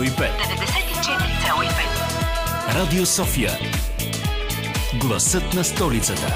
94,5 0.00 2.74
Радио 2.74 3.06
София. 3.06 3.50
Гласът 5.00 5.54
на 5.54 5.64
столицата 5.64 6.34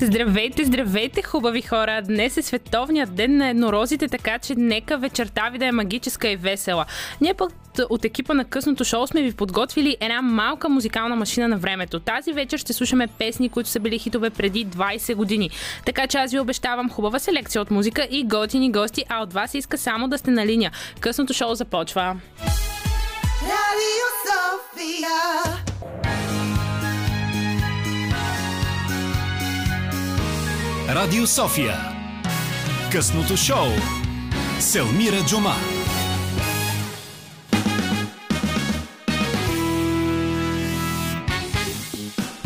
Здравейте, 0.00 0.64
здравейте, 0.64 1.22
хубави 1.22 1.62
хора! 1.62 2.02
Днес 2.02 2.36
е 2.36 2.42
световният 2.42 3.14
ден 3.14 3.36
на 3.36 3.48
еднорозите, 3.48 4.08
така 4.08 4.38
че 4.38 4.54
нека 4.54 4.98
вечерта 4.98 5.48
ви 5.48 5.58
да 5.58 5.66
е 5.66 5.72
магическа 5.72 6.28
и 6.28 6.36
весела. 6.36 6.86
Ние 7.20 7.34
пък 7.34 7.52
от 7.90 8.04
екипа 8.04 8.34
на 8.34 8.44
късното 8.44 8.84
шоу 8.84 9.06
сме 9.06 9.22
ви 9.22 9.32
подготвили 9.32 9.96
една 10.00 10.22
малка 10.22 10.68
музикална 10.68 11.16
машина 11.16 11.48
на 11.48 11.56
времето. 11.56 12.00
Тази 12.00 12.32
вечер 12.32 12.58
ще 12.58 12.72
слушаме 12.72 13.06
песни, 13.06 13.48
които 13.48 13.70
са 13.70 13.80
били 13.80 13.98
хитове 13.98 14.30
преди 14.30 14.66
20 14.66 15.14
години. 15.14 15.50
Така 15.84 16.06
че 16.06 16.18
аз 16.18 16.32
ви 16.32 16.40
обещавам 16.40 16.90
хубава 16.90 17.18
селекция 17.18 17.62
от 17.62 17.70
музика 17.70 18.08
и 18.10 18.24
готини 18.24 18.72
гости, 18.72 19.04
а 19.08 19.22
от 19.22 19.32
вас 19.32 19.54
иска 19.54 19.78
само 19.78 20.08
да 20.08 20.18
сте 20.18 20.30
на 20.30 20.46
линия. 20.46 20.72
Късното 21.00 21.32
шоу 21.32 21.54
започва. 21.54 22.16
Radio 23.42 24.06
Sophia. 24.26 25.58
Радио 30.94 31.26
София 31.26 31.74
Късното 32.92 33.36
шоу 33.36 33.66
Селмира 34.60 35.24
Джума 35.26 35.54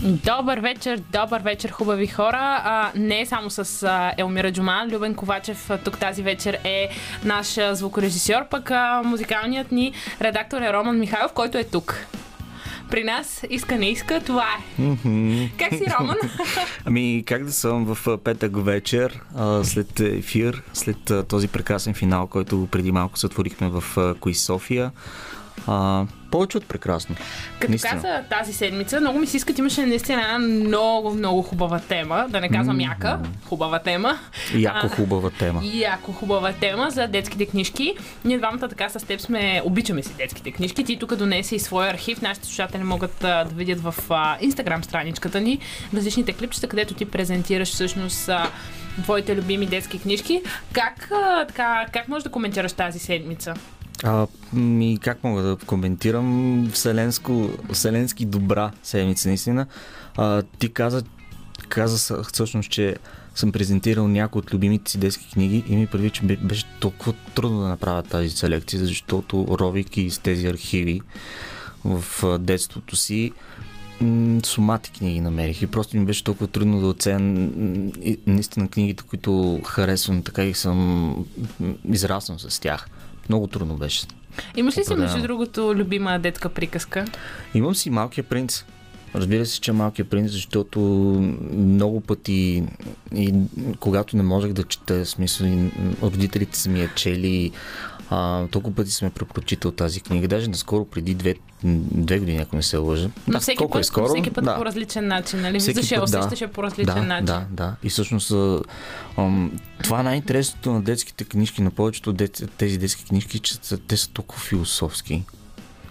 Добър 0.02 0.59
вечер, 0.59 0.98
добър 1.12 1.41
вечер, 1.41 1.70
хубави 1.70 2.06
хора. 2.06 2.60
А, 2.65 2.92
не 2.95 3.20
е 3.20 3.27
само 3.27 3.51
с 3.51 3.82
а, 3.82 4.12
Елмира 4.18 4.52
Джума. 4.52 4.87
Любен 4.88 5.15
Ковачев 5.15 5.70
тук 5.84 5.98
тази 5.98 6.23
вечер 6.23 6.59
е 6.65 6.88
наш 7.24 7.59
звукорежисьор, 7.73 8.48
пък 8.51 8.71
а, 8.71 9.02
музикалният 9.04 9.73
ни 9.73 9.93
редактор 10.21 10.62
е 10.62 10.73
Роман 10.73 10.99
Михайлов, 10.99 11.32
който 11.32 11.59
е 11.59 11.65
тук. 11.65 12.06
При 12.93 13.04
нас 13.04 13.43
иска 13.51 13.79
не 13.79 13.90
иска, 13.90 14.21
това 14.21 14.45
е. 14.45 14.80
Как 15.59 15.74
си, 15.74 15.85
Роман? 15.98 16.16
Ами, 16.85 17.24
как 17.26 17.45
да 17.45 17.52
съм 17.52 17.95
в 17.95 18.18
петък 18.18 18.65
вечер, 18.65 19.21
след 19.62 20.01
ефир, 20.01 20.62
след 20.73 21.29
този 21.29 21.49
прекрасен 21.49 21.95
финал, 21.95 22.26
който 22.26 22.68
преди 22.71 22.93
малко 22.93 23.18
сътворихме 23.18 23.68
в 23.68 24.15
Кои 24.21 24.34
София. 24.34 24.90
А, 26.33 26.37
повече 26.37 26.57
от 26.59 26.66
прекрасно. 26.66 27.16
Като 27.61 27.71
Наистина. 27.71 27.93
каза 27.93 28.23
тази 28.30 28.52
седмица, 28.52 29.01
много 29.01 29.19
ми 29.19 29.27
се 29.27 29.37
иска, 29.37 29.52
имаше 29.59 29.87
наистина 29.87 30.23
една 30.23 30.39
много, 30.39 31.15
много 31.15 31.43
хубава 31.43 31.79
тема. 31.79 32.27
Да 32.29 32.41
не 32.41 32.49
казвам 32.49 32.80
яка, 32.80 33.19
хубава 33.49 33.79
тема. 33.79 34.19
Яко 34.55 34.87
А, 34.87 34.89
хубава 34.89 35.30
тема. 35.30 35.61
И 35.65 35.80
яко 35.80 36.13
хубава 36.13 36.52
тема 36.52 36.91
за 36.91 37.07
детските 37.07 37.47
книжки. 37.47 37.95
Ние 38.24 38.39
двамата 38.39 38.69
така 38.69 38.89
с 38.89 39.07
теб 39.07 39.21
сме, 39.21 39.63
обичаме 39.65 40.02
си 40.02 40.15
детските 40.19 40.52
книжки. 40.52 40.85
Ти 40.85 40.99
тук 40.99 41.16
донесе 41.16 41.57
и 41.57 41.59
своя 41.59 41.91
архив. 41.91 42.23
Нашите 42.23 42.46
слушатели 42.46 42.83
могат 42.83 43.24
а, 43.24 43.45
да 43.45 43.55
видят 43.55 43.80
в 43.80 43.95
а, 44.11 44.37
инстаграм 44.41 44.85
страничката 44.85 45.41
ни 45.41 45.59
различните 45.95 46.33
клипчета, 46.33 46.69
където 46.69 46.95
ти 46.95 47.05
презентираш 47.05 47.69
всъщност 47.69 48.29
а, 48.29 48.51
твоите 49.02 49.37
любими 49.37 49.67
детски 49.67 49.99
книжки. 49.99 50.43
Как, 50.73 51.09
а, 51.13 51.46
така, 51.46 51.87
как 51.93 52.09
можеш 52.09 52.24
да 52.24 52.30
коментираш 52.30 52.73
тази 52.73 52.99
седмица? 52.99 53.55
А, 54.05 54.27
ми, 54.53 54.99
как 55.01 55.25
мога 55.25 55.43
да 55.43 55.57
коментирам 55.57 56.69
вселенско, 56.73 57.51
вселенски 57.73 58.25
добра 58.25 58.71
седмица, 58.83 59.29
наистина. 59.29 59.67
А, 60.17 60.43
ти 60.43 60.73
каза, 60.73 61.03
каза 61.69 61.99
съ- 61.99 62.33
всъщност, 62.33 62.71
че 62.71 62.97
съм 63.35 63.53
презентирал 63.53 64.09
някои 64.09 64.39
от 64.39 64.55
любимите 64.55 64.91
си 64.91 64.99
детски 64.99 65.31
книги 65.33 65.65
и 65.69 65.77
ми 65.77 65.87
прави, 65.87 66.11
че 66.11 66.23
бе- 66.23 66.37
беше 66.37 66.67
толкова 66.81 67.12
трудно 67.34 67.61
да 67.61 67.69
направя 67.69 68.03
тази 68.03 68.31
селекция, 68.31 68.84
защото 68.87 69.47
ровейки 69.50 70.03
из 70.03 70.19
тези 70.19 70.47
архиви 70.47 71.00
в 71.84 72.05
детството 72.39 72.97
си, 72.97 73.33
сумати 74.45 74.91
книги 74.91 75.21
намерих 75.21 75.62
и 75.62 75.67
просто 75.67 75.97
ми 75.97 76.05
беше 76.05 76.25
толкова 76.25 76.47
трудно 76.47 76.81
да 76.81 76.87
оценя 76.87 77.49
наистина 78.27 78.69
книгите, 78.69 79.03
които 79.03 79.61
харесвам, 79.67 80.23
така 80.23 80.45
и 80.45 80.55
съм 80.55 81.17
израснал 81.85 82.39
с 82.39 82.61
тях. 82.61 82.87
Много 83.28 83.47
трудно 83.47 83.75
беше. 83.75 84.06
Имаш 84.56 84.78
ли 84.78 84.84
си, 84.84 84.94
между 84.94 85.22
другото, 85.22 85.75
любима 85.75 86.19
детска 86.19 86.49
приказка? 86.49 87.05
Имам 87.55 87.75
си 87.75 87.91
малкия 87.91 88.25
принц. 88.25 88.65
Разбира 89.15 89.47
се, 89.47 89.60
че 89.60 89.72
малкия 89.72 90.05
принц, 90.05 90.31
защото 90.31 90.81
много 91.56 92.00
пъти 92.00 92.65
и 93.15 93.34
когато 93.81 94.16
не 94.16 94.22
можех 94.22 94.53
да 94.53 94.65
чета, 94.65 95.06
смисъл 95.06 95.47
и 95.47 95.71
родителите 96.03 96.59
са 96.59 96.71
ми 96.71 96.81
я 96.81 96.94
чели, 96.94 97.50
а, 98.12 98.47
толкова 98.49 98.77
пъти 98.77 98.91
сме 98.91 99.11
препрочитал 99.11 99.71
тази 99.71 100.00
книга. 100.00 100.28
Даже 100.28 100.49
наскоро, 100.49 100.84
преди 100.84 101.15
две, 101.15 101.34
две 101.65 102.19
години, 102.19 102.39
ако 102.39 102.56
не 102.56 102.62
се 102.62 102.77
лъжа. 102.77 103.11
Но 103.27 103.33
Да, 103.33 103.41
всеки 103.41 103.56
колко 103.56 103.73
път, 103.73 103.81
е 103.81 103.84
скоро? 103.84 104.09
всеки 104.09 104.31
път 104.31 104.45
да. 104.45 104.56
по 104.56 104.65
различен 104.65 105.09
начин, 105.09 105.41
нали? 105.41 105.61
Всеки 105.61 105.81
Виждаш, 105.81 105.99
път, 106.00 106.11
да. 106.11 106.19
усещаш 106.19 106.41
я 106.41 106.49
по 106.49 106.62
различен 106.62 106.95
да, 106.95 107.03
начин. 107.03 107.25
Да, 107.27 107.47
да. 107.50 107.77
И 107.83 107.91
всъщност 107.91 108.33
ам, 109.19 109.61
това 109.83 110.00
е 110.00 110.03
най-интересното 110.03 110.73
на 110.73 110.83
детските 110.83 111.25
книжки, 111.25 111.62
на 111.62 111.71
повечето 111.71 112.11
от 112.11 112.23
тези 112.59 112.78
детски 112.78 113.05
книжки, 113.05 113.39
че 113.39 113.59
те 113.89 113.97
са 113.97 114.11
толкова 114.11 114.43
философски. 114.43 115.25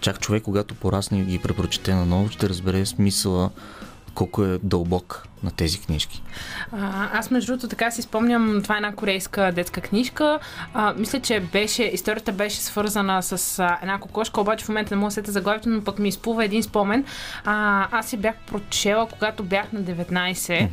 Чак 0.00 0.20
човек, 0.20 0.42
когато 0.42 0.74
порасне 0.74 1.20
и 1.20 1.24
ги 1.24 1.38
препрочете 1.38 1.94
наново, 1.94 2.28
ще 2.28 2.48
разбере 2.48 2.86
смисъла 2.86 3.50
колко 4.14 4.44
е 4.44 4.58
дълбок 4.62 5.28
на 5.42 5.50
тези 5.50 5.80
книжки. 5.80 6.22
А, 6.72 7.18
аз 7.18 7.30
между 7.30 7.52
другото 7.52 7.68
така 7.68 7.90
си 7.90 8.02
спомням, 8.02 8.60
това 8.62 8.74
е 8.74 8.78
една 8.78 8.94
корейска 8.94 9.52
детска 9.54 9.80
книжка. 9.80 10.38
А, 10.74 10.94
мисля, 10.98 11.20
че 11.20 11.40
беше, 11.40 11.82
историята 11.82 12.32
беше 12.32 12.60
свързана 12.60 13.22
с 13.22 13.58
а, 13.58 13.78
една 13.82 13.98
кокошка, 13.98 14.40
обаче 14.40 14.64
в 14.64 14.68
момента 14.68 14.94
не 14.94 15.00
мога 15.00 15.08
да 15.08 15.14
сета 15.14 15.32
заглавието, 15.32 15.68
но 15.68 15.84
пък 15.84 15.98
ми 15.98 16.08
изплува 16.08 16.44
един 16.44 16.62
спомен. 16.62 17.04
А, 17.44 17.88
аз 17.98 18.06
си 18.06 18.16
бях 18.16 18.34
прочела, 18.46 19.08
когато 19.08 19.42
бях 19.42 19.72
на 19.72 19.80
19 19.80 20.68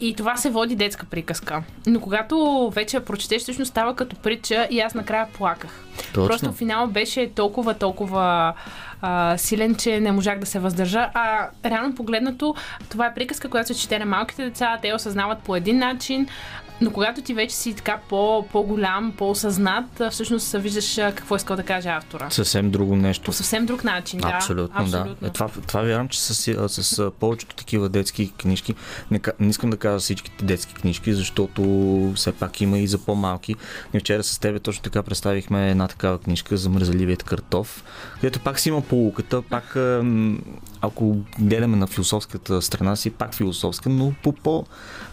и 0.00 0.14
това 0.14 0.36
се 0.36 0.50
води 0.50 0.76
детска 0.76 1.06
приказка. 1.06 1.62
Но 1.86 2.00
когато 2.00 2.70
вече 2.74 2.96
я 2.96 3.04
прочетеш, 3.04 3.42
всъщност 3.42 3.70
става 3.70 3.96
като 3.96 4.16
притча 4.16 4.68
и 4.70 4.80
аз 4.80 4.94
накрая 4.94 5.26
плаках. 5.32 5.70
Точно. 6.14 6.26
Просто 6.26 6.52
финал 6.52 6.86
беше 6.86 7.30
толкова, 7.34 7.74
толкова 7.74 8.54
а, 9.02 9.38
силен, 9.38 9.74
че 9.74 10.00
не 10.00 10.12
можах 10.12 10.38
да 10.38 10.46
се 10.46 10.58
въздържа. 10.58 11.10
А 11.14 11.48
реално 11.64 11.94
погледнато, 11.94 12.54
това 12.88 13.06
е 13.06 13.14
приказка, 13.14 13.48
която 13.48 13.74
се 13.74 13.80
чете 13.80 13.98
на 13.98 14.06
малките 14.06 14.44
деца, 14.44 14.78
те 14.82 14.94
осъзнават 14.94 15.38
по 15.38 15.56
един 15.56 15.78
начин, 15.78 16.28
но 16.80 16.90
когато 16.90 17.22
ти 17.22 17.34
вече 17.34 17.56
си 17.56 17.74
така 17.74 18.00
по, 18.08 18.46
по-голям, 18.52 19.14
по-осъзнат, 19.18 20.02
всъщност 20.10 20.52
виждаш 20.52 20.94
какво 20.94 21.36
искал 21.36 21.56
да 21.56 21.62
каже 21.62 21.88
автора. 21.88 22.30
Съвсем 22.30 22.70
друго 22.70 22.96
нещо. 22.96 23.24
По 23.24 23.32
съвсем 23.32 23.66
друг 23.66 23.84
начин, 23.84 24.20
да. 24.20 24.28
Абсолютно, 24.28 24.86
да. 24.86 25.16
Е, 25.24 25.30
това, 25.30 25.48
това 25.48 25.82
вярвам, 25.82 26.08
че 26.08 26.20
с, 26.20 26.34
с, 26.68 26.84
с 26.84 27.10
повечето 27.20 27.56
такива 27.56 27.88
детски 27.88 28.32
книжки, 28.32 28.74
не, 29.10 29.20
не 29.40 29.48
искам 29.48 29.70
да 29.70 29.76
кажа 29.76 29.98
всичките 29.98 30.44
детски 30.44 30.74
книжки, 30.74 31.14
защото 31.14 31.62
все 32.16 32.32
пак 32.32 32.60
има 32.60 32.78
и 32.78 32.86
за 32.86 32.98
по-малки. 32.98 33.54
Ние 33.94 34.00
вчера 34.00 34.22
с 34.22 34.38
тебе 34.38 34.58
точно 34.58 34.82
така 34.82 35.02
представихме 35.02 35.70
една 35.70 35.88
такава 35.88 36.18
книжка 36.18 36.56
за 36.56 36.68
мързаливият 36.68 37.22
картоф, 37.22 37.84
където 38.14 38.40
пак 38.40 38.60
си 38.60 38.68
има 38.68 38.80
полуката, 38.80 39.42
пак 39.42 39.76
ако 40.80 41.16
гледаме 41.38 41.76
на 41.76 41.86
философската 41.86 42.62
страна 42.62 42.96
си, 42.96 43.10
пак 43.10 43.34
философска, 43.34 43.88
но 43.88 44.12
по 44.22 44.32
по 44.32 44.64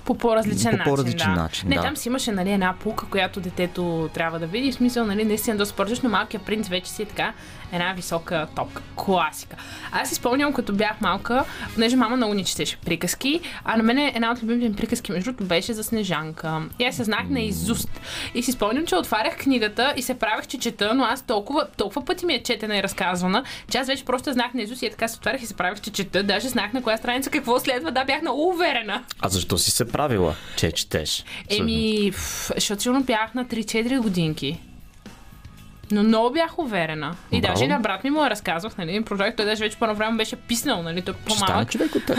По 0.10 0.16
по-различен 0.16 0.72
По 0.72 0.78
начин. 0.78 0.92
по-различен 0.92 1.34
да. 1.34 1.42
начин, 1.42 1.70
Не, 1.70 1.76
да. 1.76 1.82
там 1.82 1.98
си 1.98 2.08
имаше 2.08 2.32
нали, 2.32 2.52
една 2.52 2.76
пулка, 2.80 3.06
която 3.06 3.40
детето 3.40 4.10
трябва 4.14 4.40
да 4.40 4.48
види. 4.48 4.72
В 4.72 4.76
смисъл, 4.76 5.06
нали, 5.06 5.26
наистина 5.26 5.58
доста 5.58 5.74
споръчаш, 5.74 6.00
но 6.02 6.10
малкият 6.10 6.46
принц 6.46 6.68
вече 6.68 6.92
си 6.92 7.02
е 7.02 7.06
така 7.06 7.34
една 7.72 7.94
висока 7.94 8.48
топка. 8.56 8.82
Класика. 8.96 9.56
Аз 9.92 10.10
си 10.10 10.16
спомням, 10.16 10.54
като 10.54 10.74
бях 10.74 11.02
малка, 11.02 11.46
понеже 11.74 11.96
мама 11.96 12.18
много 12.18 12.34
ни 12.34 12.46
четеше 12.46 12.78
приказки, 12.78 13.42
а 13.64 13.78
на 13.78 13.84
мен 13.84 13.98
една 13.98 14.32
от 14.32 14.44
любимите 14.44 14.70
ми 14.70 14.76
приказки, 14.76 15.12
между 15.12 15.32
другото, 15.32 15.48
беше 15.48 15.74
за 15.74 15.84
Снежанка. 15.84 16.62
И 16.80 16.86
аз 16.86 16.96
се 16.96 17.04
знах 17.04 17.30
на 17.30 17.40
изуст. 17.40 17.90
И 18.36 18.44
си 18.44 18.52
спомням, 18.52 18.86
че 18.86 18.96
отварях 18.96 19.38
книгата 19.38 19.94
и 19.98 20.02
се 20.02 20.14
правех, 20.14 20.48
че 20.48 20.60
чета, 20.60 20.94
но 20.94 21.04
аз 21.04 21.22
толкова, 21.22 21.68
толкова 21.78 22.06
пъти 22.06 22.26
ми 22.26 22.34
е 22.34 22.44
четена 22.44 22.78
и 22.78 22.84
разказвана, 22.84 23.44
че 23.72 23.78
аз 23.78 23.88
вече 23.88 24.06
просто 24.06 24.34
знах 24.34 24.54
на 24.54 24.62
изуст 24.62 24.82
и 24.82 24.86
е 24.86 24.90
така 24.90 25.08
се 25.08 25.18
отварях 25.18 25.42
и 25.42 25.46
се 25.46 25.54
правих, 25.54 25.82
че 25.82 25.92
чета. 25.92 26.24
Даже 26.24 26.50
знах 26.50 26.74
на 26.74 26.84
коя 26.84 26.98
страница 26.98 27.30
какво 27.30 27.60
следва. 27.60 27.92
Да, 27.92 28.06
бях 28.06 28.22
много 28.22 28.50
уверена. 28.50 29.04
А 29.20 29.30
защо 29.30 29.58
си 29.58 29.72
се 29.72 29.88
правила, 29.88 30.36
че 30.58 30.72
четеш? 30.72 31.26
Еми, 31.50 32.12
защото 32.56 32.82
сигурно 32.82 33.04
бях 33.04 33.34
на 33.34 33.46
3-4 33.46 34.00
годинки. 34.00 34.60
Но 35.92 36.04
много 36.04 36.34
бях 36.34 36.60
уверена. 36.60 37.16
И 37.32 37.42
Браво. 37.42 37.54
даже 37.54 37.68
на 37.68 37.80
брат 37.80 38.04
ми 38.04 38.10
му 38.10 38.24
я 38.24 38.30
разказвах, 38.30 38.78
нали? 38.78 39.04
Прожект, 39.04 39.38
той 39.38 39.46
даже 39.46 39.64
вече 39.64 39.78
по 39.78 39.96
време 39.96 40.18
беше 40.18 40.36
писнал, 40.36 40.84
нали? 40.84 41.02
Той 41.02 41.14
по-малък. 41.14 41.72
човек 41.72 41.96
от 41.96 42.12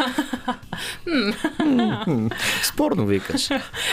Спорно 2.63 3.07
викаш. 3.07 3.51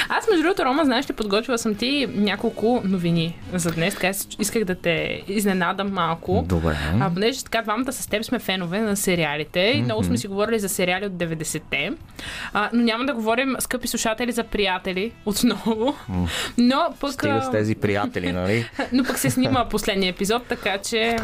Аз, 0.10 0.28
между 0.30 0.44
другото, 0.44 0.66
Рома, 0.66 0.86
знаеш 0.86 1.10
ли, 1.10 1.14
подготвила 1.14 1.58
съм 1.58 1.76
ти 1.76 2.08
няколко 2.16 2.82
новини 2.86 3.40
за 3.54 3.72
днес. 3.72 3.96
Така 3.96 4.12
исках 4.40 4.64
да 4.64 4.76
те 4.76 5.24
изненадам 5.28 5.94
малко. 5.94 6.44
Добре. 6.48 6.78
А 7.00 7.14
понеже 7.14 7.44
така 7.44 7.62
двамата 7.62 7.94
с 7.94 8.08
теб 8.08 8.24
сме 8.24 8.40
фенове 8.40 8.80
на 8.80 8.96
сериалите 8.96 9.60
и 9.60 9.82
много 9.82 10.04
сме 10.04 10.18
си 10.18 10.28
говорили 10.28 10.60
за 10.60 10.70
сериали 10.70 11.06
от 11.06 11.14
90-те, 11.14 11.92
а, 12.54 12.70
но 12.74 12.84
няма 12.84 13.06
да 13.06 13.14
говорим, 13.14 13.56
скъпи 13.60 13.88
слушатели, 13.88 14.32
за 14.32 14.44
приятели 14.44 15.12
отново. 15.26 15.96
Но 16.58 16.94
пък, 17.00 17.14
Стига 17.14 17.42
с 17.42 17.52
тези 17.52 17.76
приятели, 17.76 18.32
нали? 18.32 18.70
но 18.94 19.04
пък 19.04 19.20
се 19.20 19.30
снима 19.30 19.67
последния 19.70 20.10
епизод, 20.10 20.48
така 20.48 20.78
че 20.78 21.18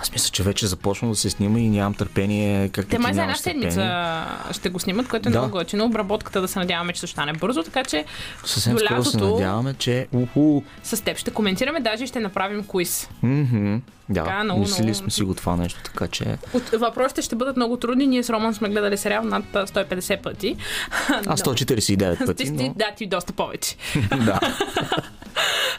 Аз 0.00 0.12
мисля, 0.12 0.30
че 0.30 0.42
вече 0.42 0.66
започна 0.66 1.08
да 1.08 1.14
се 1.14 1.30
снима 1.30 1.58
и 1.58 1.68
нямам 1.68 1.94
търпение. 1.94 2.68
Как 2.68 2.86
те 2.86 2.98
май 2.98 3.14
за 3.14 3.22
една 3.22 3.34
седмица 3.34 4.24
ще 4.52 4.68
го 4.68 4.78
снимат, 4.78 5.08
което 5.08 5.28
е 5.28 5.32
Да. 5.32 5.38
много 5.38 5.52
готино. 5.52 5.84
Обработката 5.84 6.40
да 6.40 6.48
се 6.48 6.58
надяваме, 6.58 6.92
че 6.92 6.98
ще 6.98 7.06
стане 7.06 7.32
бързо, 7.32 7.62
така 7.62 7.84
че 7.84 8.04
Съвсем 8.44 8.72
до 8.72 8.78
скоро 8.78 9.04
се 9.04 9.08
лятото 9.08 9.30
надяваме, 9.30 9.74
че... 9.74 10.06
Уху. 10.12 10.62
с 10.82 11.04
теб 11.04 11.16
ще 11.18 11.30
коментираме, 11.30 11.80
даже 11.80 12.06
ще 12.06 12.20
направим 12.20 12.64
квиз. 12.64 13.08
Мгм. 13.22 13.76
Да, 14.08 14.24
Така, 14.24 14.44
много, 14.44 14.60
мислили 14.60 14.82
много- 14.82 14.94
сме 14.94 15.10
си 15.10 15.22
го 15.22 15.34
това 15.34 15.56
нещо, 15.56 15.80
така 15.84 16.06
че... 16.06 16.24
От, 16.54 16.68
въпросите 16.68 17.22
ще 17.22 17.36
бъдат 17.36 17.56
много 17.56 17.76
трудни. 17.76 18.06
Ние 18.06 18.22
с 18.22 18.30
Роман 18.30 18.54
сме 18.54 18.68
гледали 18.68 18.96
сериал 18.96 19.22
над 19.24 19.44
а, 19.54 19.66
150 19.66 20.22
пъти. 20.22 20.56
Аз 21.26 21.42
149 21.42 22.18
Ти, 22.18 22.26
пъти, 22.26 22.44
ти, 22.44 22.50
но... 22.52 22.74
да, 22.76 22.86
ти 22.96 23.06
доста 23.06 23.32
повече. 23.32 23.76
да. 24.16 24.40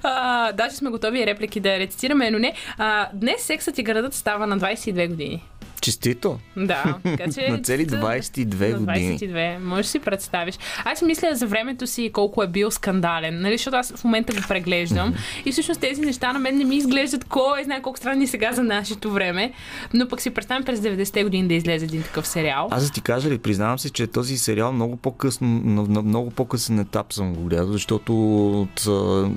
А, 0.04 0.52
даже 0.52 0.76
сме 0.76 0.90
готови 0.90 1.26
реплики 1.26 1.60
да 1.60 1.80
рецитираме, 1.80 2.32
но 2.32 2.40
не. 2.40 2.54
А, 2.78 3.08
днес 3.14 3.42
сексът 3.42 3.78
и 3.78 3.84
градът 3.84 4.11
става 4.12 4.48
на 4.48 4.60
22 4.60 5.08
години. 5.08 5.44
Честито. 5.82 6.40
Да, 6.58 6.98
така 7.04 7.32
че... 7.36 7.50
На 7.50 7.62
цели 7.62 7.88
22 7.88 8.72
на 8.72 8.80
години. 8.80 9.20
22. 9.20 9.58
Можеш 9.58 9.86
да 9.86 9.92
си 9.92 10.00
представиш. 10.00 10.56
Аз 10.86 11.02
мисля 11.02 11.36
за 11.36 11.48
времето 11.48 11.88
си 11.88 12.10
колко 12.14 12.44
е 12.44 12.48
бил 12.48 12.72
скандален, 12.72 13.42
нали? 13.42 13.58
защото 13.58 13.78
аз 13.78 13.94
в 13.96 14.04
момента 14.04 14.34
го 14.34 14.40
преглеждам. 14.48 15.14
И 15.46 15.52
всъщност 15.52 15.82
тези 15.82 16.02
неща 16.02 16.34
на 16.34 16.40
мен 16.40 16.58
не 16.58 16.64
ми 16.64 16.76
изглеждат 16.76 17.24
кой 17.24 17.64
знае 17.64 17.82
колко 17.82 17.98
странни 17.98 18.28
сега 18.28 18.54
за 18.54 18.64
нашето 18.64 19.12
време. 19.12 19.54
Но 19.94 20.08
пък 20.08 20.22
си 20.22 20.30
представям 20.30 20.64
през 20.64 20.80
90-те 20.80 21.24
години 21.24 21.48
да 21.48 21.54
излезе 21.54 21.86
един 21.86 22.04
такъв 22.04 22.28
сериал. 22.28 22.68
Аз 22.72 22.86
да 22.86 22.92
ти 22.92 23.02
кажа 23.02 23.30
ли, 23.30 23.38
признавам 23.38 23.80
се, 23.80 23.90
че 23.90 24.08
този 24.08 24.38
сериал 24.38 24.74
много 24.74 24.98
по-късно, 24.98 25.48
на, 25.48 25.84
на 25.84 26.02
много 26.02 26.32
по-късен 26.32 26.80
етап 26.80 27.14
съм 27.14 27.34
го 27.34 27.44
гледал, 27.44 27.72
защото 27.72 28.14
от 28.62 28.80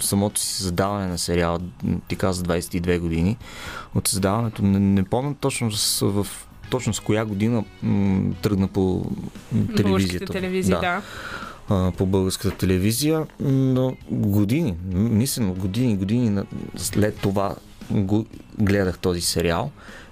самото 0.02 0.40
си 0.40 0.62
задаване 0.62 1.06
на 1.06 1.18
сериала, 1.18 1.58
ти 2.08 2.16
каза 2.16 2.42
22 2.42 2.98
години, 2.98 3.36
от 3.94 4.08
създаването, 4.08 4.62
не, 4.62 4.78
не 4.78 5.04
помня 5.04 5.34
точно 5.40 5.72
с, 5.72 6.06
в 6.06 6.26
точно 6.70 6.94
с 6.94 7.00
коя 7.00 7.24
година 7.24 7.64
м, 7.82 8.32
тръгна 8.42 8.68
по 8.68 9.10
телевизията. 9.76 10.32
телевизии, 10.32 10.74
да. 10.80 11.02
а, 11.68 11.92
по 11.96 12.06
българската 12.06 12.56
телевизия, 12.56 13.26
но 13.40 13.96
години, 14.10 14.74
мисля, 14.92 15.44
години, 15.44 15.96
години 15.96 16.42
след 16.76 17.16
това 17.16 17.54
го 17.90 18.26
гледах 18.58 18.98
този 18.98 19.20
сериал. 19.20 19.70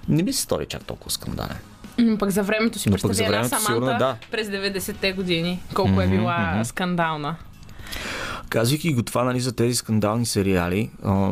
Не 0.09 0.23
ми 0.23 0.33
се 0.33 0.41
стори 0.41 0.65
чак 0.65 0.83
толкова 0.83 1.11
скандален. 1.11 1.57
Но 1.97 2.17
пък 2.17 2.29
за 2.29 2.43
времето 2.43 2.79
си 2.79 2.91
представя 2.91 3.23
една 3.35 3.43
Саманта 3.43 3.65
сигурно 3.65 3.85
да. 3.85 4.15
през 4.31 4.47
90-те 4.47 5.13
години. 5.13 5.61
Колко 5.73 6.01
е 6.01 6.07
Мгм, 6.07 6.15
била 6.17 6.51
мгм. 6.53 6.63
скандална. 6.63 7.35
Казвайки 8.53 8.93
го 8.93 9.03
това 9.03 9.23
нали, 9.23 9.39
за 9.39 9.51
тези 9.51 9.75
скандални 9.75 10.25
сериали, 10.25 10.89
а, 11.03 11.31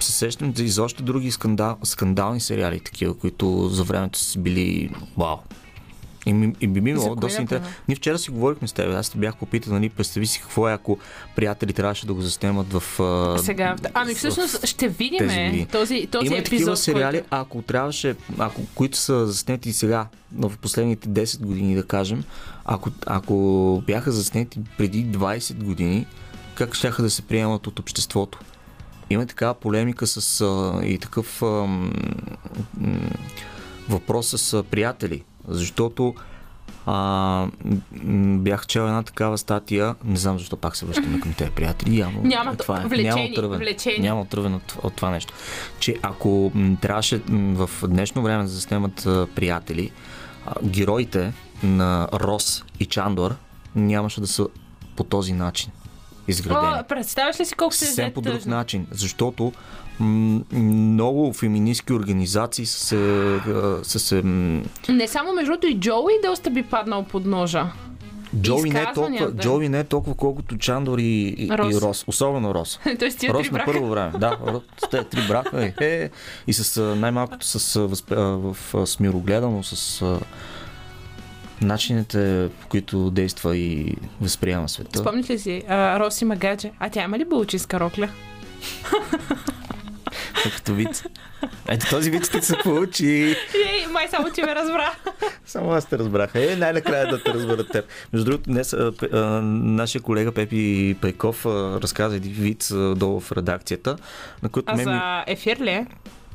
се 0.00 0.12
сещам 0.12 0.52
и 0.58 0.68
за 0.68 0.82
още 0.82 1.02
други 1.02 1.30
скандал, 1.30 1.76
скандални 1.84 2.40
сериали, 2.40 2.80
такива, 2.80 3.14
които 3.14 3.68
за 3.68 3.84
времето 3.84 4.18
са 4.18 4.38
били 4.38 4.90
вау. 5.18 5.36
И, 6.26 6.32
ми- 6.32 6.54
и 6.60 6.66
би 6.66 6.80
кои, 6.80 6.94
доста 7.16 7.42
интересно. 7.42 7.68
Ние 7.88 7.94
вчера 7.94 8.18
си 8.18 8.30
говорихме 8.30 8.68
с 8.68 8.72
теб. 8.72 8.86
Аз 8.88 9.10
те 9.10 9.18
бях 9.18 9.36
попитал, 9.36 9.72
нали, 9.72 9.88
представи 9.88 10.26
си 10.26 10.40
какво 10.40 10.68
е, 10.68 10.72
ако 10.72 10.98
приятели 11.36 11.72
трябваше 11.72 12.06
да 12.06 12.14
го 12.14 12.20
заснемат 12.22 12.66
в. 12.72 13.00
а, 13.00 13.38
Сега, 13.38 13.76
ами 13.94 14.14
всъщност 14.14 14.66
ще 14.66 14.88
видим 14.88 15.66
този, 15.66 16.06
този 16.06 16.26
Има 16.26 16.36
епизод. 16.36 16.44
такива 16.50 16.76
сериали, 16.76 17.16
който... 17.16 17.28
ако 17.30 17.62
трябваше, 17.62 18.16
ако, 18.38 18.62
които 18.74 18.98
са 18.98 19.26
заснети 19.26 19.72
сега, 19.72 20.06
в 20.32 20.52
последните 20.62 21.08
10 21.08 21.40
години, 21.40 21.74
да 21.74 21.82
кажем, 21.82 22.24
ако, 22.64 22.90
ако 23.06 23.82
бяха 23.86 24.12
заснети 24.12 24.60
преди 24.78 25.06
20 25.06 25.54
години, 25.54 26.06
как 26.58 26.74
ще 26.74 26.90
да 26.90 27.10
се 27.10 27.22
приемат 27.22 27.66
от 27.66 27.78
обществото? 27.78 28.38
Има 29.10 29.26
такава 29.26 29.54
полемика 29.54 30.06
с 30.06 30.40
а, 30.40 30.80
и 30.84 30.98
такъв 30.98 31.42
а, 31.42 31.46
м, 31.46 31.90
въпрос 33.88 34.26
с 34.28 34.52
а, 34.52 34.62
приятели, 34.62 35.24
защото 35.48 36.14
а, 36.86 37.46
бях 38.38 38.66
чел 38.66 38.80
една 38.82 39.02
такава 39.02 39.38
статия, 39.38 39.94
не 40.04 40.16
знам 40.16 40.38
защо 40.38 40.56
пак 40.56 40.76
се 40.76 40.86
връщаме 40.86 41.20
към 41.20 41.32
тези 41.32 41.50
приятели, 41.50 41.98
явно 41.98 42.20
Няма 42.22 42.56
това 42.56 42.80
е. 42.80 42.84
влечение, 42.84 43.12
Няма 43.12 43.22
отървен, 43.24 43.58
влечение. 43.58 44.08
няма 44.08 44.20
отървен 44.20 44.54
от, 44.54 44.76
от 44.82 44.94
това 44.94 45.10
нещо. 45.10 45.34
Че 45.78 45.96
ако 46.02 46.52
м, 46.54 46.76
трябваше 46.82 47.20
м, 47.28 47.66
в 47.66 47.88
днешно 47.88 48.22
време 48.22 48.42
да 48.42 48.48
заснемат 48.48 49.06
а, 49.06 49.26
приятели, 49.34 49.90
а, 50.46 50.54
героите 50.62 51.32
на 51.62 52.08
Рос 52.12 52.64
и 52.80 52.86
Чандор 52.86 53.34
нямаше 53.74 54.20
да 54.20 54.26
са 54.26 54.46
по 54.96 55.04
този 55.04 55.32
начин 55.32 55.70
изградени 56.28 56.80
О, 56.80 56.84
представяш 56.88 57.40
ли 57.40 57.44
си 57.44 57.54
колко 57.54 57.74
се 57.74 57.86
съвсем 57.86 58.12
по 58.12 58.20
друг 58.20 58.46
начин, 58.46 58.86
защото 58.90 59.52
много 60.00 61.32
феминистки 61.32 61.92
организации 61.92 62.66
са 62.66 62.78
се, 62.78 63.40
са 63.82 63.98
се 63.98 64.22
Не 64.88 65.08
само 65.08 65.32
между 65.32 65.52
и 65.68 65.80
Джоуи 65.80 66.12
доста 66.24 66.50
би 66.50 66.62
паднал 66.62 67.04
под 67.04 67.26
ножа. 67.26 67.66
Джоуи 68.36 68.70
не, 68.70 68.80
е 68.80 68.84
толкова, 68.84 69.14
Изказванията. 69.14 69.42
Джоуи 69.42 69.68
не 69.68 69.78
е 69.78 69.84
толкова 69.84 70.16
колкото 70.16 70.58
Чандор 70.58 70.98
и, 70.98 71.34
и, 71.38 71.48
Рос. 71.50 71.74
и 71.74 71.80
Рос. 71.80 72.04
Особено 72.06 72.54
Рос. 72.54 72.80
Тоест 72.98 73.18
тия 73.18 73.34
Рос 73.34 73.42
три 73.42 73.50
на 73.50 73.52
брака. 73.52 73.72
първо 73.72 73.88
време. 73.88 74.12
Да, 74.18 74.38
Рос, 74.46 74.62
те 74.90 75.04
три 75.04 75.20
брака. 75.28 75.64
Е, 75.64 75.74
е, 75.80 76.10
и 76.46 76.52
с 76.52 76.96
най-малкото 76.96 77.46
с, 77.46 77.80
възп... 77.80 78.10
в 78.10 78.56
а, 78.74 78.86
смирогледано, 78.86 79.62
с 79.62 80.02
начините, 81.62 82.48
по 82.60 82.68
които 82.68 83.10
действа 83.10 83.56
и 83.56 83.96
възприема 84.20 84.68
света. 84.68 84.98
Спомниш 84.98 85.30
ли 85.30 85.38
си, 85.38 85.62
а, 85.68 86.00
Роси 86.00 86.24
Магадже? 86.24 86.70
А 86.78 86.90
тя 86.90 87.02
има 87.04 87.18
ли 87.18 87.24
булчинска 87.24 87.80
рокля? 87.80 88.08
Като 90.56 90.74
вид. 90.74 91.04
Ето 91.68 91.86
този 91.90 92.10
вид 92.10 92.30
ти 92.32 92.42
се 92.42 92.56
получи. 92.62 93.36
Ей, 93.54 93.86
май 93.92 94.08
само 94.08 94.30
ти 94.30 94.42
ме 94.42 94.54
разбра. 94.54 94.92
Само 95.46 95.72
аз 95.72 95.86
те 95.86 95.98
разбрах. 95.98 96.34
Е, 96.34 96.56
най-накрая 96.56 97.08
да 97.08 97.22
те 97.22 97.34
разберат 97.34 97.68
теб. 97.72 97.84
Между 98.12 98.30
другото, 98.30 98.50
днес 98.50 98.72
а, 98.72 98.92
а, 99.12 99.18
нашия 99.42 100.02
колега 100.02 100.32
Пепи 100.32 100.96
Пайков 101.00 101.46
а, 101.46 101.80
разказа 101.82 102.16
един 102.16 102.32
вид 102.32 102.68
а, 102.72 102.94
долу 102.94 103.20
в 103.20 103.32
редакцията, 103.32 103.96
на 104.42 104.48
който 104.48 104.72
А 104.72 104.76
ми... 104.76 104.84
за 104.84 105.24
ефир 105.26 105.56
ли 105.60 105.70
е? 105.70 105.86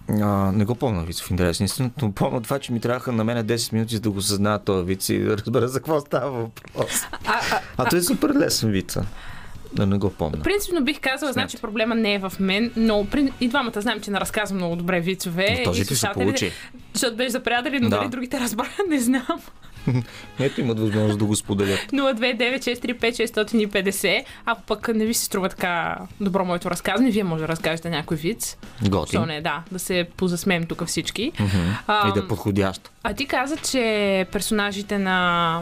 А, 0.09 0.51
не 0.51 0.65
го 0.65 0.75
помня 0.75 1.03
вид 1.03 1.19
в 1.19 1.31
интерес 1.31 1.79
но 2.01 2.11
помня 2.11 2.41
това, 2.41 2.59
че 2.59 2.73
ми 2.73 2.79
трябваха 2.79 3.11
на 3.11 3.23
мен 3.23 3.37
10 3.37 3.73
минути 3.73 3.95
за 3.95 4.01
да 4.01 4.11
го 4.11 4.21
съзная 4.21 4.59
този 4.59 4.85
вид 4.85 5.09
и 5.09 5.19
да 5.19 5.37
разбера 5.37 5.67
за 5.67 5.79
какво 5.79 5.99
става 5.99 6.31
въпрос. 6.31 6.91
А, 7.25 7.41
а, 7.51 7.59
А 7.77 7.89
той 7.89 7.99
е 7.99 8.01
супер 8.01 8.29
лесен 8.29 8.71
вид. 8.71 8.97
а. 8.97 9.05
Да 9.73 9.85
не 9.85 9.97
го 9.97 10.09
помня. 10.09 10.41
принципно 10.43 10.83
бих 10.83 10.99
казала, 10.99 11.33
значи 11.33 11.57
проблема 11.57 11.95
не 11.95 12.13
е 12.13 12.19
в 12.19 12.33
мен, 12.39 12.71
но 12.75 13.05
при... 13.05 13.33
и 13.41 13.47
двамата 13.47 13.81
знаем, 13.81 14.01
че 14.01 14.11
не 14.11 14.19
разказвам 14.19 14.57
много 14.57 14.75
добре 14.75 14.99
вицове. 14.99 15.55
Но 15.57 15.63
този 15.63 15.81
и 15.81 15.85
ти 15.85 15.95
се 15.95 16.07
получи. 16.13 16.51
Защото 16.93 17.15
беше 17.17 17.29
за 17.29 17.39
приятели, 17.39 17.79
но 17.79 17.89
Да. 17.89 17.97
дали 17.97 18.09
другите 18.09 18.39
разбраха, 18.39 18.81
не 18.89 18.99
знам. 18.99 19.41
Ето 20.39 20.61
имат 20.61 20.79
възможност 20.79 21.19
да 21.19 21.25
го 21.25 21.35
споделят. 21.35 21.79
029-635-650. 21.79 24.23
Ако 24.45 24.61
пък 24.61 24.89
не 24.95 25.05
ви 25.05 25.13
се 25.13 25.25
струва 25.25 25.49
така 25.49 25.97
добро 26.21 26.45
моето 26.45 26.69
разказване, 26.69 27.11
вие 27.11 27.23
може 27.23 27.41
да 27.41 27.47
разкажете 27.47 27.89
някой 27.89 28.17
виц. 28.17 28.57
Готин. 28.81 29.25
Не, 29.25 29.41
да, 29.41 29.63
да 29.71 29.79
се 29.79 30.07
позасмеем 30.17 30.65
тук 30.65 30.85
всички. 30.85 31.21
И 31.21 31.31
да 32.13 32.19
е 32.19 32.27
подходящ. 32.27 32.92
А 33.05 33.13
ти 33.13 33.25
каза, 33.25 33.57
че 33.57 34.25
персонажите 34.31 34.97
на 34.97 35.61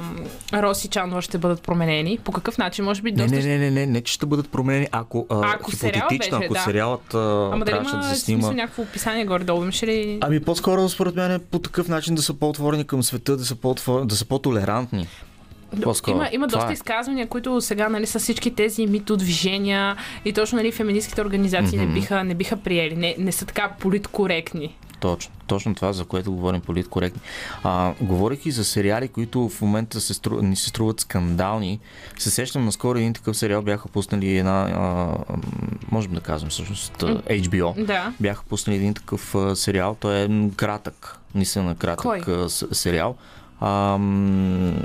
Роси 0.53 0.87
Чандлър 0.87 1.21
ще 1.21 1.37
бъдат 1.37 1.61
променени. 1.61 2.19
По 2.23 2.31
какъв 2.31 2.57
начин? 2.57 2.85
Може 2.85 3.01
би 3.01 3.11
доста... 3.11 3.35
не, 3.35 3.41
не, 3.41 3.57
не, 3.57 3.71
не, 3.71 3.85
не, 3.85 4.01
че 4.01 4.13
ще 4.13 4.25
бъдат 4.25 4.49
променени, 4.49 4.87
ако, 4.91 5.25
а, 5.29 5.53
Ако 5.53 5.71
сериал 5.71 5.93
хипотетично, 5.93 6.37
беше, 6.37 6.45
ако 6.45 6.53
да. 6.53 6.59
сериалът 6.59 7.13
Ама 7.13 7.65
дали 7.65 7.75
има 7.75 7.97
да 7.97 8.03
се 8.03 8.15
смисъл 8.15 8.49
снима. 8.49 8.53
някакво 8.53 8.81
описание 8.81 9.25
горе-долу? 9.25 9.63
Имаше 9.63 9.87
ли... 9.87 10.17
Ами 10.21 10.39
по-скоро 10.39 10.89
според 10.89 11.15
мен 11.15 11.31
е 11.31 11.39
по 11.39 11.59
такъв 11.59 11.87
начин 11.87 12.15
да 12.15 12.21
са 12.21 12.33
по-отворени 12.33 12.87
към 12.87 13.03
света, 13.03 13.37
да 13.37 13.45
са, 13.45 13.55
по-отвор... 13.55 14.05
да 14.05 14.15
са 14.15 14.25
по-толерантни. 14.25 15.07
По-скоро. 15.83 16.15
Има, 16.15 16.29
има 16.31 16.47
доста 16.47 16.69
е. 16.69 16.73
изказвания, 16.73 17.27
които 17.27 17.61
сега 17.61 17.89
нали, 17.89 18.05
са 18.05 18.19
всички 18.19 18.55
тези 18.55 18.87
мито 18.87 19.17
движения 19.17 19.95
и 20.25 20.33
точно 20.33 20.55
нали, 20.55 20.71
феминистските 20.71 21.21
организации 21.21 21.77
не, 21.77 21.87
биха, 21.87 22.23
не 22.23 22.33
биха 22.33 22.57
приели. 22.57 22.95
Не, 22.95 23.15
не 23.17 23.31
са 23.31 23.45
така 23.45 23.71
политкоректни. 23.79 24.75
Точно, 25.01 25.33
точно 25.47 25.75
това, 25.75 25.93
за 25.93 26.05
което 26.05 26.31
говорим 26.31 26.61
политкоректни. 26.61 27.21
А, 27.63 27.93
говорих 28.01 28.45
и 28.45 28.51
за 28.51 28.65
сериали, 28.65 29.07
които 29.07 29.49
в 29.49 29.61
момента 29.61 30.01
се 30.01 30.13
стру... 30.13 30.41
ни 30.41 30.55
се 30.55 30.69
струват 30.69 30.99
скандални. 30.99 31.79
Се 32.19 32.31
сещам, 32.31 32.65
наскоро 32.65 32.97
един 32.97 33.13
такъв 33.13 33.37
сериал 33.37 33.61
бяха 33.61 33.87
пуснали 33.87 34.37
една, 34.37 34.61
а, 34.61 35.15
можем 35.91 36.13
да 36.13 36.21
кажем 36.21 36.49
всъщност, 36.49 37.03
а, 37.03 37.21
HBO. 37.21 37.85
Да. 37.85 38.13
Бяха 38.19 38.43
пуснали 38.43 38.77
един 38.77 38.93
такъв 38.93 39.35
а, 39.35 39.55
сериал, 39.55 39.97
той 39.99 40.21
е 40.21 40.49
кратък, 40.55 41.17
наистина 41.35 41.75
кратък 41.75 42.01
Кой? 42.03 42.21
а, 42.27 42.49
сериал. 42.49 43.15
Ам, 43.61 44.75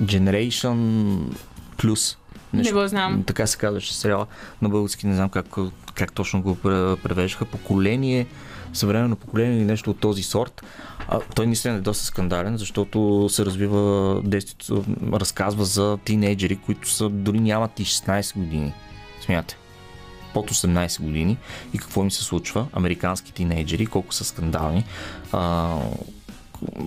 Generation 0.00 0.76
Plus. 1.76 2.16
Не 2.52 2.72
го 2.72 2.88
знам. 2.88 3.22
Така 3.26 3.46
се 3.46 3.58
казваше 3.58 3.94
сериала 3.94 4.26
на 4.62 4.68
български, 4.68 5.06
не 5.06 5.14
знам 5.14 5.28
как, 5.28 5.46
как 5.94 6.12
точно 6.12 6.42
го 6.42 6.56
пре- 6.56 6.96
превеждаха. 6.96 7.44
Поколение, 7.44 8.26
съвременно 8.74 9.16
поколение 9.16 9.56
или 9.56 9.64
нещо 9.64 9.90
от 9.90 10.00
този 10.00 10.22
сорт. 10.22 10.62
А, 11.08 11.20
той 11.20 11.46
наистина 11.46 11.74
е 11.74 11.80
доста 11.80 12.04
скандален, 12.04 12.56
защото 12.56 13.28
се 13.30 13.46
развива 13.46 14.20
действието, 14.24 14.84
разказва 15.12 15.64
за 15.64 15.98
тинейджери, 16.04 16.56
които 16.56 16.90
са, 16.90 17.08
дори 17.08 17.40
нямат 17.40 17.80
и 17.80 17.84
16 17.84 18.38
години. 18.38 18.72
Смяте. 19.20 19.56
Под 20.34 20.50
18 20.50 21.02
години 21.02 21.36
и 21.74 21.78
какво 21.78 22.02
им 22.02 22.10
се 22.10 22.24
случва. 22.24 22.66
Американски 22.72 23.32
тинейджери, 23.32 23.86
колко 23.86 24.14
са 24.14 24.24
скандални. 24.24 24.84
А, 25.32 25.76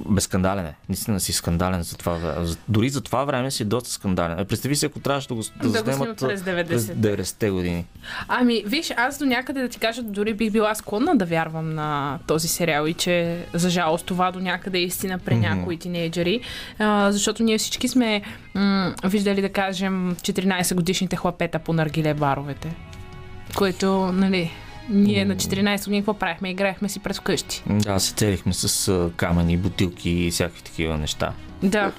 безскандален 0.09 0.65
е. 0.65 0.73
Наистина 0.89 1.19
си 1.19 1.33
скандален 1.33 1.83
за 1.83 1.97
това 1.97 2.13
време. 2.13 2.47
Дори 2.67 2.89
за 2.89 3.01
това 3.01 3.23
време 3.23 3.51
си 3.51 3.65
доста 3.65 3.89
скандален. 3.89 4.39
Е, 4.39 4.45
Представи 4.45 4.75
си, 4.75 4.85
ако 4.85 4.99
трябваше 4.99 5.27
да 5.27 5.33
го, 5.33 5.41
да 5.41 5.47
Да 5.61 5.69
заснемат 5.69 6.17
през 6.17 6.41
90-те. 6.41 6.67
през 6.67 6.85
90-те 6.85 7.49
години. 7.49 7.85
Ами, 8.27 8.63
виж, 8.65 8.91
аз 8.97 9.17
до 9.17 9.25
някъде 9.25 9.61
да 9.61 9.69
ти 9.69 9.79
кажа, 9.79 10.03
дори 10.03 10.33
бих 10.33 10.51
била 10.51 10.75
склонна 10.75 11.15
да 11.15 11.25
вярвам 11.25 11.75
на 11.75 11.87
този 12.27 12.47
сериал 12.47 12.85
и 12.85 12.93
че, 12.93 13.45
за 13.53 13.69
жалост, 13.69 14.05
това 14.05 14.31
до 14.31 14.39
някъде 14.39 14.77
е 14.77 14.83
истина 14.83 15.19
при 15.19 15.35
някои 15.35 15.77
тинейджери, 15.77 16.41
а, 16.79 17.11
защото 17.11 17.43
ние 17.43 17.57
всички 17.57 17.87
сме 17.87 18.21
м- 18.53 18.93
виждали, 19.03 19.41
да 19.41 19.49
кажем, 19.49 20.15
14 20.15 20.75
годишните 20.75 21.15
хлапета 21.15 21.59
по 21.59 21.73
наргиле 21.73 22.13
баровете, 22.13 22.75
което, 23.55 24.11
нали, 24.13 24.51
ние 24.89 25.25
на 25.25 25.35
14 25.35 25.83
години 25.83 26.01
какво 26.01 26.13
правихме? 26.13 26.49
Играехме 26.49 26.89
си 26.89 26.99
през 26.99 27.19
къщи. 27.19 27.63
Да, 27.69 27.99
се 27.99 28.13
целихме 28.13 28.53
с 28.53 29.09
камъни, 29.15 29.57
бутилки 29.57 30.09
и 30.09 30.31
всякакви 30.31 30.61
такива 30.61 30.97
неща. 30.97 31.33
Да. 31.63 31.91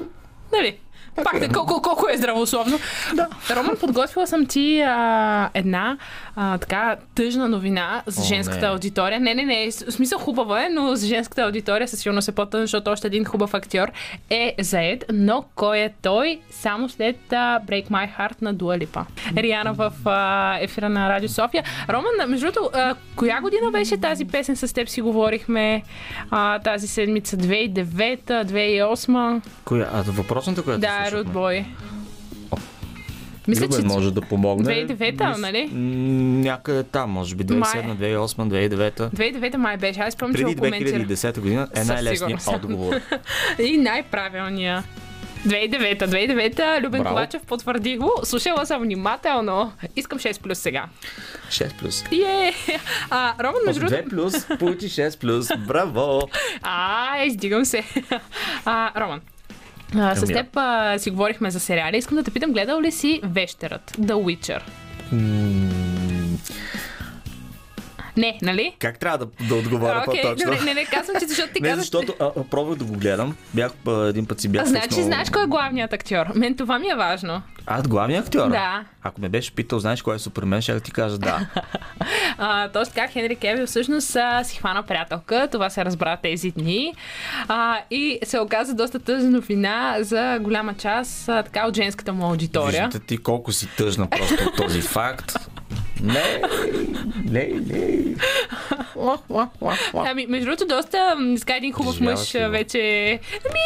Нали? 0.52 0.76
Пак 1.24 1.38
да, 1.40 1.48
колко, 1.48 1.82
колко 1.82 2.06
е 2.10 2.16
здравословно. 2.16 2.78
Да. 3.14 3.28
Роман, 3.56 3.76
подготвила 3.80 4.26
съм 4.26 4.46
ти 4.46 4.80
а, 4.80 5.50
една 5.54 5.98
а, 6.36 6.58
така 6.58 6.96
тъжна 7.14 7.48
новина 7.48 8.02
за 8.06 8.22
О, 8.22 8.24
женската 8.24 8.60
не. 8.60 8.66
аудитория. 8.66 9.20
Не, 9.20 9.34
не, 9.34 9.44
не, 9.44 9.70
в 9.70 9.92
смисъл 9.92 10.18
хубава 10.18 10.64
е, 10.66 10.68
но 10.68 10.94
за 10.94 11.06
женската 11.06 11.42
аудитория 11.42 11.88
със 11.88 12.00
сигурност 12.00 12.28
е 12.28 12.32
по-тъжна, 12.32 12.66
защото 12.66 12.90
още 12.90 13.06
един 13.06 13.24
хубав 13.24 13.54
актьор 13.54 13.88
е 14.30 14.54
заед. 14.60 15.04
Но 15.12 15.44
кой 15.54 15.78
е 15.78 15.92
той? 16.02 16.40
Само 16.50 16.88
след 16.88 17.32
а, 17.32 17.60
Break 17.66 17.90
My 17.90 18.18
Heart 18.18 18.42
на 18.42 18.54
Дуа 18.54 18.78
Липа. 18.78 19.04
Риана 19.36 19.72
в 19.72 19.92
а, 20.04 20.58
ефира 20.60 20.88
на 20.88 21.08
Радио 21.08 21.28
София. 21.28 21.64
Роман, 21.88 22.30
между 22.30 22.46
другото, 22.46 22.70
а, 22.74 22.94
коя 23.16 23.40
година 23.40 23.70
беше 23.70 23.96
тази 23.96 24.24
песен 24.24 24.56
с 24.56 24.74
теб 24.74 24.88
си 24.88 25.00
говорихме 25.00 25.82
а, 26.30 26.58
тази 26.58 26.88
седмица? 26.88 27.36
2009, 27.36 28.44
2008? 28.44 29.40
Коя? 29.64 29.88
А 29.92 30.02
въпросната, 30.02 30.62
която 30.62 30.80
Да, 30.80 31.07
слушахме? 31.10 31.28
Руд 31.28 31.32
Бой. 31.32 31.64
Мисля, 33.48 33.64
Любен 33.64 33.80
че... 33.80 33.86
може 33.86 34.10
да 34.14 34.20
помогне. 34.20 34.86
2009-та, 34.86 35.34
Мис- 35.34 35.40
нали? 35.40 35.68
Някъде 36.48 36.82
там, 36.82 37.10
може 37.10 37.34
би 37.34 37.44
2007, 37.44 37.54
Май. 37.56 37.96
2008, 37.96 38.16
2009. 38.68 39.10
2009 39.10 39.56
май 39.56 39.76
беше. 39.76 40.00
Аз 40.00 40.14
спомням, 40.14 40.34
че 40.34 40.42
Преди 40.42 40.54
го 40.54 40.60
коментирах. 40.60 41.02
2010 41.02 41.40
година 41.40 41.68
е 41.76 41.84
най-лесният 41.84 42.46
отговор. 42.46 42.94
И 43.58 43.76
най-правилния. 43.78 44.84
2009 45.46 46.04
2009 46.04 46.80
Любен 46.82 47.02
Браво. 47.02 47.14
Ковачев 47.14 47.42
потвърди 47.42 47.96
го. 47.96 48.12
Слушала 48.24 48.66
съм 48.66 48.82
внимателно. 48.82 49.72
Искам 49.96 50.18
6 50.18 50.42
плюс 50.42 50.58
сега. 50.58 50.86
6 51.48 51.78
плюс. 51.78 52.04
Е, 52.12 52.52
а, 53.10 53.34
Роман, 53.44 53.60
между 53.66 53.80
другото... 53.80 54.02
2 54.02 54.10
плюс, 54.10 54.58
получи 54.58 54.88
6 54.88 55.20
плюс. 55.20 55.48
Браво! 55.66 56.20
А, 56.62 57.24
издигам 57.24 57.64
се. 57.64 57.82
А, 58.64 59.00
Роман, 59.00 59.20
а, 59.96 60.16
с 60.16 60.26
теб 60.26 60.46
а, 60.54 60.98
си 60.98 61.10
говорихме 61.10 61.50
за 61.50 61.60
сериали. 61.60 61.96
Искам 61.96 62.16
да 62.16 62.22
те 62.22 62.30
питам, 62.30 62.52
гледал 62.52 62.80
ли 62.80 62.92
си 62.92 63.20
Вещерът? 63.24 63.90
The 63.90 64.12
Witcher? 64.12 64.60
М, 65.12 66.38
Не, 68.18 68.38
нали? 68.42 68.74
Как 68.78 68.98
трябва 68.98 69.18
да, 69.18 69.26
да 69.48 69.54
отговоря 69.54 70.04
Окей, 70.08 70.22
по-точно? 70.22 70.50
добре, 70.50 70.64
не, 70.64 70.74
не, 70.74 70.84
казвам, 70.84 71.16
че 71.20 71.26
защото 71.26 71.52
ти 71.54 71.62
Не, 71.62 71.68
казваш... 71.68 71.84
защото 71.84 72.14
а, 72.20 72.24
а, 72.24 72.44
пробвах 72.44 72.78
да 72.78 72.84
го 72.84 72.92
гледам. 72.92 73.36
Бях 73.54 73.72
а, 73.86 74.08
един 74.08 74.26
път 74.26 74.40
си 74.40 74.48
бях 74.48 74.62
А, 74.62 74.66
значи 74.66 74.88
пуснал- 74.88 75.04
знаеш 75.04 75.30
кой 75.30 75.42
е 75.42 75.46
главният 75.46 75.92
актьор. 75.92 76.26
Мен 76.34 76.56
това 76.56 76.78
ми 76.78 76.88
е 76.88 76.94
важно. 76.94 77.42
Аз 77.66 77.88
главният 77.88 78.26
актьор? 78.26 78.50
Да. 78.50 78.84
Ако 79.02 79.20
ме 79.20 79.28
беше 79.28 79.54
питал, 79.54 79.78
знаеш 79.78 80.02
кой 80.02 80.16
е 80.16 80.18
Супермен, 80.18 80.62
ще 80.62 80.74
да 80.74 80.80
ти 80.80 80.90
кажа 80.92 81.18
да. 81.18 81.46
А, 82.40 82.68
точно 82.68 82.94
така, 82.94 83.08
Хенри 83.08 83.36
Кевил 83.36 83.66
всъщност 83.66 84.16
а, 84.16 84.44
си 84.44 84.58
хвана 84.58 84.82
приятелка. 84.82 85.48
Това 85.52 85.70
се 85.70 85.84
разбра 85.84 86.16
тези 86.16 86.50
дни. 86.50 86.94
А, 87.48 87.78
и 87.90 88.18
се 88.24 88.38
оказа 88.40 88.74
доста 88.74 88.98
тъжна 88.98 89.30
новина 89.30 89.96
за 90.00 90.38
голяма 90.40 90.74
част 90.74 91.28
а, 91.28 91.42
така 91.42 91.66
от 91.66 91.76
женската 91.76 92.12
му 92.12 92.24
аудитория. 92.26 92.84
Виждате 92.86 93.06
ти 93.06 93.18
колко 93.18 93.52
си 93.52 93.68
тъжна 93.76 94.10
просто 94.10 94.44
от 94.44 94.56
този 94.56 94.80
факт. 94.80 95.32
Не, 96.02 96.42
не, 97.24 97.60
не. 97.66 98.14
Ами, 99.94 100.26
между 100.26 100.46
другото, 100.46 100.66
доста 100.66 101.16
така 101.38 101.56
един 101.56 101.72
хубав 101.72 102.00
мъж 102.00 102.34
а, 102.34 102.48
вече... 102.48 103.12
Ами, 103.50 103.60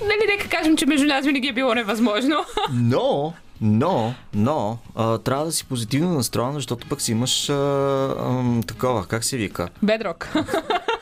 нали, 0.00 0.26
нека 0.28 0.48
кажем, 0.48 0.76
че 0.76 0.86
между 0.86 1.06
нас 1.06 1.26
винаги 1.26 1.48
е 1.48 1.52
било 1.52 1.74
невъзможно. 1.74 2.44
Но, 2.72 3.32
но, 3.60 4.14
но, 4.34 4.78
а, 4.96 5.18
трябва 5.18 5.44
да 5.44 5.52
си 5.52 5.64
позитивно 5.64 6.14
настроен, 6.14 6.52
защото 6.52 6.86
пък 6.88 7.00
си 7.00 7.12
имаш 7.12 7.50
а, 7.50 8.14
ам, 8.18 8.62
такова, 8.66 9.06
как 9.06 9.24
се 9.24 9.36
вика? 9.36 9.68
Бедрок. 9.82 10.28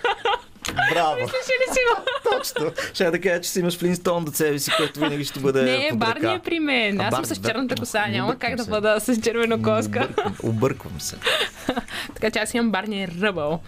Браво! 0.93 1.29
Ще 1.29 1.37
ли 1.37 1.73
си 1.75 1.81
го? 1.89 2.05
Точно. 2.31 2.73
Ще 2.95 3.11
да 3.11 3.21
кажа, 3.21 3.41
че 3.41 3.51
си 3.51 3.61
имаш 3.61 3.79
Флинстон 3.79 4.25
до 4.25 4.33
себе 4.33 4.59
си, 4.59 4.71
което 4.77 5.01
винаги 5.01 5.25
ще 5.25 5.41
бъде 5.41 5.63
Не, 5.63 5.91
Барни 5.95 6.35
е 6.35 6.39
при 6.39 6.59
мен. 6.59 7.01
Аз 7.01 7.15
съм 7.15 7.25
с 7.25 7.41
черната 7.41 7.77
коса. 7.77 8.07
Няма 8.07 8.37
как 8.37 8.55
да 8.55 8.65
бъда 8.65 9.01
с 9.01 9.21
червена 9.21 9.63
коска. 9.63 10.09
Обърквам, 10.09 10.35
обърквам 10.43 11.01
се. 11.01 11.17
Така 12.15 12.31
че 12.31 12.39
аз 12.39 12.55
имам 12.55 12.71
Барни 12.71 13.09
Ръбъл. 13.23 13.61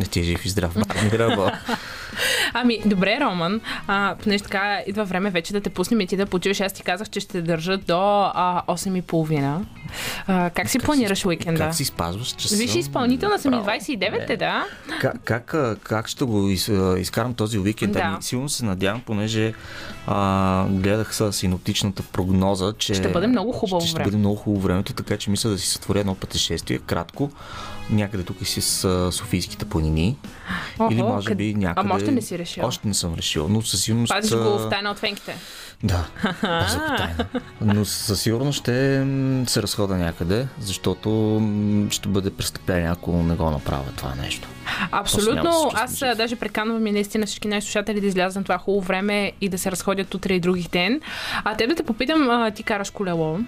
Не 0.00 0.06
ти 0.06 0.20
е 0.20 0.22
жив 0.22 0.46
и 0.46 0.48
здрав, 0.48 0.76
Ръбъл. 1.12 1.50
Ами, 2.54 2.80
добре, 2.86 3.18
Роман. 3.20 3.60
А, 3.86 4.14
понеже 4.22 4.44
така 4.44 4.82
идва 4.86 5.04
време 5.04 5.30
вече 5.30 5.52
да 5.52 5.60
те 5.60 5.70
пуснем 5.70 6.00
и 6.00 6.06
ти 6.06 6.16
да 6.16 6.26
почиваш. 6.26 6.60
Аз 6.60 6.72
ти 6.72 6.82
казах, 6.82 7.10
че 7.10 7.20
ще 7.20 7.42
държа 7.42 7.76
до 7.78 8.30
а, 8.34 8.62
8.30. 8.66 9.60
А, 10.26 10.50
как 10.50 10.68
си 10.68 10.78
планираш 10.78 11.26
уикенда? 11.26 11.60
Как 11.60 11.74
си 11.74 11.84
спазваш 11.84 12.28
часа? 12.28 12.56
Виж, 12.56 12.74
изпълнителна 12.74 13.38
съм 13.38 13.54
и 13.54 13.56
Браво. 13.56 13.70
29 13.70 14.30
е, 14.30 14.36
да. 14.36 14.64
Как, 15.00 15.16
как, 15.24 15.54
как 15.82 16.08
ще 16.08 16.24
го 16.24 16.48
из, 16.48 16.70
изкарам 16.98 17.34
този 17.34 17.58
уикенд? 17.58 17.92
Да. 17.92 18.00
Ами, 18.02 18.22
силно 18.22 18.48
се 18.48 18.64
надявам, 18.64 19.00
понеже 19.06 19.54
а, 20.06 20.66
гледах 20.68 21.14
с 21.14 21.32
синоптичната 21.32 22.02
прогноза, 22.02 22.72
че 22.78 22.94
Ще 22.94 23.08
бъде 23.08 23.26
много 23.26 23.52
хубаво 23.52 23.80
ще, 23.80 23.88
ще 23.88 23.94
време. 23.94 24.04
бъде 24.04 24.16
много 24.16 24.36
хубаво 24.36 24.62
времето, 24.62 24.92
така 24.92 25.16
че 25.16 25.30
мисля 25.30 25.50
да 25.50 25.58
си 25.58 25.66
сътворя 25.66 26.00
едно 26.00 26.14
пътешествие, 26.14 26.78
кратко, 26.78 27.30
някъде 27.90 28.24
тук 28.24 28.46
си 28.46 28.60
с 28.60 28.84
а, 28.84 29.12
Софийските 29.12 29.64
планини. 29.64 30.16
Охо, 30.78 30.92
или 30.92 31.02
може 31.02 31.34
би 31.34 31.54
някъде... 31.54 31.88
Ама 31.88 31.94
още 31.94 32.10
не 32.10 32.22
си 32.22 32.38
решил. 32.38 32.66
Още 32.66 32.88
не 32.88 32.94
съм 32.94 33.14
решил, 33.14 33.48
но 33.48 33.62
със 33.62 33.82
сигурност... 33.82 34.10
Пазиш 34.10 34.32
го 34.32 34.38
а, 34.38 34.58
в 34.58 34.68
тайна 34.70 34.90
от 34.90 34.98
фенките. 34.98 35.36
Да, 35.82 36.04
пазя 36.40 36.78
го 36.80 36.96
тайна. 36.96 37.26
Но 37.60 37.84
със 37.84 38.20
сигурност 38.20 38.58
ще 38.58 39.06
се 39.46 39.62
разхода 39.62 39.96
някъде, 39.96 40.46
защото 40.58 41.08
ще 41.90 42.08
бъде 42.08 42.30
престъпление, 42.30 42.88
ако 42.88 43.12
не 43.12 43.34
го 43.34 43.50
направя 43.50 43.84
това 43.96 44.14
нещо. 44.14 44.48
Абсолютно. 44.92 45.70
Аз 45.74 45.98
даже 46.16 46.36
преканвам 46.36 46.86
и 46.86 46.92
наистина 46.92 47.26
всички 47.26 47.48
най-слушатели 47.48 48.00
да 48.00 48.06
излязат 48.06 48.36
на 48.36 48.42
това 48.42 48.58
хубаво 48.58 48.80
време 48.82 49.32
и 49.40 49.48
да 49.48 49.58
се 49.58 49.70
разходят 49.70 50.14
утре 50.14 50.34
и 50.34 50.40
други 50.40 50.68
ден. 50.72 51.00
А 51.44 51.56
теб 51.56 51.68
да 51.68 51.74
те 51.74 51.82
попитам, 51.82 52.30
а, 52.30 52.50
ти 52.50 52.62
караш 52.62 52.90
колело. 52.90 53.38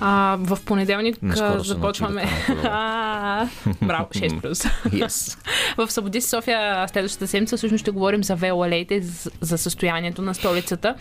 А, 0.00 0.36
в 0.38 0.58
понеделник 0.64 1.22
Наскоро 1.22 1.60
започваме. 1.60 2.24
да 2.48 3.48
Браво, 3.82 4.06
6 4.06 4.40
плюс. 4.40 4.58
Yes. 4.86 5.38
В 5.78 5.90
Събуди 5.90 6.20
София 6.20 6.88
следващата 6.88 7.26
седмица 7.26 7.56
всъщност 7.56 7.82
ще 7.82 7.90
говорим 7.90 8.24
за 8.24 8.36
велоалеите, 8.36 9.00
за- 9.02 9.30
за 9.40 9.58
състоянието 9.58 10.22
на 10.22 10.34
столицата. 10.34 10.94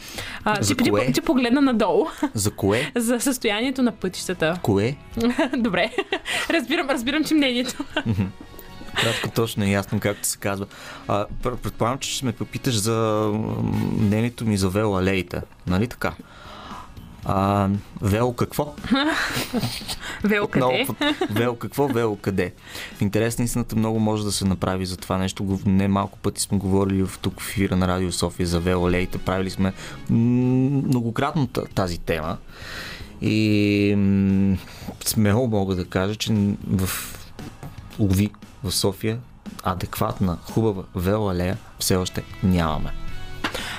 А, 0.44 0.64
За 0.64 0.76
ти, 0.76 0.84
ти, 0.84 0.90
кое? 0.90 1.12
ти 1.12 1.22
погледна 1.22 1.62
надолу 1.62 2.08
За 2.34 2.52
кое? 2.52 2.92
за 2.96 3.20
състоянието 3.20 3.82
на 3.82 3.92
пътищата. 3.92 4.60
Кое? 4.62 4.96
Добре. 5.58 5.92
разбирам, 6.50 6.90
разбирам, 6.90 7.24
че 7.24 7.34
мнението. 7.34 7.84
Кратко 8.96 9.30
точно 9.30 9.66
и 9.66 9.72
ясно 9.72 10.00
както 10.00 10.28
се 10.28 10.38
казва. 10.38 10.66
А, 11.08 11.26
пр- 11.44 11.56
предполагам, 11.56 11.98
че 12.00 12.12
ще 12.12 12.26
ме 12.26 12.32
попиташ 12.32 12.76
за 12.76 13.30
мнението 14.00 14.46
ми 14.46 14.58
за 14.58 14.70
велоалеите. 14.70 15.42
Нали 15.68 15.88
така? 15.88 16.14
А, 17.32 17.70
Вело 18.02 18.34
какво? 18.34 18.76
Вел 20.24 20.48
къде? 20.48 20.66
Отново 20.66 20.96
Вело 21.30 21.56
какво, 21.56 21.88
Вело 21.88 22.16
къде? 22.16 22.54
В 22.98 23.02
интерес 23.02 23.40
на 23.40 23.46
истината 23.46 23.76
много 23.76 24.00
може 24.00 24.24
да 24.24 24.32
се 24.32 24.46
направи 24.46 24.86
за 24.86 24.98
това 24.98 25.18
нещо. 25.18 25.60
Не 25.66 25.88
малко 25.88 26.18
пъти 26.18 26.42
сме 26.42 26.58
говорили 26.58 27.04
в 27.04 27.20
тук 27.22 27.42
в 27.42 27.50
ефира 27.50 27.76
на 27.76 27.88
Радио 27.88 28.12
София 28.12 28.48
за 28.48 28.60
велолеите. 28.60 29.18
Правили 29.18 29.50
сме 29.50 29.74
многократно 30.10 31.48
тази 31.48 31.98
тема. 31.98 32.38
И 33.22 33.94
м, 33.98 34.58
смело 35.06 35.48
мога 35.48 35.76
да 35.76 35.86
кажа, 35.86 36.16
че 36.16 36.34
в 36.68 36.90
Лови 38.00 38.30
в 38.64 38.72
София 38.72 39.20
адекватна, 39.64 40.38
хубава 40.52 40.84
велоалея 40.96 41.58
все 41.80 41.96
още 41.96 42.24
нямаме. 42.44 42.92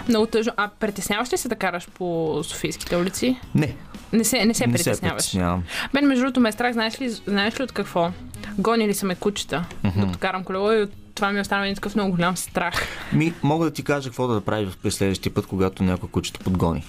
Много 0.09 0.27
тъжно. 0.27 0.53
А 0.57 0.69
притесняваш 0.71 1.33
ли 1.33 1.37
се 1.37 1.49
да 1.49 1.57
караш 1.57 1.89
по 1.89 2.41
Софийските 2.45 2.97
улици? 2.97 3.37
Не, 3.55 3.75
Не 4.13 4.25
се, 4.25 4.45
не 4.45 4.55
се 4.55 4.67
не 4.67 4.79
се 4.79 4.85
притесняваш. 4.85 5.17
притеснявам. 5.17 5.63
Мен, 5.95 6.07
между 6.07 6.23
другото, 6.23 6.41
ме 6.41 6.49
е 6.49 6.53
страх, 6.53 6.73
знаеш 6.73 7.01
ли, 7.01 7.09
знаеш 7.09 7.61
ли 7.61 7.65
от 7.65 7.73
какво? 7.73 8.11
Гонили 8.59 8.95
са 8.95 9.07
ме 9.07 9.15
кучета, 9.15 9.65
докато 9.97 10.19
карам 10.19 10.45
колело 10.45 10.73
и 10.73 10.83
от 10.83 10.91
това 11.15 11.33
ми 11.33 11.41
останал 11.41 11.65
един 11.65 11.75
такъв 11.75 11.95
много 11.95 12.11
голям 12.11 12.37
страх. 12.37 12.87
Ми, 13.13 13.35
мога 13.43 13.65
да 13.65 13.71
ти 13.71 13.83
кажа 13.83 14.09
какво 14.09 14.27
да 14.27 14.41
правиш 14.41 14.69
през 14.83 14.95
следващия 14.95 15.35
път, 15.35 15.47
когато 15.47 15.83
някой 15.83 16.09
кучето 16.09 16.41
подгони. 16.41 16.85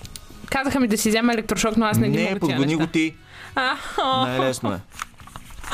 Казаха 0.45 0.79
ми 0.79 0.87
да 0.87 0.97
си 0.97 1.09
взема 1.09 1.33
електрошок, 1.33 1.77
но 1.77 1.85
аз 1.85 1.97
не, 1.97 2.09
ги 2.09 2.17
не 2.17 2.39
подгони 2.39 2.75
го 2.75 2.87
ти. 2.87 3.15
А, 3.55 3.75
Най-лесно 4.25 4.73
е. 4.73 4.79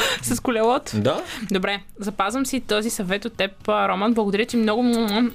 с 0.22 0.40
колелото. 0.40 0.92
Да? 1.00 1.24
Добре, 1.52 1.80
запазвам 2.00 2.46
си 2.46 2.60
този 2.60 2.90
съвет 2.90 3.26
от 3.26 3.34
теб, 3.34 3.52
Роман. 3.68 4.14
Благодаря 4.14 4.46
ти 4.46 4.58
много, 4.58 4.84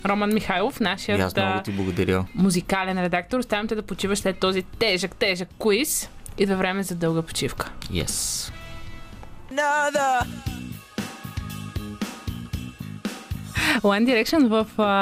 Роман 0.06 0.34
Михайлов, 0.34 0.80
нашият 0.80 1.20
аз 1.20 1.36
много 1.36 1.62
ти 1.62 1.72
благодаря. 1.72 2.24
музикален 2.34 3.02
редактор. 3.02 3.38
Оставям 3.38 3.68
те 3.68 3.74
да 3.74 3.82
почиваш 3.82 4.18
след 4.18 4.38
този 4.38 4.62
тежък, 4.62 5.16
тежък 5.16 5.48
квиз. 5.60 6.10
Идва 6.38 6.56
време 6.56 6.82
за 6.82 6.94
дълга 6.94 7.22
почивка. 7.22 7.70
Yes. 7.92 8.52
Another. 9.52 10.51
One 13.74 14.04
Direction 14.04 14.48
в 14.48 14.66
а, 14.78 14.92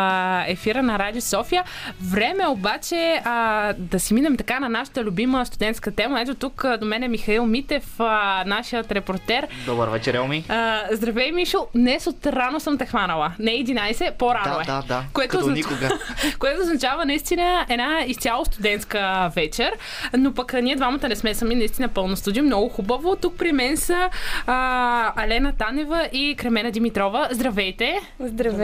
ефира 0.46 0.82
на 0.82 0.98
Радио 0.98 1.20
София. 1.20 1.64
Време 2.02 2.46
обаче 2.46 3.20
а, 3.24 3.40
да 3.72 4.00
си 4.00 4.14
минем 4.14 4.36
така 4.36 4.60
на 4.60 4.68
нашата 4.68 5.04
любима 5.04 5.46
студентска 5.46 5.90
тема. 5.90 6.20
Ето 6.20 6.34
тук 6.34 6.64
а, 6.64 6.76
до 6.76 6.86
мен 6.86 7.02
е 7.02 7.08
Михаил 7.08 7.46
Митев, 7.46 8.00
а, 8.00 8.44
нашият 8.46 8.92
репортер. 8.92 9.46
Добър 9.66 9.88
вечер, 9.88 10.14
Елми. 10.14 10.44
А, 10.48 10.80
здравей, 10.90 11.32
Мишо. 11.32 11.66
Днес 11.74 12.06
от 12.06 12.26
рано 12.26 12.60
съм 12.60 12.78
те 12.78 12.86
хванала. 12.86 13.32
Не 13.38 13.50
11, 13.52 14.12
по-рано 14.12 14.54
Да, 14.56 14.62
е. 14.62 14.64
да, 14.66 14.82
да. 14.84 15.02
Което 15.12 15.30
Като 15.30 15.44
означ- 15.44 15.54
никога. 15.56 15.88
Което 16.38 16.62
означава 16.62 17.04
наистина 17.04 17.30
една 17.68 18.04
изцяло 18.06 18.44
студентска 18.44 19.00
вечер. 19.36 19.72
Но 20.14 20.34
пък 20.34 20.52
ние 20.54 20.76
двамата 20.76 21.08
не 21.08 21.16
сме 21.16 21.34
сами, 21.34 21.54
наистина 21.54 21.88
пълно 21.88 22.16
студио. 22.16 22.44
Много 22.44 22.68
хубаво. 22.68 23.16
Тук 23.16 23.34
при 23.34 23.52
мен 23.52 23.76
са 23.76 24.08
а, 24.46 25.12
Алена 25.16 25.52
Танева 25.52 26.08
и 26.12 26.34
Кремена 26.36 26.70
Димитрова. 26.70 27.28
Здравейте! 27.30 27.98
Здравейте. 28.20 28.59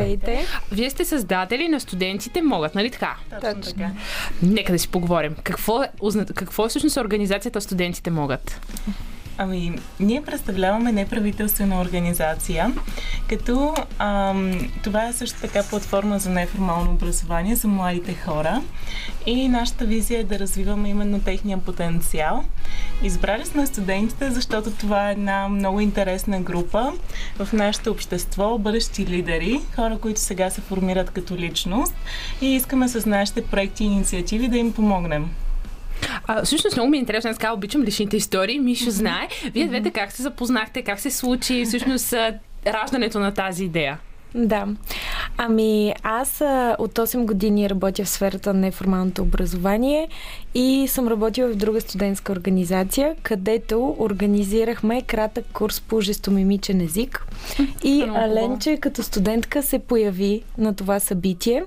Вие 0.73 0.91
сте 0.91 1.05
създатели 1.05 1.69
на 1.69 1.81
студентите 1.81 2.43
могат, 2.43 2.75
нали 2.75 2.91
така? 2.91 3.17
Точно. 3.41 3.97
Нека 4.43 4.73
да 4.73 4.79
си 4.79 4.89
поговорим. 4.89 5.37
Какво 5.43 5.83
е, 5.83 5.89
какво 6.35 6.67
е 6.67 6.69
всъщност 6.69 6.97
организацията 6.97 7.61
Студентите 7.61 8.11
могат? 8.11 8.61
Ами, 9.39 9.79
ние 10.01 10.23
представляваме 10.23 10.93
неправителствена 10.93 11.81
организация, 11.81 12.73
като 13.29 13.75
ам, 13.99 14.71
това 14.83 15.09
е 15.09 15.13
също 15.13 15.41
така 15.41 15.63
платформа 15.63 16.19
за 16.19 16.31
неформално 16.31 16.91
образование 16.91 17.57
за 17.57 17.69
младите 17.69 18.15
хора 18.15 18.63
и 19.27 19.49
нашата 19.49 19.85
визия 19.85 20.21
е 20.21 20.25
да 20.25 20.39
развиваме 20.39 20.89
именно 20.89 21.21
техния 21.21 21.59
потенциал. 21.59 22.45
Избрали 23.03 23.45
сме 23.45 23.67
студентите, 23.67 24.31
защото 24.31 24.71
това 24.71 25.09
е 25.09 25.13
една 25.13 25.49
много 25.49 25.81
интересна 25.81 26.41
група 26.41 26.93
в 27.39 27.53
нашето 27.53 27.91
общество, 27.91 28.59
бъдещи 28.59 29.07
лидери, 29.07 29.61
хора, 29.75 29.99
които 29.99 30.21
сега 30.21 30.51
се 30.51 30.61
формират 30.61 31.11
като 31.11 31.37
личност 31.37 31.95
и 32.41 32.55
искаме 32.55 32.89
с 32.89 33.07
нашите 33.07 33.45
проекти 33.45 33.85
и 33.85 33.87
инициативи 33.87 34.49
да 34.49 34.59
им 34.59 34.73
помогнем. 34.73 35.31
А, 36.27 36.43
всъщност 36.45 36.77
много 36.77 36.91
ми 36.91 36.97
е 36.97 37.01
интересно, 37.01 37.31
аз 37.31 37.55
обичам 37.55 37.83
личните 37.83 38.17
истории. 38.17 38.59
Мишо 38.59 38.91
знае. 38.91 39.29
Вие 39.53 39.67
двете 39.67 39.91
как 39.91 40.13
се 40.13 40.23
запознахте, 40.23 40.83
как 40.83 41.01
се 41.01 41.11
случи 41.11 41.65
всъщност 41.65 42.15
раждането 42.67 43.21
на 43.21 43.35
тази 43.35 43.65
идея? 43.65 43.99
Да. 44.37 44.67
Ами, 45.37 45.95
аз 46.03 46.41
а, 46.41 46.77
от 46.79 46.93
8 46.95 47.25
години 47.25 47.71
работя 47.71 48.05
в 48.05 48.09
сферата 48.09 48.55
на 48.55 48.61
неформалното 48.61 49.23
образование 49.23 50.09
и 50.55 50.89
съм 50.89 51.09
работила 51.09 51.49
в 51.49 51.57
друга 51.57 51.81
студентска 51.81 52.33
организация, 52.33 53.15
където 53.23 53.97
организирахме 53.99 55.03
кратък 55.03 55.45
курс 55.53 55.81
по 55.81 56.01
жестомимичен 56.01 56.81
език. 56.81 57.27
И. 57.85 58.03
Аленче 58.03 58.77
като 58.77 59.03
студентка 59.03 59.63
се 59.63 59.79
появи 59.79 60.43
на 60.59 60.75
това 60.75 61.01
събитие. 61.01 61.65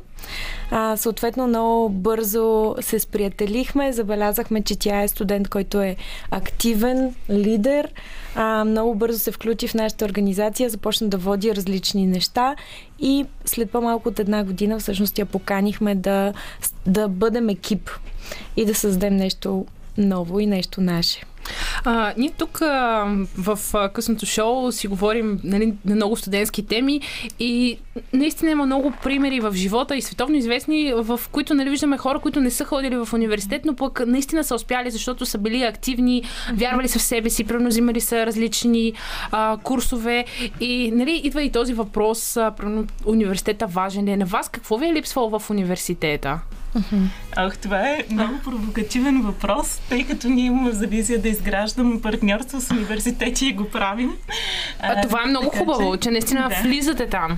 А, 0.71 0.97
съответно, 0.97 1.47
много 1.47 1.89
бързо 1.89 2.75
се 2.81 2.99
сприятелихме, 2.99 3.93
забелязахме, 3.93 4.61
че 4.61 4.79
тя 4.79 5.01
е 5.01 5.07
студент, 5.07 5.49
който 5.49 5.81
е 5.81 5.95
активен, 6.31 7.15
лидер. 7.29 7.89
А, 8.35 8.65
много 8.65 8.95
бързо 8.95 9.19
се 9.19 9.31
включи 9.31 9.67
в 9.67 9.73
нашата 9.73 10.05
организация, 10.05 10.69
започна 10.69 11.07
да 11.07 11.17
води 11.17 11.55
различни 11.55 12.08
неща 12.08 12.55
и 12.99 13.25
след 13.45 13.71
по-малко 13.71 14.10
от 14.10 14.19
една 14.19 14.43
година 14.43 14.79
всъщност 14.79 15.19
я 15.19 15.25
поканихме 15.25 15.95
да, 15.95 16.34
да 16.86 17.08
бъдем 17.08 17.49
екип 17.49 17.89
и 18.58 18.65
да 18.65 18.75
създадем 18.75 19.15
нещо 19.15 19.65
ново 19.97 20.39
и 20.39 20.45
нещо 20.45 20.82
наше. 20.82 21.23
А, 21.85 22.13
ние 22.17 22.31
тук 22.38 22.62
а, 22.62 23.05
в 23.38 23.59
а, 23.73 23.89
късното 23.89 24.25
шоу 24.25 24.71
си 24.71 24.88
говорим 24.88 25.39
нали, 25.43 25.73
на 25.85 25.95
много 25.95 26.17
студентски 26.17 26.65
теми 26.65 27.01
и 27.39 27.77
наистина 28.13 28.51
има 28.51 28.65
много 28.65 28.93
примери 29.03 29.39
в 29.39 29.53
живота 29.53 29.95
и 29.95 30.01
световно 30.01 30.35
известни, 30.35 30.93
в 30.95 31.19
които 31.31 31.53
нали, 31.53 31.69
виждаме 31.69 31.97
хора, 31.97 32.19
които 32.19 32.39
не 32.41 32.51
са 32.51 32.65
ходили 32.65 32.97
в 32.97 33.09
университет, 33.13 33.65
но 33.65 33.75
пък 33.75 34.03
наистина 34.07 34.43
са 34.43 34.55
успяли, 34.55 34.91
защото 34.91 35.25
са 35.25 35.38
били 35.38 35.63
активни, 35.63 36.23
вярвали 36.53 36.88
са 36.88 36.99
в 36.99 37.01
себе 37.01 37.29
си, 37.29 37.43
примерно 37.43 37.69
взимали 37.69 38.01
са 38.01 38.25
различни 38.25 38.93
а, 39.31 39.57
курсове 39.63 40.25
и 40.59 40.91
нали, 40.91 41.21
идва 41.23 41.43
и 41.43 41.51
този 41.51 41.73
въпрос, 41.73 42.38
а, 42.38 42.51
примерно, 42.51 42.88
университета 43.05 43.67
важен 43.67 44.05
ли 44.05 44.12
е? 44.12 44.17
На 44.17 44.25
вас 44.25 44.49
какво 44.49 44.77
ви 44.77 44.88
е 44.88 44.93
липсвало 44.93 45.39
в 45.39 45.49
университета? 45.49 46.39
Ах, 47.41 47.58
това 47.58 47.89
е 47.89 48.04
много 48.12 48.34
провокативен 48.43 49.21
въпрос, 49.21 49.82
тъй 49.89 50.04
като 50.08 50.30
ние 50.30 50.45
имаме 50.45 50.71
за 50.71 50.88
визия 50.88 51.21
да 51.21 51.30
изграждаме 51.30 52.02
партньорство 52.02 52.62
с 52.62 52.71
университети 52.71 53.45
и 53.45 53.54
го 53.54 53.69
правим. 53.69 54.13
А, 54.80 55.02
това 55.02 55.23
е 55.23 55.30
много 55.30 55.45
така 55.45 55.58
хубаво, 55.58 55.97
че 55.97 56.12
наистина 56.12 56.49
да. 56.49 56.62
влизате 56.62 57.08
там. 57.08 57.38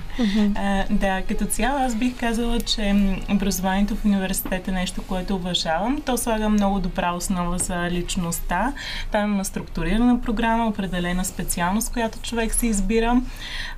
А, 0.54 0.84
да, 0.90 1.22
като 1.28 1.44
цяло 1.44 1.78
аз 1.78 1.94
бих 1.94 2.16
казала, 2.20 2.60
че 2.60 2.94
образованието 3.30 3.96
в 3.96 4.04
университет 4.04 4.68
е 4.68 4.72
нещо, 4.72 5.02
което 5.02 5.34
уважавам. 5.34 6.00
То 6.06 6.16
слага 6.16 6.48
много 6.48 6.80
добра 6.80 7.12
основа 7.12 7.58
за 7.58 7.90
личността. 7.90 8.72
Там 9.12 9.32
има 9.32 9.44
структурирана 9.44 10.20
програма, 10.20 10.66
определена 10.66 11.24
специалност, 11.24 11.92
която 11.92 12.18
човек 12.18 12.54
се 12.54 12.66
избира. 12.66 13.20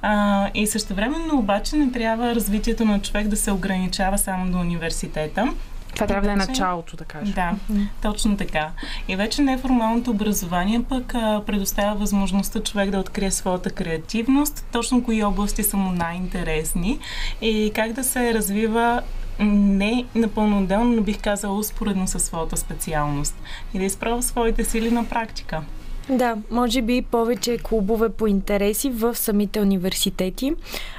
А, 0.02 0.48
и 0.54 0.66
същевременно 0.66 1.38
обаче 1.38 1.76
не 1.76 1.92
трябва 1.92 2.34
развитието 2.34 2.84
на 2.84 3.00
човек 3.00 3.28
да 3.28 3.36
се 3.36 3.52
ограничава 3.52 4.18
само 4.18 4.52
до 4.52 4.58
университета. 4.58 5.52
Това 5.94 6.06
трябва 6.06 6.26
да 6.26 6.32
е 6.32 6.36
началото, 6.36 6.96
да 6.96 7.04
кажем. 7.04 7.34
Да, 7.34 7.54
точно 8.02 8.36
така. 8.36 8.70
И 9.08 9.16
вече 9.16 9.42
неформалното 9.42 10.10
образование 10.10 10.82
пък 10.88 11.14
а, 11.14 11.42
предоставя 11.46 11.94
възможността 11.94 12.60
човек 12.60 12.90
да 12.90 12.98
открие 12.98 13.30
своята 13.30 13.70
креативност, 13.70 14.66
точно 14.72 15.04
кои 15.04 15.24
области 15.24 15.62
са 15.62 15.76
му 15.76 15.92
най-интересни 15.92 16.98
и 17.40 17.72
как 17.74 17.92
да 17.92 18.04
се 18.04 18.34
развива 18.34 19.02
не 19.40 20.04
напълно 20.14 20.58
отделно, 20.58 20.90
но 20.96 21.02
бих 21.02 21.20
казала 21.20 21.58
успоредно 21.58 22.08
със 22.08 22.24
своята 22.24 22.56
специалност 22.56 23.36
и 23.74 23.78
да 23.78 23.84
изпробва 23.84 24.22
своите 24.22 24.64
сили 24.64 24.90
на 24.90 25.04
практика. 25.04 25.62
Да, 26.08 26.36
може 26.50 26.82
би 26.82 27.02
повече 27.02 27.58
клубове 27.58 28.08
по 28.08 28.26
интереси 28.26 28.90
в 28.90 29.14
самите 29.14 29.60
университети, 29.60 30.52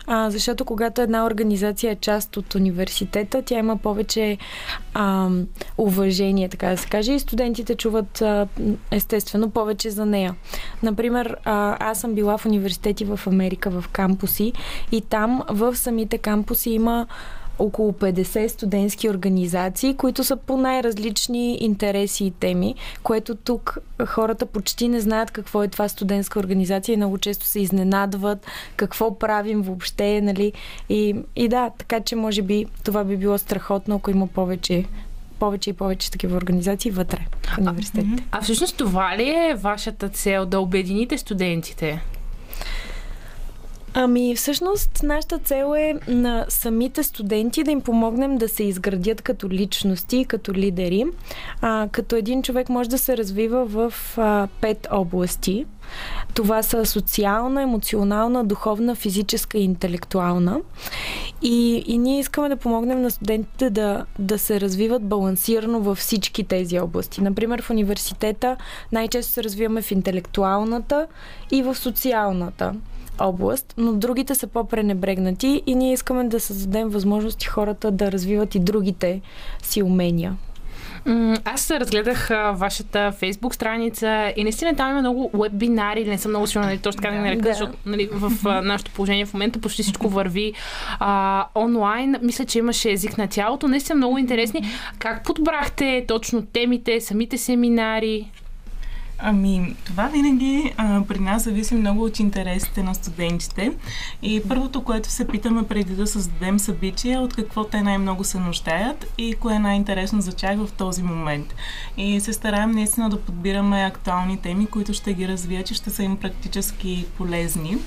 а, 0.08 0.30
защото 0.30 0.66
когато 0.66 1.02
една 1.02 1.26
организация 1.26 1.92
е 1.92 1.96
част 1.96 2.38
от 2.38 2.56
университета, 2.56 3.42
тя 3.42 3.60
има 3.60 3.78
повече 3.78 4.38
а, 4.94 5.30
уважение, 5.78 6.50
така 6.50 6.70
да 6.70 6.78
се 6.78 6.88
каже, 6.88 7.14
и 7.14 7.20
студентите 7.20 7.76
чуват 7.76 8.22
а, 8.22 8.48
естествено 8.92 9.50
повече 9.50 9.90
за 9.90 10.06
нея. 10.06 10.36
Например, 10.84 11.38
а, 11.46 11.78
аз 11.90 12.00
съм 12.00 12.14
била 12.14 12.38
в 12.38 12.46
университети 12.46 13.06
в 13.06 13.20
Америка, 13.28 13.70
в 13.70 13.86
кампуси, 13.92 14.54
и 14.92 15.02
там 15.02 15.42
в 15.50 15.76
самите 15.76 16.18
кампуси 16.18 16.70
има 16.70 17.08
около 17.60 17.92
50 17.92 18.48
студентски 18.48 19.10
организации, 19.10 19.96
които 19.96 20.24
са 20.24 20.36
по 20.36 20.58
най-различни 20.58 21.58
интереси 21.62 22.26
и 22.26 22.32
теми, 22.32 22.76
което 23.04 23.36
тук 23.36 23.78
хората 24.06 24.46
почти 24.46 24.88
не 24.88 25.00
знаят 25.00 25.32
какво 25.32 25.64
е 25.64 25.68
това 25.68 25.88
студентска 25.88 26.40
организация 26.40 26.94
и 26.94 26.98
много 26.98 27.18
често 27.18 27.46
се 27.46 27.60
изненадват 27.60 28.46
какво 28.76 29.20
правим 29.20 29.62
въобще, 29.62 30.22
нали? 30.22 30.54
И, 30.90 31.16
и 31.36 31.48
да, 31.48 31.72
така 31.78 32.00
че 32.00 32.16
може 32.16 32.42
би 32.42 32.66
това 32.84 33.04
би 33.04 33.18
било 33.18 33.38
страхотно, 33.38 33.96
ако 33.96 34.12
има 34.12 34.28
повече 34.28 34.86
повече 35.40 35.70
и 35.70 35.74
повече 35.74 36.12
такива 36.12 36.38
организации 36.38 36.92
вътре 36.92 37.28
в 37.44 37.58
университетите. 37.58 38.24
А 38.32 38.42
всъщност 38.42 38.78
това 38.78 39.18
ли 39.18 39.30
е 39.30 39.56
вашата 39.56 40.10
цел 40.10 40.46
да 40.46 40.60
обедините 40.60 41.18
студентите? 41.18 42.02
Ами, 43.98 44.36
всъщност, 44.36 45.04
нашата 45.04 45.38
цел 45.38 45.74
е 45.78 45.94
на 46.08 46.46
самите 46.50 47.04
студенти 47.04 47.64
да 47.64 47.72
им 47.72 47.82
помогнем 47.82 48.38
да 48.38 48.50
се 48.50 48.64
изградят 48.64 49.22
като 49.22 49.50
личности, 49.50 50.26
като 50.26 50.54
лидери. 50.54 51.06
А, 51.62 51.88
като 51.92 52.16
един 52.16 52.44
човек 52.44 52.70
може 52.70 52.90
да 52.90 52.98
се 52.98 53.18
развива 53.18 53.66
в 53.66 53.94
а, 54.18 54.48
пет 54.62 54.88
области. 54.92 55.66
Това 56.34 56.64
са 56.64 56.86
социална, 56.86 57.62
емоционална, 57.62 58.44
духовна, 58.44 58.96
физическа 58.96 59.58
и 59.58 59.64
интелектуална. 59.64 60.60
И, 61.42 61.84
и 61.88 61.98
ние 61.98 62.20
искаме 62.20 62.50
да 62.50 62.58
помогнем 62.58 63.02
на 63.02 63.12
студентите 63.12 63.70
да, 63.70 64.06
да 64.20 64.40
се 64.40 64.62
развиват 64.62 65.04
балансирано 65.04 65.80
във 65.80 65.98
всички 65.98 66.44
тези 66.44 66.80
области. 66.80 67.22
Например, 67.22 67.62
в 67.62 67.70
университета 67.70 68.58
най-често 68.92 69.34
се 69.34 69.44
развиваме 69.44 69.82
в 69.82 69.92
интелектуалната 69.92 71.08
и 71.52 71.64
в 71.64 71.76
социалната 71.76 72.74
област, 73.20 73.74
но 73.78 73.94
другите 73.94 74.36
са 74.36 74.48
по-пренебрегнати 74.48 75.62
и 75.66 75.76
ние 75.76 75.94
искаме 75.94 76.24
да 76.24 76.40
създадем 76.40 76.90
възможности 76.90 77.46
хората 77.46 77.92
да 77.92 78.12
развиват 78.12 78.56
и 78.56 78.60
другите 78.60 79.22
си 79.64 79.84
умения. 79.84 80.36
Аз 81.46 81.72
разгледах 81.72 82.32
а, 82.32 82.52
вашата 82.52 83.12
фейсбук 83.12 83.56
страница 83.56 84.34
и 84.36 84.44
наистина 84.44 84.76
там 84.76 84.92
има 84.92 85.00
много 85.00 85.32
вебинари, 85.34 86.06
не 86.06 86.18
съм 86.18 86.32
много 86.32 86.48
сигурна, 86.48 86.68
нали, 86.68 86.78
точно 86.78 87.02
така 87.02 87.16
да 87.16 87.22
нарека, 87.22 87.42
да. 87.42 87.50
защото 87.50 87.74
нали, 87.86 88.10
в 88.12 88.48
а, 88.48 88.62
нашото 88.62 88.92
положение 88.92 89.26
в 89.26 89.34
момента 89.34 89.62
почти 89.62 89.84
всичко 89.84 90.10
върви 90.10 90.54
а, 91.00 91.46
онлайн. 91.56 92.16
Мисля, 92.22 92.46
че 92.46 92.60
имаше 92.60 92.92
език 92.92 93.18
на 93.18 93.28
тялото. 93.28 93.68
Наистина 93.68 93.96
много 93.96 94.18
интересни. 94.18 94.62
Как 95.00 95.24
подбрахте 95.24 96.06
точно 96.08 96.46
темите, 96.46 97.02
самите 97.02 97.38
семинари? 97.38 98.32
Ами, 99.18 99.76
това 99.86 100.08
винаги 100.08 100.74
а, 100.78 101.02
при 101.08 101.20
нас 101.20 101.44
зависи 101.44 101.76
много 101.76 102.04
от 102.04 102.20
интересите 102.20 102.84
на 102.84 102.96
студентите. 102.96 103.72
И 104.22 104.42
първото, 104.48 104.84
което 104.84 105.10
се 105.10 105.28
питаме 105.28 105.64
преди 105.64 105.96
да 105.96 106.08
създадем 106.08 106.60
събитие, 106.60 107.18
от 107.18 107.34
какво 107.34 107.64
те 107.64 107.82
най-много 107.82 108.24
се 108.24 108.40
нуждаят 108.40 109.06
и 109.18 109.34
кое 109.34 109.56
е 109.56 109.60
най-интересно 109.60 110.22
за 110.22 110.36
тях 110.36 110.58
в 110.58 110.72
този 110.72 111.04
момент. 111.04 111.56
И 111.98 112.20
се 112.20 112.34
стараем 112.34 112.72
наистина 112.72 113.10
да 113.10 113.22
подбираме 113.22 113.82
актуални 113.82 114.38
теми, 114.38 114.66
които 114.66 114.94
ще 114.94 115.14
ги 115.14 115.28
развият 115.28 115.72
и 115.72 115.74
ще 115.74 115.90
са 115.90 116.04
им 116.04 116.18
практически 116.18 117.06
полезни. 117.18 117.78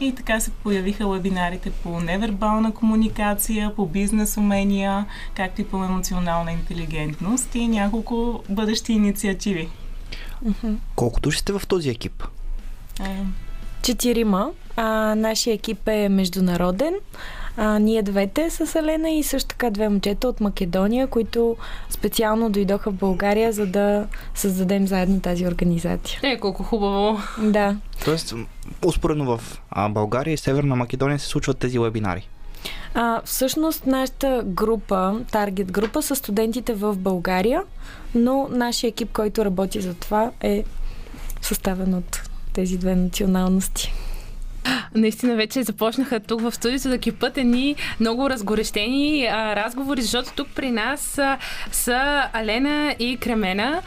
И 0.00 0.14
така 0.14 0.40
се 0.40 0.50
появиха 0.50 1.08
вебинарите 1.08 1.70
по 1.70 2.00
невербална 2.00 2.74
комуникация, 2.74 3.74
по 3.76 3.86
бизнес 3.86 4.36
умения, 4.36 5.06
както 5.34 5.60
и 5.60 5.64
по 5.64 5.84
емоционална 5.84 6.52
интелигентност 6.52 7.54
и 7.54 7.68
няколко 7.68 8.42
бъдещи 8.48 8.92
инициативи. 8.92 9.68
Колко 10.96 11.20
души 11.20 11.38
сте 11.38 11.52
в 11.52 11.62
този 11.68 11.90
екип? 11.90 12.24
Четирима. 13.82 14.50
А, 14.76 15.14
нашия 15.14 15.54
екип 15.54 15.88
е 15.88 16.08
международен. 16.08 16.94
А, 17.56 17.78
ние 17.78 18.02
двете 18.02 18.50
с 18.50 18.74
Елена 18.74 19.10
и 19.10 19.22
също 19.22 19.48
така 19.48 19.70
две 19.70 19.88
момчета 19.88 20.28
от 20.28 20.40
Македония, 20.40 21.06
които 21.06 21.56
специално 21.90 22.50
дойдоха 22.50 22.90
в 22.90 22.94
България, 22.94 23.52
за 23.52 23.66
да 23.66 24.06
създадем 24.34 24.86
заедно 24.86 25.20
тази 25.20 25.46
организация. 25.46 26.20
Е, 26.22 26.38
колко 26.38 26.62
хубаво. 26.62 27.20
Да. 27.38 27.76
Тоест, 28.04 28.34
успоредно 28.86 29.36
в 29.36 29.60
България 29.90 30.34
и 30.34 30.36
Северна 30.36 30.76
Македония 30.76 31.18
се 31.18 31.26
случват 31.26 31.58
тези 31.58 31.78
вебинари. 31.78 32.28
А, 32.94 33.20
всъщност 33.24 33.86
нашата 33.86 34.42
група, 34.44 35.20
таргет 35.32 35.72
група, 35.72 36.02
са 36.02 36.16
студентите 36.16 36.74
в 36.74 36.96
България, 36.96 37.62
но 38.14 38.48
нашия 38.50 38.88
екип, 38.88 39.12
който 39.12 39.44
работи 39.44 39.80
за 39.80 39.94
това, 39.94 40.30
е 40.40 40.64
съставен 41.42 41.94
от 41.94 42.22
тези 42.52 42.78
две 42.78 42.94
националности. 42.94 43.92
Наистина 44.94 45.34
вече 45.36 45.62
започнаха 45.62 46.20
тук 46.20 46.40
в 46.40 46.54
студиото 46.54 46.88
да 46.88 46.98
кипат 46.98 47.38
едни 47.38 47.76
много 48.00 48.30
разгорещени 48.30 49.26
а, 49.26 49.56
разговори, 49.56 50.02
защото 50.02 50.32
тук 50.36 50.48
при 50.54 50.70
нас 50.70 51.18
а, 51.18 51.38
са 51.72 52.28
Алена 52.32 52.96
и 52.98 53.16
Кремена 53.16 53.82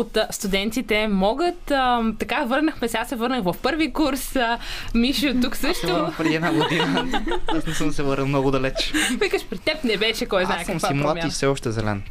от 0.00 0.18
студентите 0.30 1.08
могат. 1.08 1.70
А, 1.70 2.02
така, 2.18 2.44
върнахме 2.44 2.88
сега, 2.88 3.04
се 3.04 3.16
върнах 3.16 3.44
в 3.44 3.54
първи 3.62 3.92
курс. 3.92 4.36
А, 4.36 4.58
Мишо 4.94 5.34
тук 5.42 5.56
също. 5.56 5.86
Аз 5.86 6.16
преди 6.16 6.34
една 6.34 6.52
година. 6.52 7.06
Аз 7.46 7.66
не 7.66 7.74
съм 7.74 7.92
се 7.92 8.02
върнал 8.02 8.26
много 8.26 8.50
далеч. 8.50 8.92
Викаш, 9.20 9.44
при 9.44 9.58
теб 9.58 9.84
не 9.84 9.96
беше 9.96 10.26
кой 10.26 10.44
знае 10.44 10.56
Аз 10.60 10.66
съм 10.66 10.74
каква 10.74 10.88
си 10.88 10.94
млад 10.94 11.24
и 11.24 11.28
все 11.28 11.46
още 11.46 11.70
зелен. 11.70 12.02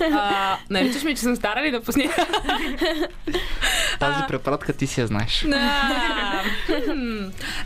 А, 0.00 0.56
наричаш 0.70 1.02
ми, 1.02 1.14
че 1.14 1.20
съм 1.20 1.36
стара 1.36 1.62
ли 1.62 1.70
да 1.70 1.80
пусня? 1.80 2.04
Тази 3.98 4.20
препратка 4.28 4.72
ти 4.72 4.86
си 4.86 5.00
я 5.00 5.06
знаеш. 5.06 5.46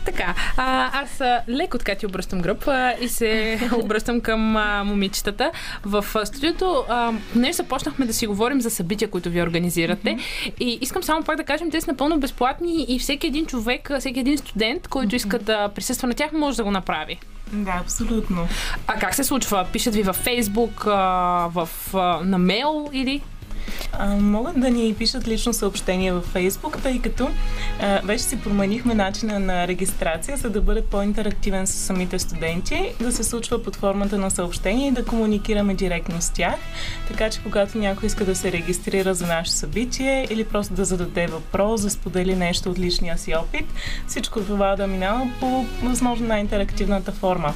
Така, 0.05 0.35
а, 0.57 1.01
аз 1.01 1.21
леко 1.49 1.77
така 1.77 1.95
ти 1.95 2.05
обръщам 2.05 2.41
гръб 2.41 2.67
а, 2.67 2.93
и 3.01 3.09
се 3.09 3.59
обръщам 3.83 4.21
към 4.21 4.57
а, 4.57 4.83
момичетата. 4.83 5.51
В 5.83 6.05
а, 6.15 6.25
студиото, 6.25 6.85
а, 6.89 7.13
днес 7.33 7.57
започнахме 7.57 8.05
да 8.05 8.13
си 8.13 8.27
говорим 8.27 8.61
за 8.61 8.69
събития, 8.69 9.09
които 9.09 9.29
ви 9.29 9.41
организирате. 9.41 10.17
И 10.59 10.77
искам 10.81 11.03
само 11.03 11.23
пак 11.23 11.37
да 11.37 11.43
кажем, 11.43 11.71
те 11.71 11.81
са 11.81 11.91
напълно 11.91 12.19
безплатни 12.19 12.85
и 12.87 12.99
всеки 12.99 13.27
един 13.27 13.45
човек, 13.45 13.91
всеки 13.99 14.19
един 14.19 14.37
студент, 14.37 14.87
който 14.87 15.15
иска 15.15 15.39
да 15.39 15.69
присъства 15.69 16.07
на 16.07 16.13
тях, 16.13 16.31
може 16.31 16.57
да 16.57 16.63
го 16.63 16.71
направи. 16.71 17.19
Да, 17.51 17.77
абсолютно. 17.81 18.47
А 18.87 18.99
как 18.99 19.15
се 19.15 19.23
случва? 19.23 19.67
Пишат 19.73 19.95
ви 19.95 20.03
във 20.03 20.15
Фейсбук, 20.15 20.83
в, 20.83 21.69
на 22.23 22.37
мейл 22.37 22.89
или? 22.93 23.21
А, 23.93 24.15
могат 24.15 24.59
да 24.61 24.69
ни 24.69 24.93
пишат 24.93 25.27
лично 25.27 25.53
съобщения 25.53 26.13
във 26.13 26.25
Фейсбук, 26.25 26.81
тъй 26.83 26.99
като 26.99 27.29
а, 27.81 28.01
вече 28.03 28.23
си 28.23 28.39
променихме 28.41 28.93
начина 28.93 29.39
на 29.39 29.67
регистрация, 29.67 30.37
за 30.37 30.49
да 30.49 30.61
бъде 30.61 30.81
по-интерактивен 30.81 31.67
с 31.67 31.71
самите 31.71 32.19
студенти, 32.19 32.93
да 32.99 33.11
се 33.11 33.23
случва 33.23 33.63
под 33.63 33.75
формата 33.75 34.17
на 34.17 34.31
съобщения 34.31 34.87
и 34.87 34.91
да 34.91 35.05
комуникираме 35.05 35.73
директно 35.73 36.21
с 36.21 36.29
тях. 36.29 36.55
Така 37.07 37.29
че 37.29 37.43
когато 37.43 37.77
някой 37.77 38.07
иска 38.07 38.25
да 38.25 38.35
се 38.35 38.51
регистрира 38.51 39.13
за 39.13 39.27
наше 39.27 39.51
събитие 39.51 40.27
или 40.29 40.43
просто 40.43 40.73
да 40.73 40.85
зададе 40.85 41.27
въпрос, 41.27 41.81
да 41.81 41.89
сподели 41.89 42.35
нещо 42.35 42.69
от 42.69 42.79
личния 42.79 43.17
си 43.17 43.35
опит, 43.35 43.65
всичко 44.07 44.41
това 44.41 44.75
да 44.75 44.87
минава 44.87 45.31
по 45.39 45.65
възможно 45.83 46.27
най-интерактивната 46.27 47.11
форма. 47.11 47.53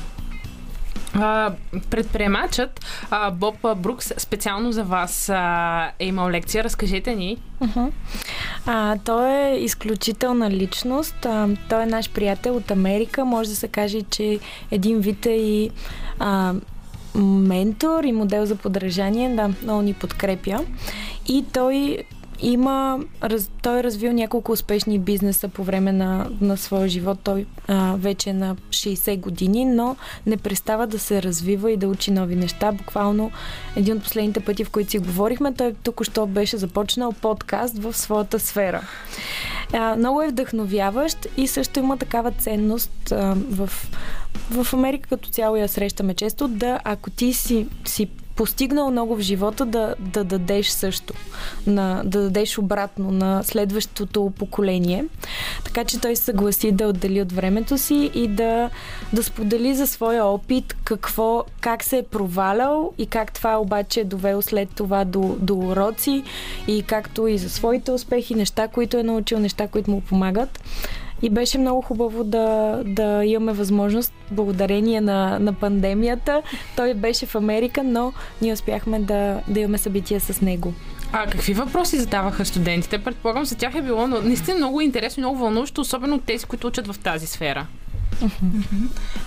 А, 1.15 1.51
предприемачът 1.89 2.85
а, 3.09 3.31
Боб 3.31 3.55
Брукс 3.77 4.13
специално 4.17 4.71
за 4.71 4.83
вас 4.83 5.29
а, 5.29 5.91
е 5.99 6.05
имал 6.05 6.29
лекция. 6.29 6.63
Разкажете 6.63 7.15
ни. 7.15 7.37
Uh-huh. 7.61 7.91
А, 8.65 8.97
той 9.05 9.31
е 9.31 9.57
изключителна 9.57 10.51
личност. 10.51 11.25
А, 11.25 11.49
той 11.69 11.83
е 11.83 11.85
наш 11.85 12.09
приятел 12.09 12.55
от 12.55 12.71
Америка. 12.71 13.25
Може 13.25 13.49
да 13.49 13.55
се 13.55 13.67
каже, 13.67 14.01
че 14.01 14.39
един 14.71 14.99
вид 14.99 15.25
е 15.25 15.29
и 15.29 15.71
а, 16.19 16.53
ментор 17.23 18.03
и 18.03 18.11
модел 18.11 18.45
за 18.45 18.55
подражание. 18.55 19.35
Да, 19.35 19.49
много 19.63 19.81
ни 19.81 19.93
подкрепя. 19.93 20.59
И 21.27 21.45
той 21.53 22.03
има, 22.39 22.99
раз, 23.23 23.49
той 23.61 23.79
е 23.79 23.83
развил 23.83 24.13
няколко 24.13 24.51
успешни 24.51 24.99
бизнеса 24.99 25.47
по 25.47 25.63
време 25.63 25.91
на, 25.91 26.29
на 26.41 26.57
своя 26.57 26.87
живот. 26.87 27.19
Той 27.23 27.45
а, 27.67 27.95
вече 27.97 28.29
е 28.29 28.33
на 28.33 28.55
60 28.55 29.19
години, 29.19 29.65
но 29.65 29.95
не 30.25 30.37
престава 30.37 30.87
да 30.87 30.99
се 30.99 31.23
развива 31.23 31.71
и 31.71 31.77
да 31.77 31.87
учи 31.87 32.11
нови 32.11 32.35
неща. 32.35 32.71
Буквално 32.71 33.31
един 33.75 33.97
от 33.97 34.03
последните 34.03 34.39
пъти, 34.39 34.63
в 34.63 34.69
които 34.69 34.91
си 34.91 34.99
говорихме, 34.99 35.53
той 35.53 35.73
току-що 35.73 36.25
беше 36.25 36.57
започнал 36.57 37.11
подкаст 37.11 37.77
в 37.77 37.93
своята 37.93 38.39
сфера. 38.39 38.81
А, 39.73 39.95
много 39.95 40.21
е 40.21 40.27
вдъхновяващ 40.27 41.27
и 41.37 41.47
също 41.47 41.79
има 41.79 41.97
такава 41.97 42.31
ценност 42.31 43.11
а, 43.11 43.35
в, 43.51 43.69
в 44.51 44.73
Америка 44.73 45.09
като 45.09 45.29
цяло 45.29 45.55
я 45.55 45.67
срещаме 45.67 46.13
често, 46.13 46.47
да 46.47 46.79
ако 46.83 47.09
ти 47.09 47.33
си, 47.33 47.67
си 47.85 48.07
постигнал 48.35 48.91
много 48.91 49.15
в 49.15 49.21
живота 49.21 49.65
да, 49.65 49.95
да 49.99 50.23
дадеш 50.23 50.69
също, 50.69 51.13
на, 51.67 52.01
да 52.05 52.21
дадеш 52.21 52.57
обратно 52.57 53.11
на 53.11 53.43
следващото 53.43 54.33
поколение. 54.39 55.05
Така 55.63 55.83
че 55.83 56.01
той 56.01 56.15
съгласи 56.15 56.71
да 56.71 56.87
отдели 56.87 57.21
от 57.21 57.31
времето 57.31 57.77
си 57.77 58.11
и 58.13 58.27
да, 58.27 58.69
да 59.13 59.23
сподели 59.23 59.75
за 59.75 59.87
своя 59.87 60.25
опит 60.25 60.75
какво, 60.83 61.43
как 61.61 61.83
се 61.83 61.97
е 61.97 62.03
провалял 62.03 62.93
и 62.97 63.05
как 63.05 63.33
това 63.33 63.57
обаче 63.57 63.99
е 63.99 64.03
довело 64.03 64.41
след 64.41 64.69
това 64.75 65.05
до, 65.05 65.35
до 65.39 65.55
уроци 65.55 66.23
и 66.67 66.83
както 66.83 67.27
и 67.27 67.37
за 67.37 67.49
своите 67.49 67.91
успехи, 67.91 68.35
неща, 68.35 68.67
които 68.67 68.97
е 68.97 69.03
научил, 69.03 69.39
неща, 69.39 69.67
които 69.67 69.91
му 69.91 70.01
помагат. 70.01 70.59
И 71.21 71.29
беше 71.29 71.57
много 71.57 71.81
хубаво 71.81 72.23
да, 72.23 72.79
да 72.85 73.25
имаме 73.25 73.53
възможност, 73.53 74.13
благодарение 74.31 75.01
на, 75.01 75.39
на 75.39 75.53
пандемията. 75.53 76.41
Той 76.75 76.93
беше 76.93 77.25
в 77.25 77.35
Америка, 77.35 77.83
но 77.83 78.13
ние 78.41 78.53
успяхме 78.53 78.99
да, 78.99 79.41
да 79.47 79.59
имаме 79.59 79.77
събития 79.77 80.19
с 80.19 80.41
него. 80.41 80.73
А 81.11 81.27
какви 81.27 81.53
въпроси 81.53 81.99
задаваха 81.99 82.45
студентите? 82.45 83.03
Предполагам, 83.03 83.45
за 83.45 83.55
тях 83.57 83.75
е 83.75 83.81
било 83.81 84.07
наистина 84.07 84.57
много 84.57 84.81
интересно 84.81 85.21
и 85.21 85.23
много 85.23 85.37
вълнуващо, 85.37 85.81
особено 85.81 86.19
тези, 86.19 86.45
които 86.45 86.67
учат 86.67 86.87
в 86.87 86.99
тази 86.99 87.27
сфера. 87.27 87.67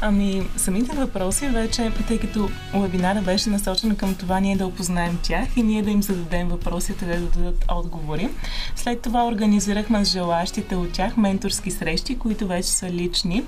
Ами, 0.00 0.42
самите 0.56 0.96
въпроси 0.96 1.46
вече, 1.46 1.92
тъй 2.08 2.18
като 2.18 2.50
вебинара 2.74 3.22
беше 3.22 3.50
насочен 3.50 3.96
към 3.96 4.14
това 4.14 4.40
ние 4.40 4.56
да 4.56 4.66
опознаем 4.66 5.18
тях 5.22 5.56
и 5.56 5.62
ние 5.62 5.82
да 5.82 5.90
им 5.90 6.02
зададем 6.02 6.48
въпросите, 6.48 7.04
да 7.04 7.20
дадат 7.20 7.64
отговори. 7.70 8.28
След 8.76 9.00
това 9.00 9.26
организирахме 9.26 10.04
с 10.04 10.10
желащите 10.10 10.76
от 10.76 10.92
тях 10.92 11.16
менторски 11.16 11.70
срещи, 11.70 12.18
които 12.18 12.46
вече 12.46 12.68
са 12.68 12.90
лични 12.90 13.44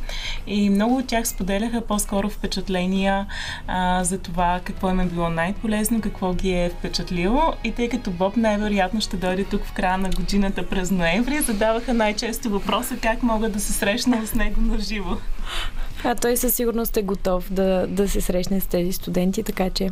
и 0.46 0.70
много 0.70 0.96
от 0.96 1.06
тях 1.06 1.28
споделяха 1.28 1.80
по-скоро 1.80 2.30
впечатления 2.30 3.26
а, 3.66 4.04
за 4.04 4.18
това 4.18 4.60
какво 4.64 4.90
им 4.90 5.00
е 5.00 5.06
било 5.06 5.28
най-полезно, 5.28 6.00
какво 6.00 6.34
ги 6.34 6.50
е 6.50 6.70
впечатлило 6.78 7.52
и 7.64 7.72
тъй 7.72 7.88
като 7.88 8.10
Боб 8.10 8.36
най-вероятно 8.36 9.00
ще 9.00 9.16
дойде 9.16 9.44
тук 9.44 9.64
в 9.64 9.72
края 9.72 9.98
на 9.98 10.10
годината 10.10 10.68
през 10.68 10.90
ноември, 10.90 11.40
задаваха 11.40 11.94
най-често 11.94 12.50
въпроса 12.50 12.96
как 12.96 13.22
могат 13.22 13.52
да 13.52 13.60
се 13.60 13.72
срещнат 13.72 14.28
с 14.28 14.34
него 14.34 14.60
на 14.60 14.78
живо. 14.78 15.16
А 16.04 16.14
той 16.14 16.36
със 16.36 16.54
сигурност 16.54 16.96
е 16.96 17.02
готов 17.02 17.52
да, 17.52 17.86
да 17.86 18.08
се 18.08 18.20
срещне 18.20 18.60
с 18.60 18.66
тези 18.66 18.92
студенти, 18.92 19.42
така 19.42 19.70
че 19.70 19.90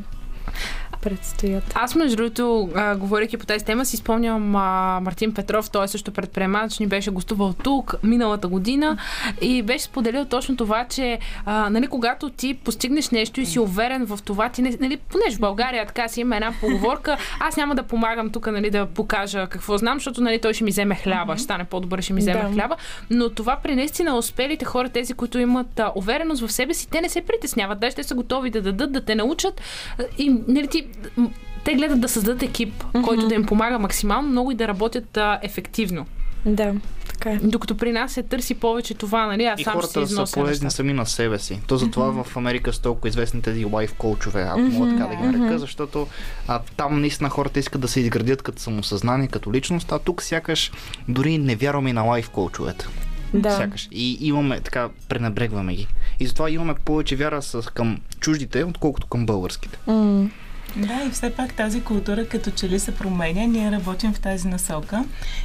предстоят. 1.09 1.65
Аз, 1.75 1.95
между 1.95 2.17
другото, 2.17 2.69
а, 2.75 2.97
говоряки 2.97 3.37
по 3.37 3.47
тази 3.47 3.65
тема, 3.65 3.85
си 3.85 3.97
спомням 3.97 4.57
а, 4.57 5.01
Мартин 5.01 5.35
Петров, 5.35 5.71
той 5.71 5.85
е 5.85 5.89
също 5.89 6.11
предприемач, 6.13 6.79
ни 6.79 6.87
беше 6.87 7.11
гостувал 7.11 7.53
тук 7.53 7.95
миналата 8.03 8.49
година 8.49 8.97
и 9.41 9.63
беше 9.63 9.85
споделил 9.85 10.25
точно 10.25 10.57
това, 10.57 10.85
че 10.85 11.19
а, 11.45 11.71
нали, 11.71 11.87
когато 11.87 12.31
ти 12.31 12.55
постигнеш 12.55 13.11
нещо 13.11 13.41
и 13.41 13.47
си 13.47 13.59
уверен 13.59 14.07
в 14.07 14.19
това, 14.25 14.49
ти, 14.49 14.63
не- 14.63 14.77
нали, 14.81 14.97
понеже 14.97 15.37
в 15.37 15.41
България 15.41 15.87
така 15.87 16.09
си 16.09 16.21
има 16.21 16.37
една 16.37 16.53
поговорка, 16.61 17.17
аз 17.41 17.57
няма 17.57 17.75
да 17.75 17.83
помагам 17.83 18.31
тук 18.31 18.47
нали, 18.47 18.71
да 18.71 18.87
покажа 18.87 19.47
какво 19.47 19.79
знам, 19.79 19.97
защото 19.97 20.21
нали, 20.21 20.41
той 20.41 20.55
ще 20.55 20.65
ми 20.65 20.71
вземе 20.71 20.95
хляба, 20.95 21.35
ще 21.37 21.43
стане 21.45 21.65
по-добър, 21.65 22.01
ще 22.01 22.13
ми 22.13 22.21
вземе 22.21 22.43
Да. 22.43 22.53
хляба, 22.53 22.77
но 23.11 23.29
това 23.31 23.57
при 23.63 23.75
наистина 23.75 24.17
успелите 24.17 24.65
хора, 24.65 24.89
тези, 24.89 25.15
които 25.15 25.39
имат 25.39 25.79
а, 25.81 25.93
увереност 25.95 26.47
в 26.47 26.53
себе 26.53 26.75
си, 26.75 26.89
те 26.91 27.01
не 27.01 27.09
се 27.09 27.21
притесняват, 27.21 27.81
даже 27.81 27.97
те 27.97 28.03
са 28.03 28.15
готови 28.15 28.51
да 28.51 28.63
дадат, 28.63 28.93
да 28.93 29.01
те 29.01 29.15
научат 29.15 29.61
и 30.19 30.37
нали, 30.49 30.67
ти, 30.67 30.87
те 31.65 31.75
гледат 31.75 32.01
да 32.01 32.09
създадат 32.09 32.43
екип, 32.43 32.85
който 33.05 33.29
да 33.29 33.35
им 33.35 33.47
помага 33.47 33.79
максимално 33.79 34.29
много 34.29 34.51
и 34.51 34.55
да 34.55 34.69
работят 34.69 35.17
а, 35.17 35.39
ефективно. 35.43 36.07
Да, 36.47 36.75
така 37.09 37.31
е. 37.31 37.37
Докато 37.37 37.77
при 37.77 37.93
нас 37.93 38.13
се 38.13 38.23
търси 38.23 38.55
повече 38.55 38.95
това, 38.95 39.27
нали? 39.27 39.45
Аз 39.45 39.61
И 39.61 39.65
сам 39.65 39.81
ще 39.83 39.89
си 39.89 39.95
хората 39.95 40.27
са 40.27 40.41
полезни 40.41 40.71
сами 40.71 40.93
на 40.93 41.07
себе 41.07 41.39
си. 41.39 41.61
То 41.67 41.77
затова 41.77 42.23
в 42.25 42.37
Америка 42.37 42.73
са 42.73 42.83
толкова 42.83 43.09
известни 43.09 43.43
тези 43.43 43.65
лайф 43.65 43.95
коучове, 43.95 44.43
ако 44.43 44.61
мога 44.61 44.91
така 44.91 45.07
да 45.07 45.17
ги 45.17 45.23
нарека, 45.23 45.59
защото 45.59 46.07
а, 46.49 46.61
там 46.77 47.01
наистина 47.01 47.31
хората 47.31 47.59
искат 47.59 47.81
да 47.81 47.89
се 47.89 48.01
изградят 48.01 48.43
като 48.43 48.63
самосъзнание, 48.63 49.29
като 49.29 49.53
личност, 49.53 49.93
а 49.93 49.99
тук 49.99 50.23
сякаш 50.23 50.73
дори 51.09 51.39
не 51.39 51.57
вярваме 51.57 51.93
на 51.93 52.03
лайф 52.03 52.31
коучовете. 52.31 52.87
Да. 53.35 53.51
Сякаш. 53.51 53.89
И 53.93 54.19
имаме, 54.21 54.61
така, 54.61 54.89
пренебрегваме 55.09 55.75
ги. 55.75 55.87
И 56.21 56.27
затова 56.27 56.51
имаме 56.51 56.75
повече 56.75 57.17
вяра 57.17 57.43
с, 57.43 57.63
към 57.75 58.01
чуждите, 58.21 58.65
отколкото 58.65 59.07
към 59.07 59.27
българските. 59.27 59.79
М, 59.87 60.29
Да, 60.77 61.03
и 61.07 61.11
все 61.11 61.31
пак 61.31 61.55
тази 61.55 61.81
култура 61.81 62.29
като 62.29 62.51
че 62.51 62.69
ли 62.69 62.79
се 62.79 62.95
променя. 62.95 63.47
Ние 63.47 63.71
работим 63.71 64.13
в 64.13 64.21
тази 64.21 64.49
насока, 64.49 65.05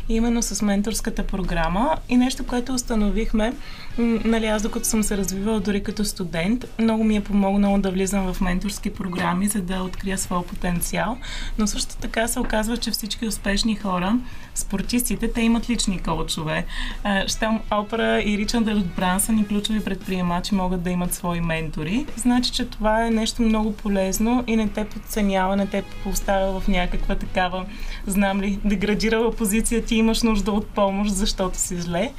именно 0.09 0.41
с 0.41 0.61
менторската 0.61 1.23
програма. 1.23 1.97
И 2.09 2.17
нещо, 2.17 2.45
което 2.45 2.73
установихме, 2.73 3.53
нали, 3.97 4.45
аз 4.45 4.61
докато 4.61 4.85
съм 4.85 5.03
се 5.03 5.17
развивала 5.17 5.59
дори 5.59 5.83
като 5.83 6.05
студент, 6.05 6.65
много 6.79 7.03
ми 7.03 7.15
е 7.15 7.23
помогнало 7.23 7.77
да 7.77 7.91
влизам 7.91 8.33
в 8.33 8.41
менторски 8.41 8.93
програми, 8.93 9.47
за 9.47 9.61
да 9.61 9.81
открия 9.81 10.17
своя 10.17 10.43
потенциал. 10.43 11.17
Но 11.57 11.67
също 11.67 11.97
така 11.97 12.27
се 12.27 12.39
оказва, 12.39 12.77
че 12.77 12.91
всички 12.91 13.27
успешни 13.27 13.75
хора, 13.75 14.17
спортистите, 14.55 15.31
те 15.31 15.41
имат 15.41 15.69
лични 15.69 15.99
коучове. 15.99 16.65
Щом 17.27 17.59
Опра 17.71 18.21
и 18.21 18.37
Ричард 18.37 18.95
Брансън 18.95 19.39
и 19.39 19.47
ключови 19.47 19.83
предприемачи 19.83 20.55
могат 20.55 20.83
да 20.83 20.89
имат 20.89 21.13
свои 21.13 21.41
ментори, 21.41 22.05
значи, 22.15 22.51
че 22.51 22.65
това 22.65 23.05
е 23.05 23.09
нещо 23.09 23.41
много 23.41 23.73
полезно 23.73 24.43
и 24.47 24.55
не 24.55 24.67
те 24.67 24.85
подценява, 24.85 25.55
не 25.55 25.67
те 25.67 25.83
поставя 26.03 26.59
в 26.59 26.67
някаква 26.67 27.15
такава, 27.15 27.65
знам 28.07 28.41
ли, 28.41 28.59
деградирала 28.65 29.31
позиция, 29.31 29.85
ти 29.85 29.95
имаш 29.95 30.21
нужда 30.21 30.51
от 30.51 30.67
помощ, 30.67 31.13
защото 31.13 31.57
си 31.57 31.81
зле. 31.81 32.11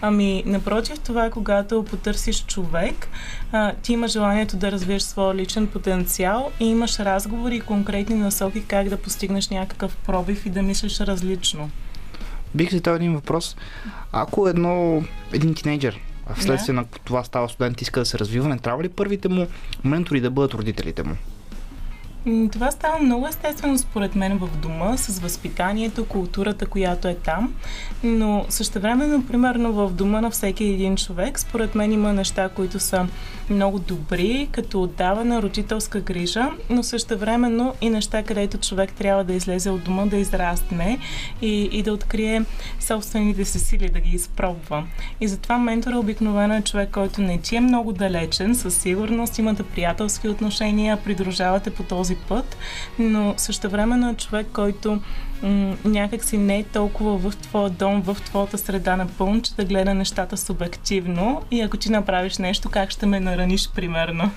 Ами, 0.00 0.42
напротив, 0.46 0.98
това 0.98 1.24
е 1.24 1.30
когато 1.30 1.84
потърсиш 1.84 2.44
човек, 2.44 3.08
ти 3.82 3.92
имаш 3.92 4.12
желанието 4.12 4.56
да 4.56 4.72
развиеш 4.72 5.02
своя 5.02 5.34
личен 5.34 5.66
потенциал 5.66 6.50
и 6.60 6.64
имаш 6.64 6.98
разговори 6.98 7.56
и 7.56 7.60
конкретни 7.60 8.16
насоки 8.16 8.64
как 8.64 8.88
да 8.88 8.96
постигнеш 8.96 9.48
някакъв 9.48 9.96
пробив 9.96 10.46
и 10.46 10.50
да 10.50 10.62
мислиш 10.62 11.00
различно. 11.00 11.70
Бих 12.54 12.70
задал 12.70 12.94
един 12.94 13.14
въпрос. 13.14 13.56
Ако 14.12 14.48
едно, 14.48 15.04
един 15.32 15.54
тинейджър 15.54 16.00
вследствие 16.36 16.74
на 16.74 16.84
това 17.04 17.24
става 17.24 17.48
студент 17.48 17.80
иска 17.80 18.00
да 18.00 18.06
се 18.06 18.18
развива, 18.18 18.48
не 18.48 18.58
трябва 18.58 18.82
ли 18.82 18.88
първите 18.88 19.28
му 19.28 19.46
ментори 19.84 20.20
да 20.20 20.30
бъдат 20.30 20.54
родителите 20.54 21.02
му? 21.02 21.16
Това 22.52 22.70
става 22.70 22.98
много 22.98 23.26
естествено 23.26 23.78
според 23.78 24.14
мен 24.14 24.38
в 24.38 24.48
дома, 24.56 24.96
с 24.96 25.18
възпитанието, 25.18 26.06
културата, 26.06 26.66
която 26.66 27.08
е 27.08 27.14
там. 27.14 27.54
Но 28.04 28.44
същевременно, 28.48 29.26
примерно 29.26 29.72
в 29.72 29.92
дома 29.92 30.20
на 30.20 30.30
всеки 30.30 30.64
един 30.64 30.96
човек, 30.96 31.38
според 31.40 31.74
мен 31.74 31.92
има 31.92 32.12
неща, 32.12 32.48
които 32.48 32.80
са 32.80 33.06
много 33.50 33.78
добри, 33.78 34.48
като 34.52 34.82
отдаване, 34.82 35.42
родителска 35.42 36.00
грижа, 36.00 36.48
но 36.70 36.82
същевременно 36.82 37.74
и 37.80 37.90
неща, 37.90 38.22
където 38.22 38.58
човек 38.58 38.92
трябва 38.92 39.24
да 39.24 39.32
излезе 39.32 39.70
от 39.70 39.84
дома, 39.84 40.06
да 40.06 40.16
израсне 40.16 40.98
и, 41.42 41.68
и 41.72 41.82
да 41.82 41.92
открие 41.92 42.44
собствените 42.80 43.44
си 43.44 43.58
сили, 43.58 43.88
да 43.88 44.00
ги 44.00 44.16
изпробва. 44.16 44.84
И 45.20 45.28
затова 45.28 45.58
ментора 45.58 45.98
обикновено 45.98 46.54
е 46.54 46.62
човек, 46.62 46.90
който 46.90 47.20
не 47.20 47.38
ти 47.38 47.56
е 47.56 47.60
много 47.60 47.92
далечен, 47.92 48.54
със 48.54 48.76
сигурност 48.76 49.38
имате 49.38 49.62
приятелски 49.62 50.28
отношения, 50.28 50.96
придружавате 50.96 51.70
по 51.70 51.82
този 51.82 52.09
път, 52.16 52.56
но 52.98 53.34
същевременно 53.36 54.10
е 54.10 54.14
човек, 54.14 54.46
който 54.52 55.00
м- 55.42 55.76
някак 55.84 56.24
си 56.24 56.38
не 56.38 56.58
е 56.58 56.64
толкова 56.64 57.30
в 57.30 57.36
твоя 57.36 57.70
дом, 57.70 58.02
в 58.02 58.16
твоята 58.24 58.58
среда 58.58 58.96
напълно, 58.96 59.42
че 59.42 59.54
да 59.54 59.64
гледа 59.64 59.94
нещата 59.94 60.36
субективно 60.36 61.42
и 61.50 61.60
ако 61.60 61.76
ти 61.76 61.90
направиш 61.92 62.38
нещо, 62.38 62.68
как 62.68 62.90
ще 62.90 63.06
ме 63.06 63.20
нараниш, 63.20 63.70
примерно. 63.74 64.30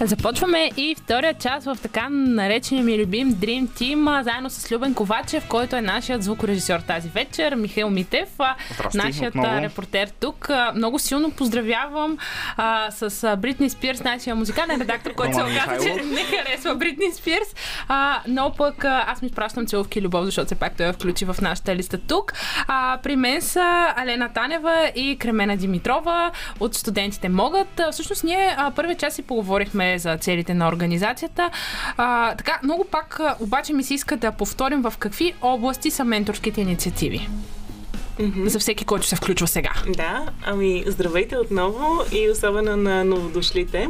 Започваме 0.00 0.70
и 0.76 0.94
втория 0.98 1.34
част 1.34 1.66
в 1.66 1.78
така 1.82 2.08
наречения 2.10 2.84
ми 2.84 2.98
любим 2.98 3.32
Dream 3.34 3.68
Team, 3.68 4.22
заедно 4.22 4.50
с 4.50 4.72
Любен 4.72 4.94
Ковачев, 4.94 5.48
който 5.48 5.76
е 5.76 5.80
нашият 5.80 6.22
звукорежисьор 6.22 6.80
тази 6.80 7.08
вечер, 7.08 7.54
Михаил 7.54 7.90
Митев, 7.90 8.28
Здрасти, 8.74 8.96
нашият 8.96 9.34
отново. 9.34 9.60
репортер 9.60 10.08
тук. 10.20 10.50
Много 10.74 10.98
силно 10.98 11.30
поздравявам 11.30 12.18
а, 12.56 12.90
с 12.90 13.36
Бритни 13.36 13.70
Спирс, 13.70 14.02
нашия 14.02 14.34
музикален 14.34 14.80
редактор, 14.80 15.12
който 15.16 15.34
се 15.34 15.42
оказа, 15.42 15.84
че 15.84 15.94
не 15.94 16.22
харесва 16.22 16.74
Бритни 16.74 17.12
Спирс. 17.12 17.54
А, 17.88 18.20
но 18.28 18.52
пък 18.58 18.84
а, 18.84 19.04
аз 19.08 19.22
ми 19.22 19.26
изпращам 19.26 19.66
целувки 19.66 19.98
и 19.98 20.02
любов, 20.02 20.24
защото 20.24 20.43
все 20.44 20.54
пак 20.54 20.76
той 20.76 20.86
я 20.86 20.92
включи 20.92 21.24
в 21.24 21.36
нашата 21.42 21.76
листа 21.76 21.98
тук. 21.98 22.32
А, 22.66 22.98
при 23.02 23.16
мен 23.16 23.42
са 23.42 23.94
Алена 23.96 24.28
Танева 24.28 24.92
и 24.96 25.18
Кремена 25.18 25.56
Димитрова 25.56 26.30
от 26.60 26.74
студентите 26.74 27.28
могат. 27.28 27.80
Всъщност 27.92 28.24
ние 28.24 28.54
а, 28.58 28.70
първия 28.70 28.96
час 28.96 29.14
си 29.14 29.22
поговорихме 29.22 29.98
за 29.98 30.16
целите 30.16 30.54
на 30.54 30.68
организацията. 30.68 31.50
А, 31.96 32.34
така, 32.34 32.60
много 32.62 32.84
пак 32.90 33.20
обаче 33.40 33.72
ми 33.72 33.84
се 33.84 33.94
иска 33.94 34.16
да 34.16 34.32
повторим 34.32 34.82
в 34.82 34.94
какви 34.98 35.34
области 35.42 35.90
са 35.90 36.04
менторските 36.04 36.60
инициативи. 36.60 37.28
За 38.46 38.58
всеки, 38.58 38.84
който 38.84 39.06
се 39.06 39.16
включва 39.16 39.46
сега. 39.46 39.72
Да, 39.88 40.26
ами 40.42 40.84
здравейте 40.86 41.36
отново 41.36 42.04
и 42.12 42.30
особено 42.30 42.76
на 42.76 43.04
новодошлите. 43.04 43.88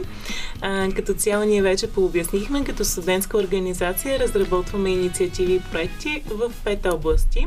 А, 0.61 0.89
като 0.97 1.15
цяло 1.15 1.45
ние 1.45 1.63
вече 1.63 1.91
пообяснихме, 1.91 2.65
като 2.65 2.85
студентска 2.85 3.39
организация 3.39 4.19
разработваме 4.19 4.91
инициативи 4.91 5.55
и 5.55 5.61
проекти 5.61 6.23
в 6.27 6.53
пет 6.65 6.87
области, 6.87 7.47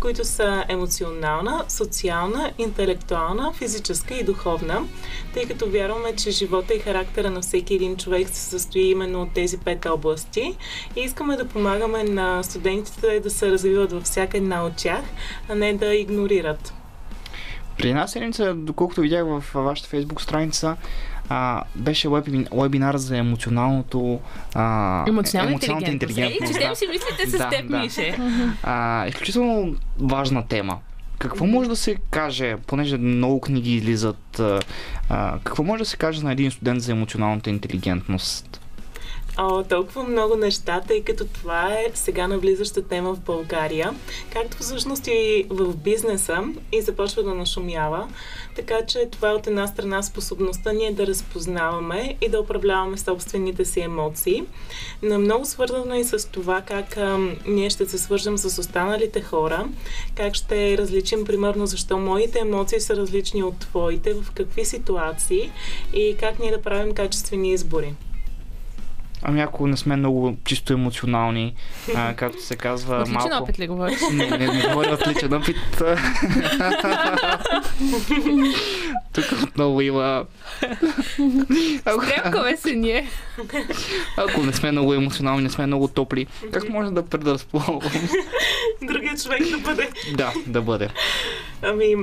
които 0.00 0.24
са 0.24 0.64
емоционална, 0.68 1.64
социална, 1.68 2.52
интелектуална, 2.58 3.52
физическа 3.52 4.14
и 4.14 4.22
духовна, 4.24 4.82
тъй 5.34 5.44
като 5.44 5.70
вярваме, 5.70 6.16
че 6.16 6.30
живота 6.30 6.74
и 6.74 6.78
характера 6.78 7.30
на 7.30 7.40
всеки 7.40 7.74
един 7.74 7.96
човек 7.96 8.28
се 8.28 8.40
състои 8.40 8.90
именно 8.90 9.22
от 9.22 9.32
тези 9.32 9.58
пет 9.58 9.86
области 9.86 10.56
и 10.96 11.00
искаме 11.00 11.36
да 11.36 11.48
помагаме 11.48 12.04
на 12.04 12.42
студентите 12.42 13.20
да 13.20 13.30
се 13.30 13.50
развиват 13.50 13.92
във 13.92 14.02
всяка 14.02 14.36
една 14.36 14.64
от 14.64 14.76
тях, 14.76 15.02
а 15.48 15.54
не 15.54 15.74
да 15.74 15.94
игнорират. 16.12 16.74
При 17.78 17.88
една 17.88 18.06
седмица, 18.06 18.54
доколкото 18.54 19.00
видях 19.00 19.24
в 19.24 19.44
вашата 19.54 19.88
фейсбук 19.88 20.22
страница, 20.22 20.76
а, 21.28 21.62
беше 21.76 22.08
вебин, 22.08 22.46
вебинар 22.52 22.96
за 22.96 23.16
емоционалното... 23.16 24.20
А, 24.54 25.04
Емоционална 25.08 25.50
емоционалната 25.50 25.90
интелигентност. 25.90 26.42
Ей, 26.42 26.60
че 26.60 26.66
да. 26.66 26.70
те 26.70 26.78
си 26.78 26.86
мислите 26.90 27.30
с 27.30 27.38
Да, 27.38 27.48
теб, 27.48 27.68
да. 27.70 27.78
Мише. 27.78 28.18
А, 28.62 29.06
изключително 29.06 29.76
важна 29.98 30.46
тема. 30.46 30.78
Какво 31.18 31.46
може 31.46 31.68
да 31.68 31.76
се 31.76 31.96
каже, 32.10 32.56
понеже 32.66 32.98
много 32.98 33.40
книги 33.40 33.74
излизат, 33.74 34.40
а, 35.08 35.38
какво 35.44 35.62
може 35.62 35.82
да 35.82 35.88
се 35.88 35.96
каже 35.96 36.22
на 36.22 36.32
един 36.32 36.50
студент 36.50 36.80
за 36.80 36.92
емоционалната 36.92 37.50
интелигентност? 37.50 38.61
О, 39.36 39.62
толкова 39.62 40.04
много 40.04 40.36
неща, 40.36 40.80
тъй 40.88 41.02
като 41.02 41.24
това 41.24 41.72
е 41.72 41.86
сега 41.94 42.26
навлизаща 42.26 42.82
тема 42.82 43.14
в 43.14 43.20
България, 43.20 43.94
както 44.32 44.56
всъщност 44.56 45.06
и 45.06 45.46
в 45.50 45.76
бизнеса 45.76 46.44
и 46.72 46.82
започва 46.82 47.22
да 47.22 47.34
нашумява. 47.34 48.08
Така 48.56 48.86
че 48.86 49.08
това 49.10 49.30
е 49.30 49.32
от 49.32 49.46
една 49.46 49.66
страна 49.66 50.02
способността 50.02 50.72
ние 50.72 50.92
да 50.92 51.06
разпознаваме 51.06 52.16
и 52.20 52.28
да 52.28 52.40
управляваме 52.40 52.98
собствените 52.98 53.64
си 53.64 53.80
емоции, 53.80 54.44
но 55.02 55.18
много 55.18 55.44
свързано 55.44 55.94
и 55.94 56.04
с 56.04 56.28
това 56.30 56.60
как 56.60 56.96
а, 56.96 57.18
ние 57.46 57.70
ще 57.70 57.88
се 57.88 57.98
свържем 57.98 58.38
с 58.38 58.58
останалите 58.58 59.22
хора, 59.22 59.68
как 60.14 60.34
ще 60.34 60.78
различим 60.78 61.24
примерно 61.24 61.66
защо 61.66 61.98
моите 61.98 62.38
емоции 62.38 62.80
са 62.80 62.96
различни 62.96 63.42
от 63.42 63.58
твоите, 63.58 64.14
в 64.14 64.30
какви 64.30 64.64
ситуации 64.64 65.52
и 65.92 66.16
как 66.20 66.38
ние 66.38 66.50
да 66.50 66.62
правим 66.62 66.94
качествени 66.94 67.52
избори. 67.52 67.94
Ами 69.22 69.40
ако 69.40 69.66
не 69.66 69.76
сме 69.76 69.96
много 69.96 70.36
чисто 70.44 70.72
емоционални, 70.72 71.54
а, 71.96 72.14
както 72.16 72.42
се 72.42 72.56
казва, 72.56 72.96
Отличен 72.96 73.14
малко... 73.14 73.44
опит 73.44 73.58
ли 73.58 73.66
говориш? 73.66 73.98
Не, 74.12 74.30
не, 74.30 74.46
не 74.46 74.68
говоря 74.68 74.94
отличен 74.94 75.32
опит. 75.32 75.56
Тук 79.12 79.24
отново 79.42 79.80
има... 79.80 80.24
Ако, 81.84 82.04
Стряпкаме 82.04 82.56
се 82.56 82.74
ние. 82.74 83.08
ако 84.16 84.42
не 84.42 84.52
сме 84.52 84.72
много 84.72 84.94
емоционални, 84.94 85.42
не 85.42 85.50
сме 85.50 85.66
много 85.66 85.88
топли, 85.88 86.26
как 86.52 86.68
може 86.68 86.90
да 86.90 87.06
предразполагам? 87.06 87.80
Другият 88.82 89.22
човек 89.22 89.42
да 89.50 89.58
бъде 89.58 89.88
да, 90.14 90.32
да 90.46 90.62
бъде. 90.62 90.88
Ами, 91.62 91.96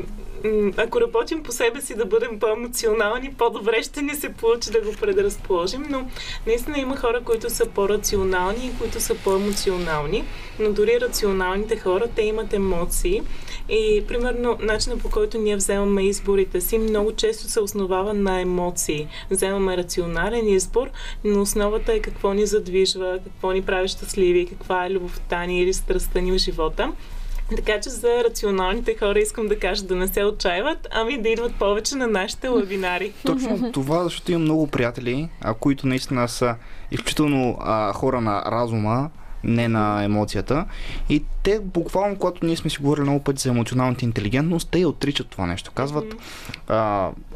ако 0.78 1.02
работим 1.02 1.44
по 1.44 1.52
себе 1.52 1.82
си 1.82 1.96
да 1.96 2.06
бъдем 2.06 2.40
по-емоционални, 2.40 3.34
по-добре 3.38 3.84
ще 3.84 4.02
ни 4.02 4.16
се 4.16 4.34
получи 4.34 4.72
да 4.72 4.82
го 4.82 4.92
предразположим, 5.02 5.86
но 5.90 6.10
наистина 6.48 6.80
има 6.80 6.98
хора, 6.98 7.22
които 7.26 7.50
са 7.50 7.66
по-рационални 7.66 8.66
и 8.66 8.78
които 8.80 9.00
са 9.00 9.16
по-емоционални, 9.16 10.24
но 10.60 10.72
дори 10.72 11.02
рационалните 11.02 11.78
хора, 11.78 12.08
те 12.16 12.22
имат 12.22 12.54
емоции 12.54 13.22
и, 13.70 14.04
примерно, 14.08 14.58
начинът 14.62 15.02
по 15.02 15.10
който 15.10 15.38
ние 15.38 15.56
вземаме 15.56 16.04
изборите 16.04 16.62
си 16.62 16.78
много 16.78 17.12
често 17.12 17.44
се 17.44 17.60
основава 17.60 18.14
на 18.14 18.42
емоции. 18.42 19.08
Вземаме 19.32 19.78
рационален 19.78 20.48
избор, 20.48 20.88
но 21.24 21.42
основата 21.42 21.94
е 21.94 22.00
какво 22.00 22.34
ни 22.34 22.46
задвижва, 22.46 23.20
какво 23.24 23.52
ни 23.52 23.62
прави 23.62 23.88
щастливи, 23.88 24.46
каква 24.46 24.86
е 24.86 24.92
любовта 24.92 25.46
ни 25.46 25.62
или 25.62 25.74
страстта 25.74 26.22
ни 26.22 26.32
в 26.32 26.38
живота. 26.38 26.92
Така 27.56 27.80
че 27.80 27.90
за 27.90 28.24
рационалните 28.24 28.96
хора 29.00 29.20
искам 29.20 29.48
да 29.48 29.60
кажа 29.60 29.84
да 29.84 29.96
не 29.96 30.08
се 30.08 30.24
отчаиват, 30.24 30.88
ами 30.92 31.22
да 31.22 31.30
идват 31.30 31.56
повече 31.60 31.96
на 31.96 32.08
нашите 32.08 32.50
вебинари. 32.50 33.14
Точно 33.26 33.72
това, 33.72 34.04
защото 34.04 34.32
имам 34.32 34.42
много 34.42 34.68
приятели, 34.68 35.30
а, 35.42 35.54
които 35.54 35.88
наистина 35.88 36.28
са 36.28 36.56
изключително 36.92 37.58
а, 37.60 37.94
хора 37.94 38.22
на 38.22 38.44
разума, 38.46 39.10
не 39.44 39.68
на 39.68 40.04
емоцията. 40.04 40.66
И 41.10 41.24
те 41.44 41.60
буквално, 41.60 42.16
когато 42.16 42.46
ние 42.46 42.56
сме 42.56 42.70
си 42.70 42.82
говорили 42.82 43.04
много 43.04 43.24
пъти 43.24 43.42
за 43.42 43.50
емоционалната 43.50 44.06
интелигентност, 44.06 44.70
те 44.72 44.86
отричат 44.86 45.28
това 45.28 45.46
нещо. 45.46 45.72
Казват, 45.72 46.16
а, 46.68 46.76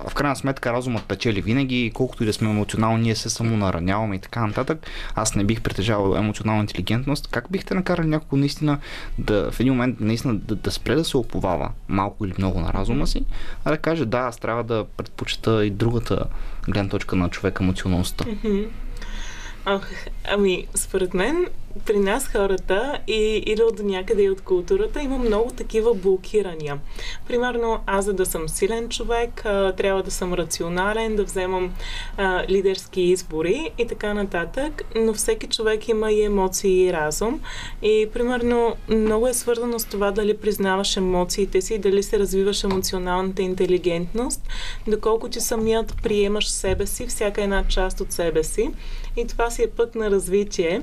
в 0.08 0.14
крайна 0.14 0.36
сметка 0.36 0.74
разумът 0.74 1.04
печели 1.04 1.42
винаги, 1.42 1.92
колкото 1.94 2.24
и 2.24 2.26
да 2.26 2.34
сме 2.34 2.50
емоционални, 2.50 3.04
ние 3.04 3.16
се 3.16 3.30
само 3.30 3.58
нараняваме 3.58 4.16
и 4.16 4.20
така 4.20 4.48
нататък. 4.48 4.88
Аз 5.16 5.36
не 5.36 5.44
бих 5.44 5.62
притежавал 5.62 6.16
емоционална 6.16 6.62
интелигентност. 6.62 7.28
Как 7.28 7.46
бихте 7.52 7.74
накарали 7.74 8.08
някого 8.08 8.38
наистина 8.38 8.80
да 9.18 9.52
в 9.52 9.60
един 9.60 9.74
момент 9.74 10.00
наистина 10.00 10.36
да, 10.36 10.56
да 10.56 10.72
спре 10.72 10.96
да 10.96 11.04
се 11.04 11.18
оповава 11.18 11.70
малко 11.88 12.26
или 12.26 12.34
много 12.38 12.60
на 12.60 12.74
разума 12.74 13.08
си, 13.08 13.26
а 13.66 13.72
да 13.72 13.78
каже 13.78 14.06
да, 14.06 14.18
аз 14.18 14.38
трябва 14.38 14.64
да 14.64 14.86
предпочита 14.98 15.66
и 15.66 15.70
другата 15.70 16.26
гледна 16.68 16.90
точка 16.90 17.16
на 17.16 17.30
човека 17.30 17.64
емоционалността. 17.64 18.26
Ах, 19.66 20.08
ами, 20.26 20.68
според 20.76 21.14
мен, 21.14 21.48
при 21.86 22.00
нас 22.00 22.28
хората 22.28 23.00
и 23.08 23.44
идва 23.46 23.72
до 23.72 23.84
някъде 23.84 24.24
и 24.24 24.30
от 24.30 24.42
културата, 24.42 25.02
има 25.02 25.18
много 25.18 25.52
такива 25.52 25.94
блокирания. 25.94 26.80
Примерно, 27.28 27.80
аз 27.86 28.06
за 28.06 28.14
да 28.14 28.26
съм 28.26 28.50
силен 28.50 28.90
човек, 28.90 29.46
а, 29.46 29.72
трябва 29.72 30.04
да 30.04 30.12
съм 30.12 30.34
рационален, 30.34 31.16
да 31.16 31.24
вземам 31.24 31.74
а, 32.18 32.46
лидерски 32.50 33.02
избори 33.02 33.72
и 33.78 33.88
така 33.88 34.14
нататък, 34.14 34.84
но 34.96 35.14
всеки 35.14 35.48
човек 35.48 35.88
има 35.88 36.12
и 36.12 36.24
емоции 36.24 36.86
и 36.86 36.94
разум. 36.94 37.42
И, 37.82 38.10
примерно, 38.14 38.76
много 38.90 39.28
е 39.28 39.34
свързано 39.34 39.80
с 39.80 39.86
това 39.86 40.12
дали 40.12 40.38
признаваш 40.38 40.98
емоциите 40.98 41.62
си, 41.62 41.78
дали 41.78 42.04
се 42.04 42.20
развиваш 42.20 42.64
емоционалната 42.64 43.42
интелигентност, 43.42 44.42
доколко 44.88 45.30
ти 45.30 45.40
самият 45.40 45.96
приемаш 46.04 46.50
себе 46.50 46.88
си, 46.88 47.08
всяка 47.08 47.44
една 47.44 47.64
част 47.68 48.02
от 48.02 48.12
себе 48.12 48.44
си. 48.44 48.72
И 49.18 49.28
това 49.28 49.50
си 49.50 49.64
е 49.64 49.70
път 49.70 49.96
на 49.96 50.12
развитие. 50.12 50.82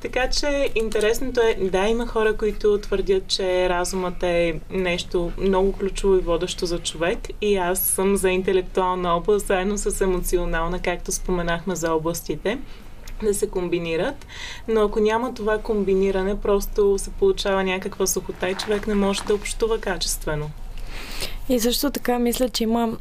Така 0.00 0.30
че 0.30 0.68
интересното 0.74 1.40
е, 1.40 1.54
да, 1.54 1.86
има 1.86 2.06
хора, 2.06 2.36
които 2.36 2.78
твърдят, 2.78 3.26
че 3.26 3.68
разумът 3.68 4.22
е 4.22 4.60
нещо 4.70 5.32
много 5.38 5.72
ключово 5.72 6.14
и 6.14 6.20
водещо 6.20 6.66
за 6.66 6.78
човек 6.78 7.18
и 7.40 7.56
аз 7.56 7.78
съм 7.78 8.16
за 8.16 8.30
интелектуална 8.30 9.16
област, 9.16 9.46
заедно 9.46 9.78
с 9.78 10.00
емоционална, 10.00 10.82
както 10.82 11.12
споменахме 11.12 11.76
за 11.76 11.92
областите 11.92 12.58
да 13.22 13.34
се 13.34 13.48
комбинират, 13.48 14.26
но 14.68 14.80
ако 14.80 15.00
няма 15.00 15.34
това 15.34 15.58
комбиниране, 15.58 16.40
просто 16.40 16.98
се 16.98 17.10
получава 17.10 17.64
някаква 17.64 18.06
сухота 18.06 18.48
и 18.50 18.54
човек 18.54 18.86
не 18.86 18.94
може 18.94 19.22
да 19.22 19.34
общува 19.34 19.78
качествено. 19.78 20.50
И 21.48 21.60
също 21.60 21.90
така 21.90 22.18
мисля, 22.18 22.48
че 22.48 22.64
има 22.64 22.96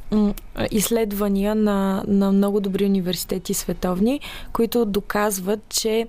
изследвания 0.72 1.56
на, 1.56 2.04
на 2.08 2.32
много 2.32 2.60
добри 2.60 2.86
университети 2.86 3.54
световни, 3.54 4.20
които 4.54 4.86
доказват, 4.86 5.60
че 5.70 6.08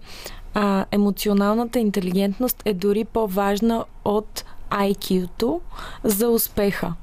а, 0.55 0.85
емоционалната 0.91 1.79
интелигентност 1.79 2.63
е 2.65 2.75
дори 2.75 3.05
по-важна 3.05 3.85
от 4.05 4.45
IQ-то 4.71 5.61
за 6.05 6.29
успеха. 6.29 6.95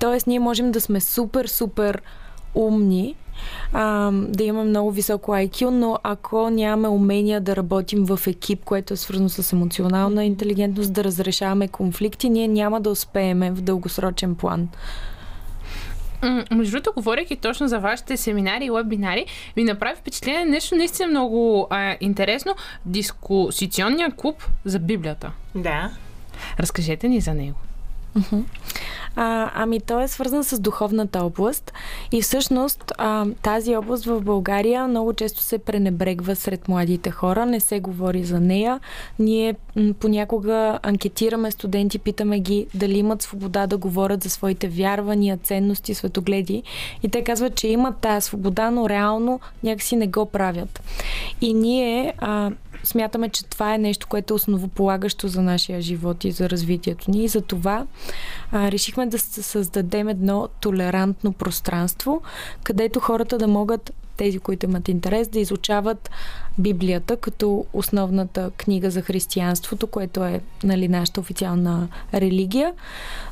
Тоест, 0.00 0.26
ние 0.26 0.40
можем 0.40 0.72
да 0.72 0.80
сме 0.80 1.00
супер, 1.00 1.46
супер 1.46 2.02
умни, 2.54 3.14
а, 3.72 4.10
да 4.12 4.44
имаме 4.44 4.68
много 4.68 4.90
високо 4.90 5.30
IQ, 5.30 5.68
но 5.68 5.98
ако 6.02 6.50
нямаме 6.50 6.88
умения 6.88 7.40
да 7.40 7.56
работим 7.56 8.04
в 8.04 8.20
екип, 8.26 8.64
което 8.64 8.94
е 8.94 8.96
свързано 8.96 9.28
с 9.28 9.52
емоционална 9.52 10.24
интелигентност, 10.24 10.92
да 10.92 11.04
разрешаваме 11.04 11.68
конфликти, 11.68 12.28
ние 12.28 12.48
няма 12.48 12.80
да 12.80 12.90
успееме 12.90 13.50
в 13.50 13.60
дългосрочен 13.60 14.34
план. 14.34 14.68
Между 16.50 16.72
другото, 16.72 16.92
говоряки 16.96 17.36
точно 17.36 17.68
за 17.68 17.78
вашите 17.78 18.16
семинари 18.16 18.64
и 18.64 18.70
вебинари, 18.70 19.26
ми 19.56 19.64
направи 19.64 19.96
впечатление 19.96 20.44
нещо 20.44 20.74
наистина 20.74 21.08
много 21.08 21.66
а, 21.70 21.96
интересно. 22.00 22.54
Дискусиционния 22.86 24.10
клуб 24.10 24.44
за 24.64 24.78
Библията. 24.78 25.32
Да. 25.54 25.90
Разкажете 26.58 27.08
ни 27.08 27.20
за 27.20 27.34
него. 27.34 27.58
А, 29.16 29.50
ами 29.54 29.80
той 29.80 30.04
е 30.04 30.08
свързан 30.08 30.44
с 30.44 30.60
духовната 30.60 31.24
област 31.24 31.72
и 32.12 32.22
всъщност 32.22 32.92
а, 32.98 33.26
тази 33.42 33.76
област 33.76 34.04
в 34.04 34.20
България 34.20 34.88
много 34.88 35.12
често 35.12 35.40
се 35.40 35.58
пренебрегва 35.58 36.36
сред 36.36 36.68
младите 36.68 37.10
хора, 37.10 37.46
не 37.46 37.60
се 37.60 37.80
говори 37.80 38.24
за 38.24 38.40
нея. 38.40 38.80
Ние 39.18 39.54
понякога 40.00 40.78
анкетираме 40.82 41.50
студенти, 41.50 41.98
питаме 41.98 42.40
ги 42.40 42.66
дали 42.74 42.98
имат 42.98 43.22
свобода 43.22 43.66
да 43.66 43.76
говорят 43.76 44.22
за 44.22 44.30
своите 44.30 44.68
вярвания, 44.68 45.36
ценности, 45.36 45.94
светогледи 45.94 46.62
и 47.02 47.08
те 47.08 47.24
казват, 47.24 47.54
че 47.54 47.68
имат 47.68 47.98
тази 47.98 48.26
свобода, 48.26 48.70
но 48.70 48.88
реално 48.88 49.40
някакси 49.62 49.96
не 49.96 50.06
го 50.06 50.26
правят. 50.26 50.82
И 51.40 51.54
ние 51.54 52.14
а, 52.18 52.50
смятаме, 52.84 53.28
че 53.28 53.44
това 53.44 53.74
е 53.74 53.78
нещо, 53.78 54.06
което 54.06 54.34
е 54.34 54.36
основополагащо 54.36 55.28
за 55.28 55.42
нашия 55.42 55.80
живот 55.80 56.24
и 56.24 56.30
за 56.30 56.50
развитието 56.50 57.10
ни. 57.10 57.24
И 57.24 57.28
за 57.28 57.40
това 57.40 57.86
а, 58.52 58.70
решихме 58.70 59.06
да 59.06 59.18
създадем 59.18 60.08
едно 60.08 60.48
толерантно 60.60 61.32
пространство, 61.32 62.22
където 62.64 63.00
хората 63.00 63.38
да 63.38 63.48
могат 63.48 63.92
тези, 64.16 64.38
които 64.38 64.66
имат 64.66 64.88
интерес, 64.88 65.28
да 65.28 65.40
изучават 65.40 66.10
Библията 66.58 67.16
като 67.16 67.66
основната 67.72 68.50
книга 68.56 68.90
за 68.90 69.02
християнството, 69.02 69.86
което 69.86 70.24
е 70.24 70.40
нали, 70.64 70.88
нашата 70.88 71.20
официална 71.20 71.88
религия, 72.14 72.72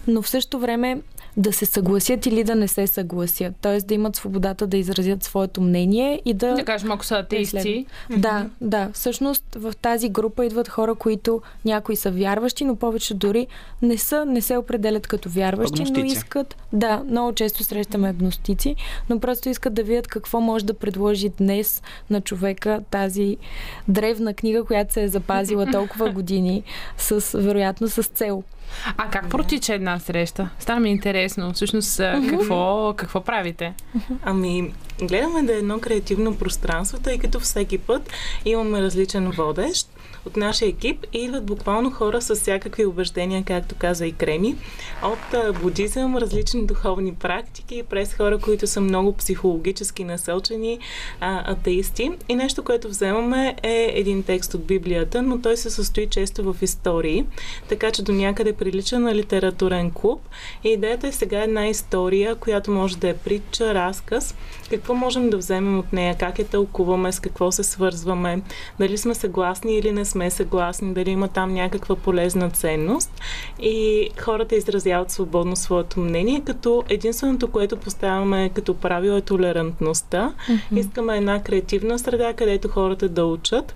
но 0.06 0.22
в 0.22 0.28
същото 0.28 0.58
време 0.58 1.00
да 1.36 1.52
се 1.52 1.66
съгласят 1.66 2.26
или 2.26 2.44
да 2.44 2.54
не 2.54 2.68
се 2.68 2.86
съгласят. 2.86 3.56
Т.е. 3.60 3.78
да 3.78 3.94
имат 3.94 4.16
свободата 4.16 4.66
да 4.66 4.76
изразят 4.76 5.24
своето 5.24 5.60
мнение 5.60 6.22
и 6.24 6.34
да 6.34 6.54
Да 6.54 6.64
кажем, 6.64 6.92
ако 6.92 7.04
са 7.04 7.14
атеисти. 7.14 7.86
да, 8.18 8.46
да. 8.60 8.90
Всъщност 8.92 9.44
в 9.54 9.72
тази 9.82 10.08
група 10.08 10.46
идват 10.46 10.68
хора, 10.68 10.94
които 10.94 11.42
някои 11.64 11.96
са 11.96 12.10
вярващи, 12.10 12.64
но 12.64 12.76
повече 12.76 13.14
дори 13.14 13.46
не 13.82 13.98
са, 13.98 14.24
не 14.24 14.40
се 14.40 14.56
определят 14.56 15.06
като 15.06 15.28
вярващи, 15.28 15.82
но 15.82 15.88
Агностици. 15.88 16.16
искат. 16.16 16.56
Да, 16.72 17.02
много 17.08 17.32
често 17.32 17.64
срещаме 17.64 18.08
агностици, 18.08 18.76
но 19.10 19.20
просто 19.20 19.48
искат 19.48 19.74
да 19.74 19.82
видят 19.82 20.06
какво 20.06 20.40
може 20.40 20.64
да 20.64 20.71
предложи 20.74 21.28
днес 21.28 21.82
на 22.10 22.20
човека 22.20 22.80
тази 22.90 23.36
древна 23.88 24.34
книга, 24.34 24.64
която 24.64 24.92
се 24.92 25.02
е 25.02 25.08
запазила 25.08 25.66
толкова 25.66 26.10
години, 26.12 26.62
с, 26.98 27.38
вероятно 27.38 27.88
с 27.88 28.02
цел. 28.02 28.42
А 28.96 29.10
как 29.10 29.30
протича 29.30 29.74
една 29.74 29.98
среща? 29.98 30.48
Стана 30.58 30.80
ми 30.80 30.90
интересно. 30.90 31.52
Всъщност, 31.52 31.96
какво, 32.30 32.94
какво 32.96 33.20
правите? 33.20 33.74
Ами, 34.22 34.74
гледаме 35.02 35.42
да 35.42 35.52
е 35.52 35.58
едно 35.58 35.80
креативно 35.80 36.36
пространство, 36.36 36.98
тъй 36.98 37.18
като 37.18 37.40
всеки 37.40 37.78
път 37.78 38.10
имаме 38.44 38.82
различен 38.82 39.30
водещ 39.30 39.88
от 40.26 40.36
нашия 40.36 40.68
екип 40.68 41.06
и 41.12 41.18
идват 41.18 41.44
буквално 41.44 41.90
хора 41.90 42.22
с 42.22 42.34
всякакви 42.34 42.86
убеждения, 42.86 43.44
както 43.44 43.74
каза 43.74 44.06
и 44.06 44.12
Креми, 44.12 44.56
от 45.02 45.58
будизъм, 45.62 46.16
различни 46.16 46.66
духовни 46.66 47.14
практики, 47.14 47.82
през 47.90 48.14
хора, 48.14 48.38
които 48.38 48.66
са 48.66 48.80
много 48.80 49.12
психологически 49.12 50.04
насочени, 50.04 50.78
а, 51.20 51.52
атеисти. 51.52 52.10
И 52.28 52.34
нещо, 52.34 52.64
което 52.64 52.88
вземаме 52.88 53.56
е 53.62 53.92
един 53.94 54.22
текст 54.22 54.54
от 54.54 54.64
Библията, 54.64 55.22
но 55.22 55.40
той 55.40 55.56
се 55.56 55.70
състои 55.70 56.06
често 56.06 56.52
в 56.52 56.62
истории, 56.62 57.26
така 57.68 57.90
че 57.90 58.02
до 58.02 58.12
някъде 58.12 58.52
прилича 58.52 58.98
на 58.98 59.14
литературен 59.14 59.90
клуб. 59.90 60.20
И 60.64 60.68
идеята 60.68 61.06
е 61.08 61.12
сега 61.12 61.42
една 61.42 61.66
история, 61.66 62.34
която 62.34 62.70
може 62.70 62.96
да 62.96 63.08
е 63.08 63.16
притча, 63.16 63.74
разказ, 63.74 64.34
какво 64.70 64.94
можем 64.94 65.30
да 65.30 65.36
вземем 65.36 65.78
от 65.78 65.92
нея, 65.92 66.16
как 66.18 66.38
я 66.38 66.44
тълкуваме, 66.44 67.12
с 67.12 67.20
какво 67.20 67.52
се 67.52 67.62
свързваме, 67.62 68.42
дали 68.78 68.98
сме 68.98 69.14
съгласни 69.14 69.76
или 69.76 69.92
не 69.92 70.04
сме 70.12 70.30
съгласни, 70.30 70.94
дали 70.94 71.10
има 71.10 71.28
там 71.28 71.54
някаква 71.54 71.96
полезна 71.96 72.50
ценност. 72.50 73.20
И 73.60 74.08
хората 74.20 74.56
изразяват 74.56 75.10
свободно 75.10 75.56
своето 75.56 76.00
мнение, 76.00 76.42
като 76.44 76.84
единственото, 76.88 77.50
което 77.50 77.76
поставяме 77.76 78.50
като 78.54 78.74
правило 78.74 79.16
е 79.16 79.20
толерантността. 79.20 80.32
Mm-hmm. 80.48 80.78
Искаме 80.78 81.16
една 81.16 81.42
креативна 81.42 81.98
среда, 81.98 82.32
където 82.32 82.68
хората 82.68 83.08
да 83.08 83.24
учат 83.24 83.74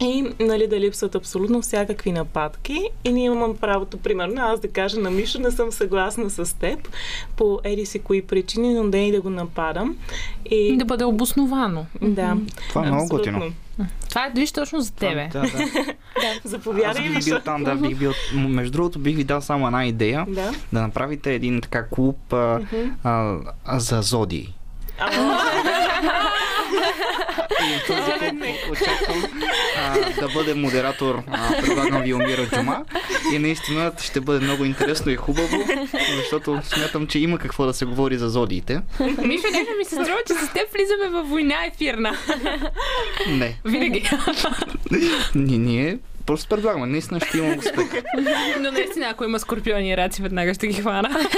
и 0.00 0.26
нали, 0.40 0.66
да 0.66 0.80
липсват 0.80 1.14
абсолютно 1.14 1.62
всякакви 1.62 2.12
нападки. 2.12 2.88
И 3.04 3.12
ние 3.12 3.24
имам 3.24 3.56
правото, 3.56 3.98
примерно, 3.98 4.42
аз 4.42 4.60
да 4.60 4.68
кажа 4.68 5.00
на 5.00 5.10
Мишо, 5.10 5.40
не 5.40 5.50
съм 5.50 5.72
съгласна 5.72 6.30
с 6.30 6.58
теб 6.58 6.88
по 7.36 7.60
еди 7.64 7.86
си 7.86 7.98
кои 7.98 8.22
причини, 8.22 8.74
но 8.74 8.90
да 8.90 8.98
и 8.98 9.12
да 9.12 9.20
го 9.20 9.30
нападам. 9.30 9.96
И 10.50 10.76
да 10.76 10.84
бъде 10.84 11.04
обосновано. 11.04 11.86
Да. 12.02 12.36
Това 12.68 12.86
е 12.86 12.90
много 12.90 13.08
готино. 13.08 13.52
Това 14.08 14.26
е 14.26 14.30
виж 14.34 14.52
точно 14.52 14.80
за 14.80 14.92
тебе. 14.92 15.28
Да, 15.32 15.40
да. 15.40 15.48
Заповядай, 16.44 17.08
бих 17.08 17.24
бил 17.24 17.40
там, 17.40 17.64
да, 17.64 17.74
бих 17.74 17.98
бил. 17.98 18.12
Между 18.34 18.72
другото, 18.72 18.98
бих 18.98 19.16
ви 19.16 19.24
дал 19.24 19.40
само 19.40 19.66
една 19.66 19.86
идея. 19.86 20.26
Да. 20.28 20.52
Да 20.72 20.82
направите 20.82 21.34
един 21.34 21.60
така 21.60 21.88
клуб 21.88 22.32
а, 22.32 22.60
а, 23.04 23.36
а, 23.64 23.80
за 23.80 24.02
зоди. 24.02 24.54
И 27.50 27.86
този 27.86 28.18
клуб 28.18 28.46
очаквам 28.70 29.24
а, 29.78 30.20
да 30.20 30.28
бъде 30.28 30.54
модератор. 30.54 31.22
А, 31.30 31.62
предлагам 31.62 32.02
ви 32.02 32.14
Умира 32.14 32.46
Джума. 32.46 32.84
И 33.32 33.38
наистина 33.38 33.92
ще 34.02 34.20
бъде 34.20 34.40
много 34.40 34.64
интересно 34.64 35.12
и 35.12 35.16
хубаво, 35.16 35.56
защото 36.16 36.60
смятам, 36.64 37.06
че 37.06 37.18
има 37.18 37.38
какво 37.38 37.66
да 37.66 37.74
се 37.74 37.84
говори 37.84 38.16
за 38.16 38.28
зодиите. 38.28 38.80
Мишо, 39.00 39.46
нека 39.52 39.70
ми 39.78 39.84
се 39.84 39.94
струва, 39.94 40.18
че 40.26 40.34
с 40.34 40.52
теб 40.52 40.72
влизаме 40.72 41.08
във 41.08 41.28
война 41.28 41.66
ефирна. 41.66 42.16
Не. 43.28 43.58
Винаги. 43.64 44.10
Ние 45.34 45.98
просто 46.26 46.48
предлагаме. 46.48 46.86
Наистина 46.86 47.20
ще 47.20 47.38
имам 47.38 47.58
успех. 47.58 48.02
Но 48.60 48.72
наистина, 48.72 49.06
ако 49.06 49.24
има 49.24 49.38
скорпиони 49.38 49.90
и 49.90 49.96
раци, 49.96 50.22
веднага 50.22 50.54
ще 50.54 50.66
ги 50.66 50.74
хвана. 50.74 51.10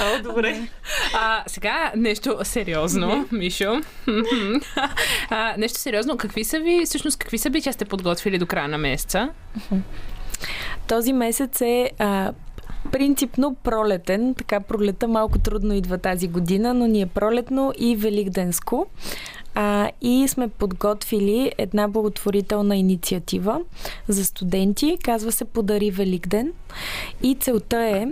О, 0.00 0.22
добре. 0.22 0.68
А, 1.14 1.42
сега 1.46 1.92
нещо 1.96 2.38
сериозно, 2.42 3.28
Мишо. 3.32 3.80
а, 5.30 5.54
нещо 5.58 5.78
сериозно. 5.78 6.16
Какви 6.16 6.44
са 6.44 6.60
ви, 6.60 6.82
всъщност, 6.84 7.18
какви 7.18 7.38
събития 7.38 7.72
сте 7.72 7.84
подготвили 7.84 8.38
до 8.38 8.46
края 8.46 8.68
на 8.68 8.78
месеца? 8.78 9.28
Този 10.88 11.12
месец 11.12 11.60
е 11.60 11.90
а, 11.98 12.32
принципно 12.92 13.54
пролетен. 13.54 14.34
Така 14.34 14.60
пролета 14.60 15.08
малко 15.08 15.38
трудно 15.38 15.74
идва 15.74 15.98
тази 15.98 16.28
година, 16.28 16.74
но 16.74 16.86
ни 16.86 17.02
е 17.02 17.06
пролетно 17.06 17.72
и 17.78 17.96
великденско. 17.96 18.86
А, 19.54 19.90
и 20.00 20.28
сме 20.28 20.48
подготвили 20.48 21.52
една 21.58 21.88
благотворителна 21.88 22.76
инициатива 22.76 23.60
за 24.08 24.24
студенти. 24.24 24.98
Казва 25.02 25.32
се 25.32 25.44
Подари 25.44 25.90
Великден. 25.90 26.52
И 27.22 27.34
целта 27.34 27.78
е 27.78 28.06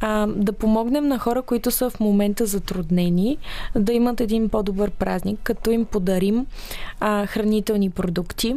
а, 0.00 0.26
да 0.26 0.52
помогнем 0.52 1.08
на 1.08 1.18
хора, 1.18 1.42
които 1.42 1.70
са 1.70 1.90
в 1.90 2.00
момента 2.00 2.46
затруднени, 2.46 3.38
да 3.76 3.92
имат 3.92 4.20
един 4.20 4.48
по-добър 4.48 4.90
празник, 4.90 5.40
като 5.42 5.70
им 5.70 5.84
подарим 5.84 6.46
а, 7.00 7.26
хранителни 7.26 7.90
продукти, 7.90 8.56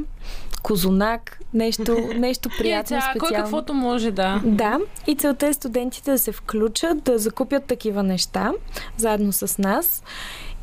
козунак, 0.64 1.40
нещо, 1.54 1.98
нещо 2.16 2.50
приятно, 2.58 2.96
Яйца, 2.96 3.10
специално. 3.12 3.20
Кой 3.20 3.44
каквото 3.44 3.74
може 3.74 4.12
да. 4.12 4.42
Да, 4.46 4.80
и 5.08 5.16
целта 5.16 5.48
е 5.48 5.54
студентите 5.54 6.12
да 6.12 6.20
се 6.20 6.32
включат, 6.32 7.04
да 7.04 7.18
закупят 7.18 7.66
такива 7.66 8.04
неща 8.04 8.52
заедно 8.98 9.34
с 9.34 9.58
нас. 9.58 10.04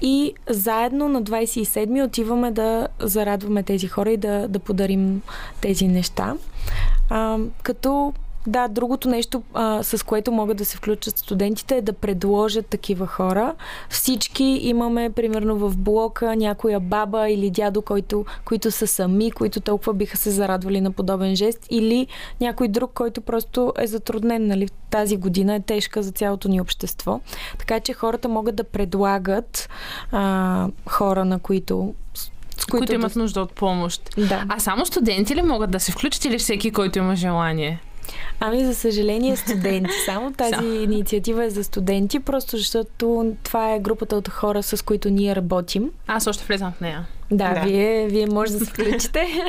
И 0.02 0.34
заедно 0.50 1.08
на 1.08 1.22
27-ми 1.22 2.02
отиваме 2.02 2.50
да 2.50 2.88
зарадваме 3.00 3.62
тези 3.62 3.88
хора 3.88 4.10
и 4.10 4.16
да, 4.16 4.48
да 4.48 4.58
подарим 4.58 5.22
тези 5.60 5.88
неща. 5.88 6.34
А, 7.10 7.38
като 7.62 8.12
да, 8.46 8.68
другото 8.68 9.08
нещо, 9.08 9.42
а, 9.54 9.82
с 9.82 10.06
което 10.06 10.32
могат 10.32 10.56
да 10.56 10.64
се 10.64 10.76
включат 10.76 11.18
студентите 11.18 11.76
е 11.76 11.82
да 11.82 11.92
предложат 11.92 12.66
такива 12.66 13.06
хора. 13.06 13.54
Всички 13.88 14.44
имаме, 14.44 15.10
примерно 15.10 15.56
в 15.56 15.76
блока, 15.76 16.36
някоя 16.36 16.80
баба 16.80 17.30
или 17.30 17.50
дядо, 17.50 17.82
който, 17.82 18.24
които 18.44 18.70
са 18.70 18.86
сами, 18.86 19.30
които 19.30 19.60
толкова 19.60 19.94
биха 19.94 20.16
се 20.16 20.30
зарадвали 20.30 20.80
на 20.80 20.90
подобен 20.90 21.36
жест, 21.36 21.66
или 21.70 22.06
някой 22.40 22.68
друг, 22.68 22.90
който 22.94 23.20
просто 23.20 23.72
е 23.78 23.86
затруднен. 23.86 24.46
Нали? 24.46 24.68
Тази 24.90 25.16
година 25.16 25.54
е 25.54 25.60
тежка 25.60 26.02
за 26.02 26.12
цялото 26.12 26.48
ни 26.48 26.60
общество. 26.60 27.20
Така 27.58 27.80
че 27.80 27.92
хората 27.92 28.28
могат 28.28 28.56
да 28.56 28.64
предлагат 28.64 29.68
а, 30.12 30.68
хора, 30.88 31.24
на 31.24 31.38
които 31.38 31.94
с 32.58 32.66
които, 32.66 32.78
които 32.78 32.94
имат 32.94 33.16
нужда 33.16 33.40
от 33.40 33.52
помощ. 33.52 34.10
Да. 34.16 34.44
А 34.48 34.58
само 34.58 34.86
студенти 34.86 35.34
ли 35.34 35.42
могат 35.42 35.70
да 35.70 35.80
се 35.80 35.92
включат 35.92 36.24
или 36.24 36.38
всеки, 36.38 36.70
който 36.70 36.98
има 36.98 37.16
желание? 37.16 37.80
Ами, 38.44 38.64
за 38.64 38.74
съжаление, 38.74 39.36
студенти. 39.36 39.90
Само 40.06 40.32
тази 40.32 40.54
Само. 40.54 40.74
инициатива 40.74 41.44
е 41.44 41.50
за 41.50 41.64
студенти, 41.64 42.20
просто 42.20 42.56
защото 42.56 43.34
това 43.42 43.74
е 43.74 43.78
групата 43.80 44.16
от 44.16 44.28
хора, 44.28 44.62
с 44.62 44.84
които 44.84 45.10
ние 45.10 45.36
работим. 45.36 45.90
Аз 46.06 46.26
още 46.26 46.44
влезам 46.44 46.72
в 46.72 46.80
нея. 46.80 47.06
Да, 47.30 47.54
Да. 47.54 47.60
Вие, 47.60 48.06
вие 48.06 48.26
може 48.26 48.52
да 48.52 48.58
се 48.58 48.64
включите. 48.64 49.26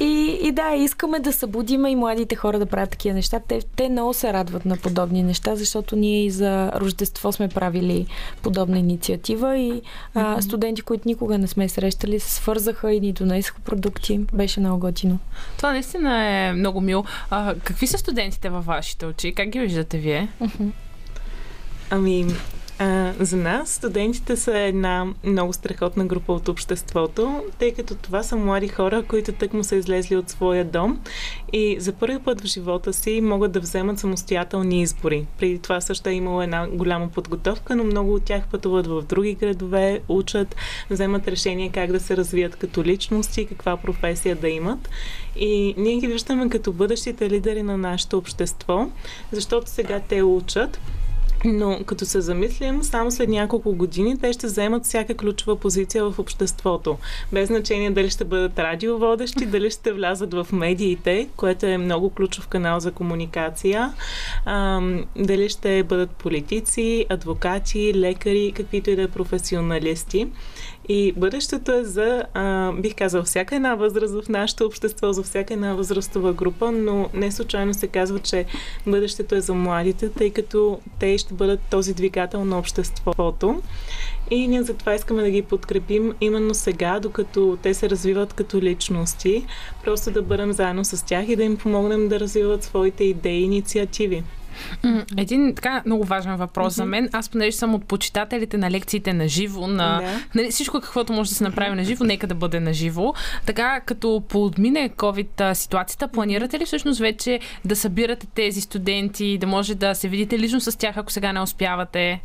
И, 0.00 0.38
и 0.42 0.52
да, 0.52 0.74
искаме 0.74 1.20
да 1.20 1.32
събудиме 1.32 1.90
и 1.90 1.96
младите 1.96 2.36
хора 2.36 2.58
да 2.58 2.66
правят 2.66 2.90
такива 2.90 3.14
неща. 3.14 3.40
Те, 3.48 3.60
те 3.76 3.88
много 3.88 4.14
се 4.14 4.32
радват 4.32 4.64
на 4.64 4.76
подобни 4.76 5.22
неща, 5.22 5.56
защото 5.56 5.96
ние 5.96 6.24
и 6.24 6.30
за 6.30 6.72
Рождество 6.72 7.32
сме 7.32 7.48
правили 7.48 8.06
подобна 8.42 8.78
инициатива 8.78 9.58
и 9.58 9.82
а, 10.14 10.42
студенти, 10.42 10.82
които 10.82 11.08
никога 11.08 11.38
не 11.38 11.46
сме 11.46 11.68
срещали, 11.68 12.20
се 12.20 12.32
свързаха 12.32 12.92
и 12.92 13.00
ни 13.00 13.12
донесоха 13.12 13.60
продукти. 13.60 14.20
Беше 14.32 14.60
много 14.60 14.78
готино. 14.78 15.18
Това 15.56 15.72
наистина 15.72 16.24
е 16.24 16.52
много 16.52 16.80
мило. 16.80 17.04
А, 17.30 17.54
какви 17.64 17.86
са 17.86 17.98
студентите 17.98 18.48
във 18.48 18.64
вашите 18.64 19.06
очи? 19.06 19.34
Как 19.34 19.48
ги 19.48 19.60
виждате 19.60 19.98
вие? 19.98 20.28
Ами, 21.90 22.26
а, 22.78 23.12
за 23.20 23.36
нас 23.36 23.70
студентите 23.70 24.36
са 24.36 24.58
една 24.58 25.06
много 25.24 25.52
страхотна 25.52 26.04
група 26.04 26.32
от 26.32 26.48
обществото, 26.48 27.42
тъй 27.58 27.74
като 27.74 27.94
това 27.94 28.22
са 28.22 28.36
млади 28.36 28.68
хора, 28.68 29.02
които 29.08 29.32
тъкмо 29.32 29.64
са 29.64 29.76
излезли 29.76 30.16
от 30.16 30.30
своя 30.30 30.64
дом 30.64 31.00
и 31.52 31.76
за 31.80 31.92
първи 31.92 32.18
път 32.18 32.40
в 32.40 32.44
живота 32.44 32.92
си 32.92 33.20
могат 33.20 33.52
да 33.52 33.60
вземат 33.60 33.98
самостоятелни 33.98 34.82
избори. 34.82 35.26
Преди 35.38 35.58
това 35.58 35.80
също 35.80 36.08
е 36.08 36.12
имало 36.12 36.42
една 36.42 36.68
голяма 36.68 37.08
подготовка, 37.08 37.76
но 37.76 37.84
много 37.84 38.14
от 38.14 38.24
тях 38.24 38.46
пътуват 38.50 38.86
в 38.86 39.02
други 39.02 39.34
градове, 39.34 40.00
учат, 40.08 40.56
вземат 40.90 41.28
решение 41.28 41.70
как 41.70 41.92
да 41.92 42.00
се 42.00 42.16
развият 42.16 42.56
като 42.56 42.84
личности, 42.84 43.46
каква 43.46 43.76
професия 43.76 44.36
да 44.36 44.48
имат. 44.48 44.88
И 45.36 45.74
ние 45.76 45.96
ги 45.96 46.06
виждаме 46.06 46.48
като 46.48 46.72
бъдещите 46.72 47.30
лидери 47.30 47.62
на 47.62 47.76
нашето 47.76 48.18
общество, 48.18 48.88
защото 49.32 49.70
сега 49.70 50.00
те 50.08 50.22
учат, 50.22 50.80
но 51.44 51.80
като 51.86 52.06
се 52.06 52.20
замислим, 52.20 52.82
само 52.82 53.10
след 53.10 53.28
няколко 53.28 53.72
години 53.72 54.18
те 54.18 54.32
ще 54.32 54.46
вземат 54.46 54.84
всяка 54.84 55.14
ключова 55.14 55.56
позиция 55.56 56.04
в 56.04 56.18
обществото. 56.18 56.98
Без 57.32 57.48
значение 57.48 57.90
дали 57.90 58.10
ще 58.10 58.24
бъдат 58.24 58.58
радиоводещи, 58.58 59.46
дали 59.46 59.70
ще 59.70 59.92
влязат 59.92 60.34
в 60.34 60.46
медиите, 60.52 61.28
което 61.36 61.66
е 61.66 61.78
много 61.78 62.10
ключов 62.10 62.48
канал 62.48 62.80
за 62.80 62.92
комуникация, 62.92 63.92
ам, 64.44 65.04
дали 65.16 65.48
ще 65.48 65.82
бъдат 65.82 66.10
политици, 66.10 67.06
адвокати, 67.08 67.94
лекари, 67.94 68.52
каквито 68.56 68.90
и 68.90 68.96
да 68.96 69.02
е 69.02 69.08
професионалисти. 69.08 70.28
И 70.88 71.12
бъдещето 71.16 71.72
е 71.72 71.84
за, 71.84 72.22
а, 72.34 72.72
бих 72.72 72.94
казал, 72.94 73.22
всяка 73.22 73.56
една 73.56 73.74
възраст 73.74 74.14
в 74.14 74.28
нашето 74.28 74.66
общество, 74.66 75.12
за 75.12 75.22
всяка 75.22 75.54
една 75.54 75.74
възрастова 75.74 76.32
група, 76.32 76.72
но 76.72 77.08
не 77.14 77.32
случайно 77.32 77.74
се 77.74 77.86
казва, 77.86 78.18
че 78.18 78.44
бъдещето 78.86 79.34
е 79.34 79.40
за 79.40 79.54
младите, 79.54 80.08
тъй 80.08 80.30
като 80.30 80.80
те 80.98 81.18
ще 81.18 81.34
бъдат 81.34 81.60
този 81.70 81.94
двигател 81.94 82.44
на 82.44 82.58
обществото. 82.58 83.62
И 84.30 84.48
ние 84.48 84.62
затова 84.62 84.94
искаме 84.94 85.22
да 85.22 85.30
ги 85.30 85.42
подкрепим 85.42 86.12
именно 86.20 86.54
сега, 86.54 87.00
докато 87.00 87.58
те 87.62 87.74
се 87.74 87.90
развиват 87.90 88.32
като 88.32 88.60
личности, 88.60 89.46
просто 89.84 90.10
да 90.10 90.22
бъдем 90.22 90.52
заедно 90.52 90.84
с 90.84 91.06
тях 91.06 91.28
и 91.28 91.36
да 91.36 91.42
им 91.42 91.56
помогнем 91.56 92.08
да 92.08 92.20
развиват 92.20 92.64
своите 92.64 93.04
идеи 93.04 93.40
и 93.40 93.44
инициативи. 93.44 94.22
Един 95.16 95.54
така 95.54 95.82
много 95.86 96.04
важен 96.04 96.36
въпрос 96.36 96.72
mm-hmm. 96.72 96.76
за 96.76 96.84
мен. 96.84 97.08
Аз, 97.12 97.28
понеже 97.28 97.56
съм 97.56 97.74
от 97.74 97.84
почитателите 97.84 98.56
на 98.56 98.70
лекциите 98.70 99.12
на 99.12 99.28
живо, 99.28 99.66
на 99.66 100.02
yeah. 100.02 100.34
нали, 100.34 100.50
всичко 100.50 100.80
каквото 100.80 101.12
може 101.12 101.30
да 101.30 101.36
се 101.36 101.44
направи 101.44 101.76
на 101.76 101.84
живо, 101.84 102.04
нека 102.14 102.26
да 102.26 102.34
бъде 102.34 102.60
на 102.60 102.72
живо. 102.72 103.14
Така, 103.46 103.80
като 103.80 104.22
поотмине 104.28 104.88
COVID 104.88 105.52
ситуацията, 105.52 106.08
планирате 106.08 106.58
ли 106.58 106.64
всъщност 106.64 107.00
вече 107.00 107.40
да 107.64 107.76
събирате 107.76 108.26
тези 108.26 108.60
студенти, 108.60 109.38
да 109.38 109.46
може 109.46 109.74
да 109.74 109.94
се 109.94 110.08
видите 110.08 110.38
лично 110.38 110.60
с 110.60 110.78
тях, 110.78 110.96
ако 110.96 111.12
сега 111.12 111.32
не 111.32 111.40
успявате? 111.40 112.20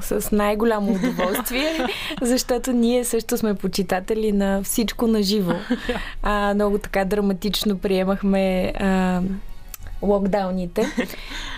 С 0.00 0.32
най-голямо 0.32 0.92
удоволствие, 0.92 1.86
защото 2.22 2.72
ние 2.72 3.04
също 3.04 3.38
сме 3.38 3.54
почитатели 3.54 4.32
на 4.32 4.62
всичко 4.62 5.06
на 5.06 5.22
живо. 5.22 5.52
Много 6.54 6.78
така 6.78 7.04
драматично 7.04 7.78
приемахме 7.78 8.72
а, 8.80 9.20
локдауните. 10.02 10.86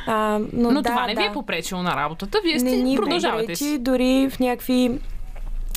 А, 0.06 0.40
но 0.52 0.70
но 0.70 0.82
да, 0.82 0.88
това 0.88 1.06
не 1.06 1.14
да. 1.14 1.20
ви 1.20 1.26
е 1.26 1.32
попречило 1.32 1.82
на 1.82 1.96
работата. 1.96 2.40
Вие 2.44 2.58
сте 2.60 2.70
не 2.70 2.76
ни 2.76 2.96
продължавате 2.96 3.56
си. 3.56 3.78
Дори 3.78 4.28
в 4.30 4.40
някакви 4.40 4.98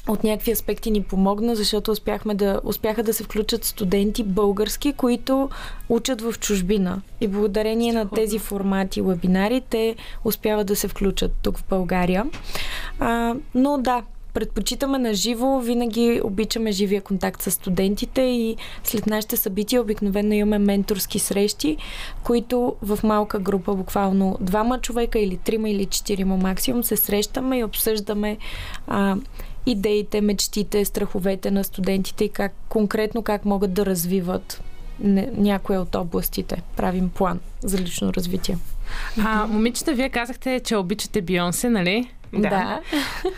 от 0.08 0.24
някакви 0.24 0.52
аспекти 0.52 0.92
ни 0.92 1.04
помогна, 1.04 1.56
защото 1.56 1.92
успяхме 1.92 2.36
да, 2.36 2.62
успяха 2.64 3.04
да 3.04 3.14
се 3.14 3.24
включат 3.24 3.64
студенти 3.64 4.24
български, 4.24 4.94
които 4.94 5.50
учат 5.90 6.22
в 6.22 6.34
чужбина. 6.40 7.02
И 7.22 7.28
благодарение 7.28 7.94
на 7.94 8.10
тези 8.10 8.40
формати 8.40 9.02
вебинари, 9.02 9.62
те 9.70 9.96
успяват 10.24 10.68
да 10.68 10.76
се 10.76 10.88
включат 10.88 11.32
тук 11.42 11.58
в 11.58 11.64
България. 11.70 12.26
А, 13.00 13.36
но 13.56 13.78
да, 13.78 14.04
предпочитаме 14.36 14.98
на 14.98 15.14
живо, 15.14 15.60
винаги 15.60 16.22
обичаме 16.24 16.72
живия 16.72 17.02
контакт 17.02 17.42
с 17.42 17.52
студентите 17.52 18.22
и 18.22 18.56
след 18.84 19.08
нашите 19.08 19.38
събития 19.38 19.82
обикновено 19.82 20.34
имаме 20.34 20.60
менторски 20.60 21.20
срещи, 21.20 21.78
които 22.24 22.76
в 22.82 23.00
малка 23.04 23.40
група, 23.40 23.76
буквално 23.76 24.38
двама 24.42 24.80
човека 24.82 25.20
или 25.20 25.38
трима 25.38 25.70
или 25.70 25.86
четирима 25.86 26.38
максимум, 26.38 26.84
се 26.84 26.98
срещаме 26.98 27.58
и 27.58 27.64
обсъждаме 27.64 28.38
а, 28.88 29.16
идеите, 29.66 30.22
мечтите, 30.22 30.86
страховете 30.86 31.52
на 31.52 31.64
студентите 31.64 32.24
и 32.24 32.30
как 32.30 32.54
конкретно 32.70 33.22
как 33.22 33.46
могат 33.46 33.74
да 33.74 33.86
развиват 33.86 34.64
някоя 35.38 35.82
от 35.82 35.96
областите. 35.96 36.62
Правим 36.78 37.10
план 37.10 37.40
за 37.64 37.78
лично 37.78 38.14
развитие. 38.14 38.58
А, 39.26 39.48
момичета, 39.48 39.94
вие 39.94 40.10
казахте, 40.10 40.60
че 40.60 40.76
обичате 40.76 41.22
Бионсе, 41.22 41.70
нали? 41.70 42.10
Да. 42.34 42.50
да. 42.50 42.82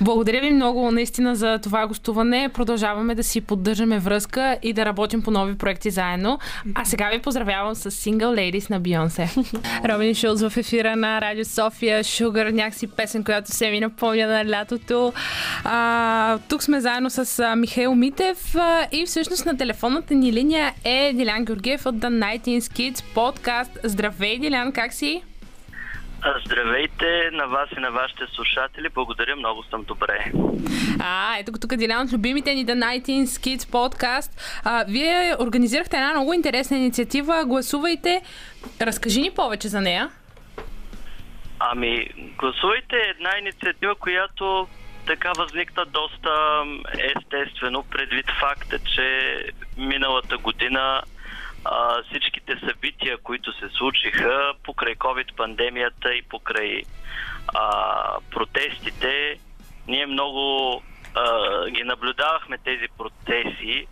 Благодаря 0.02 0.42
ви 0.42 0.50
много 0.50 0.92
наистина 0.92 1.36
за 1.36 1.60
това 1.64 1.88
гостуване. 1.88 2.50
Продължаваме 2.54 3.16
да 3.16 3.24
си 3.24 3.42
поддържаме 3.42 4.00
връзка 4.00 4.58
и 4.64 4.74
да 4.74 4.86
работим 4.86 5.22
по 5.22 5.32
нови 5.32 5.58
проекти 5.58 5.90
заедно. 5.90 6.40
А 6.76 6.86
сега 6.86 7.10
ви 7.10 7.20
поздравявам 7.20 7.76
с 7.76 7.92
Single 7.92 8.18
Ladies 8.18 8.70
на 8.70 8.80
Бионсе. 8.80 9.30
Робин 9.86 10.16
Шулц 10.16 10.42
в 10.42 10.58
ефира 10.58 10.96
на 10.96 11.22
Радио 11.22 11.46
София. 11.46 12.04
Шугър, 12.04 12.52
някакси 12.52 12.88
песен, 12.88 13.24
която 13.24 13.52
се 13.52 13.72
ми 13.72 13.80
напомня 13.80 14.28
на 14.28 14.50
лятото. 14.50 15.14
А, 15.64 16.38
тук 16.50 16.64
сме 16.64 16.82
заедно 16.82 17.10
с 17.10 17.56
Михаил 17.56 17.96
Митев 17.96 18.56
и 18.92 19.06
всъщност 19.06 19.46
на 19.46 19.58
телефонната 19.58 20.14
ни 20.14 20.34
линия 20.34 20.74
е 20.84 21.14
Дилян 21.14 21.46
Георгиев 21.46 21.86
от 21.86 21.96
The 21.96 22.08
Night 22.08 22.60
Kids 22.60 23.04
подкаст. 23.14 23.72
Здравей, 23.84 24.40
Дилян, 24.40 24.72
как 24.72 24.94
си? 24.94 25.22
Здравейте 26.46 27.30
на 27.34 27.48
вас 27.48 27.70
и 27.78 27.80
на 27.80 27.92
вашите 27.92 28.24
слушатели. 28.36 28.90
Благодаря, 28.90 29.36
много 29.36 29.64
съм 29.64 29.84
добре. 29.84 30.32
А, 31.00 31.38
ето 31.40 31.52
тук 31.62 31.72
един 31.72 31.98
от 31.98 32.14
любимите 32.14 32.54
ни 32.54 32.66
The 32.66 32.74
19 32.74 33.26
Kids 33.26 33.72
подкаст. 33.72 34.62
А, 34.64 34.86
вие 34.88 35.36
организирахте 35.40 35.98
една 35.98 36.12
много 36.12 36.34
интересна 36.34 36.78
инициатива. 36.78 37.46
Гласувайте. 37.46 38.22
Разкажи 38.82 39.22
ни 39.22 39.32
повече 39.32 39.68
за 39.68 39.82
нея. 39.82 40.10
Ами, 41.60 42.08
гласувайте 42.38 42.96
е 42.96 43.10
една 43.10 43.30
инициатива, 43.40 43.96
която 43.96 44.68
така 45.08 45.32
възникна 45.38 45.86
доста 45.86 46.64
естествено, 47.16 47.84
предвид 47.92 48.26
факта, 48.40 48.80
че 48.96 49.38
миналата 49.78 50.38
година 50.38 51.02
а, 51.66 52.04
всичките 52.04 52.60
събития, 52.68 53.18
които 53.18 53.54
се 53.54 53.70
случиха 53.70 54.54
покрай 54.64 54.96
COVID-пандемията 54.96 56.12
и 56.12 56.22
покрай 56.22 56.82
а, 57.56 58.20
протестите, 58.32 59.40
ние 59.88 60.06
много 60.06 60.82
а, 61.16 61.70
ги 61.70 61.84
наблюдавахме 61.84 62.58
тези 62.58 62.88
процеси 62.98 63.88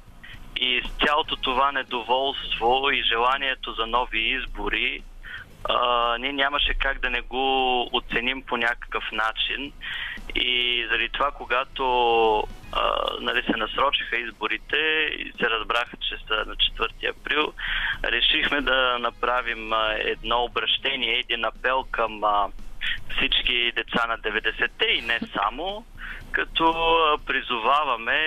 и 0.56 0.82
с 0.86 1.06
цялото 1.06 1.36
това 1.36 1.72
недоволство 1.72 2.90
и 2.92 3.04
желанието 3.04 3.74
за 3.74 3.88
нови 3.88 4.20
избори, 4.20 5.04
а, 5.70 6.18
ние 6.18 6.34
нямаше 6.34 6.74
как 6.74 7.00
да 7.00 7.10
не 7.10 7.22
го 7.22 7.84
оценим 7.94 8.42
по 8.42 8.58
някакъв 8.58 9.04
начин. 9.12 9.74
И 10.36 10.86
заради 10.90 11.10
това, 11.10 11.32
когато 11.32 11.84
а, 12.72 12.94
нали, 13.22 13.44
се 13.44 13.58
насрочиха 13.58 14.18
изборите 14.18 14.78
и 15.18 15.34
се 15.40 15.50
разбраха, 15.50 15.98
че 15.98 16.18
са 16.28 16.34
на 16.34 16.56
4 16.56 17.10
април, 17.10 17.54
решихме 18.04 18.62
да 18.62 18.98
направим 19.00 19.72
едно 20.00 20.44
обращение, 20.44 21.20
един 21.20 21.46
апел 21.46 21.84
към 21.92 22.24
а, 22.24 22.48
всички 23.18 23.72
деца 23.76 24.08
на 24.08 24.18
90-те 24.18 24.86
и 24.86 25.02
не 25.02 25.20
само, 25.34 25.86
като 26.32 26.74
призоваваме 27.26 28.20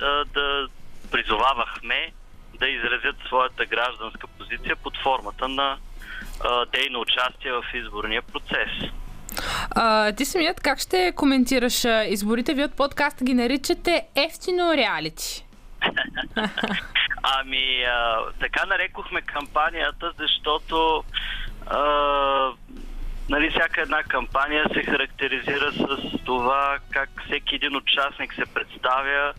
а, 0.00 0.24
да 0.24 0.68
призовавахме 1.10 2.12
да 2.54 2.68
изразят 2.68 3.16
своята 3.26 3.66
гражданска 3.66 4.26
позиция 4.26 4.76
под 4.76 4.96
формата 5.02 5.48
на 5.48 5.78
а, 6.44 6.64
дейно 6.66 7.00
участие 7.00 7.52
в 7.52 7.64
изборния 7.74 8.22
процес. 8.22 8.92
А, 9.70 10.12
ти 10.12 10.24
самият 10.24 10.60
как 10.60 10.78
ще 10.80 11.12
коментираш 11.12 11.84
изборите? 12.08 12.54
Вие 12.54 12.64
от 12.64 12.74
подкаста 12.74 13.24
ги 13.24 13.34
наричате 13.34 14.06
ефтино 14.14 14.72
реалити. 14.76 15.44
ами, 17.22 17.82
а, 17.82 18.18
така 18.40 18.66
нарекохме 18.66 19.22
кампанията, 19.22 20.12
защото 20.18 21.04
а, 21.66 21.78
нали, 23.28 23.50
всяка 23.50 23.82
една 23.82 24.02
кампания 24.02 24.64
се 24.74 24.82
характеризира 24.82 25.72
с 25.72 26.18
това 26.24 26.78
как 26.90 27.10
всеки 27.26 27.54
един 27.54 27.76
участник 27.76 28.34
се 28.34 28.54
представя 28.54 29.32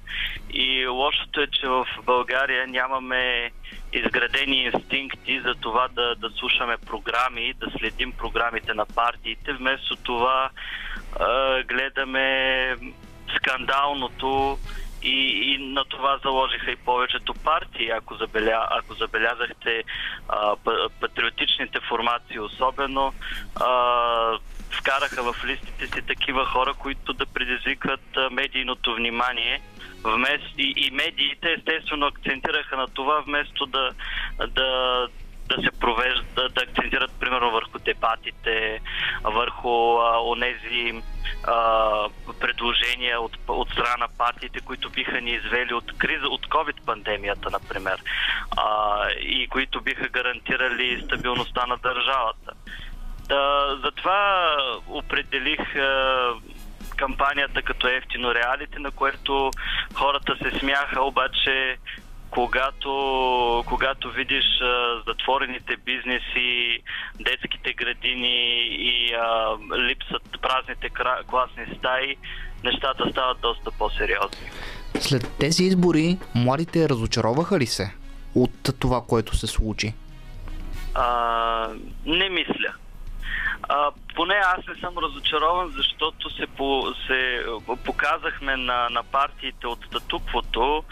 и 0.54 0.88
лошото 0.88 1.42
е, 1.42 1.48
че 1.48 1.68
в 1.68 1.88
България 2.06 2.68
нямаме 2.68 3.52
изградени 3.94 4.64
инстинкти 4.64 5.42
за 5.42 5.56
това 5.56 5.88
да, 5.88 6.16
да 6.16 6.30
слушаме 6.30 6.78
програми, 6.78 7.54
да 7.54 7.68
следим 7.80 8.12
програмите 8.12 8.74
на 8.74 8.86
партиите. 8.86 9.54
Вместо 9.54 9.96
това 9.96 10.50
гледаме 11.68 12.76
скандалното 13.36 14.58
и, 15.04 15.54
и 15.54 15.58
на 15.58 15.86
това 15.86 16.20
заложиха 16.24 16.72
и 16.72 16.76
повечето 16.76 17.34
партии. 17.34 17.90
Ако, 17.90 18.16
забеля, 18.16 18.68
ако 18.70 18.94
забелязахте 18.94 19.84
а, 20.30 20.56
патриотичните 21.00 21.80
формации 21.90 22.40
особено, 22.40 23.14
а, 23.56 23.68
вкараха 24.72 25.34
в 25.34 25.46
листите 25.46 25.88
си 25.88 26.02
такива 26.08 26.46
хора, 26.46 26.74
които 26.74 27.14
да 27.14 27.26
предизвикат 27.26 28.02
медийното 28.32 28.96
внимание– 28.96 29.62
вместо, 30.04 30.54
и, 30.58 30.74
и 30.78 30.92
медиите 30.92 31.52
естествено 31.52 32.06
акцентираха 32.06 32.78
на 32.78 32.88
това, 32.88 33.22
вместо 33.22 33.66
да, 33.66 33.92
да, 34.48 35.08
да 35.48 35.56
се 35.62 35.80
провежда, 35.80 36.50
да, 36.50 36.62
акцентират 36.64 37.12
примерно 37.20 37.52
върху 37.52 37.80
дебатите, 37.80 38.82
върху 39.24 39.98
а, 39.98 40.22
онези 40.22 41.02
предложения 42.40 43.22
от, 43.22 43.38
от 43.48 43.70
страна 43.70 43.98
на 44.00 44.08
партиите, 44.18 44.60
които 44.60 44.90
биха 44.90 45.22
ни 45.22 45.32
извели 45.32 45.74
от 45.74 45.98
криза, 45.98 46.28
от 46.28 46.48
COVID-пандемията, 46.48 47.52
например, 47.52 48.04
а, 48.58 49.10
и 49.12 49.48
които 49.48 49.82
биха 49.82 50.08
гарантирали 50.08 51.02
стабилността 51.06 51.66
на 51.66 51.78
държавата. 51.78 52.52
Да, 53.28 53.78
затова 53.84 54.56
определих 54.88 55.76
а, 55.76 56.34
кампанията 56.98 57.62
като 57.62 57.88
ефтино 57.88 58.36
реалите, 58.36 58.80
на 58.80 58.92
което 58.92 59.52
хората 59.94 60.36
се 60.38 60.60
смяха, 60.60 61.02
обаче 61.02 61.78
когато, 62.34 63.64
когато 63.68 64.12
видиш 64.12 64.46
а, 64.62 65.02
затворените 65.08 65.78
бизнеси, 65.86 66.80
детските 67.20 67.74
градини 67.74 68.68
и 68.68 69.14
а, 69.14 69.58
липсат 69.78 70.42
празните 70.42 70.90
класни 71.30 71.76
стаи, 71.78 72.16
нещата 72.64 73.10
стават 73.12 73.42
доста 73.42 73.72
по-сериозни. 73.72 74.50
След 75.00 75.32
тези 75.40 75.64
избори, 75.64 76.18
младите 76.36 76.90
разочароваха 76.90 77.60
ли 77.60 77.66
се 77.66 77.94
от 78.36 78.80
това, 78.80 79.02
което 79.08 79.36
се 79.36 79.48
случи? 79.48 79.94
А, 80.96 81.68
не 82.06 82.30
мисля. 82.30 82.74
А, 83.70 83.92
поне 84.16 84.34
аз 84.34 84.68
не 84.68 84.76
съм 84.76 84.94
разочарован, 84.98 85.74
защото 85.76 86.30
се, 86.30 86.48
по, 86.48 86.94
се 87.08 87.46
показахме 87.86 88.58
на, 88.58 88.90
на 88.90 89.04
партиите 89.04 89.68
от 89.68 89.80
статуквото, 89.86 90.84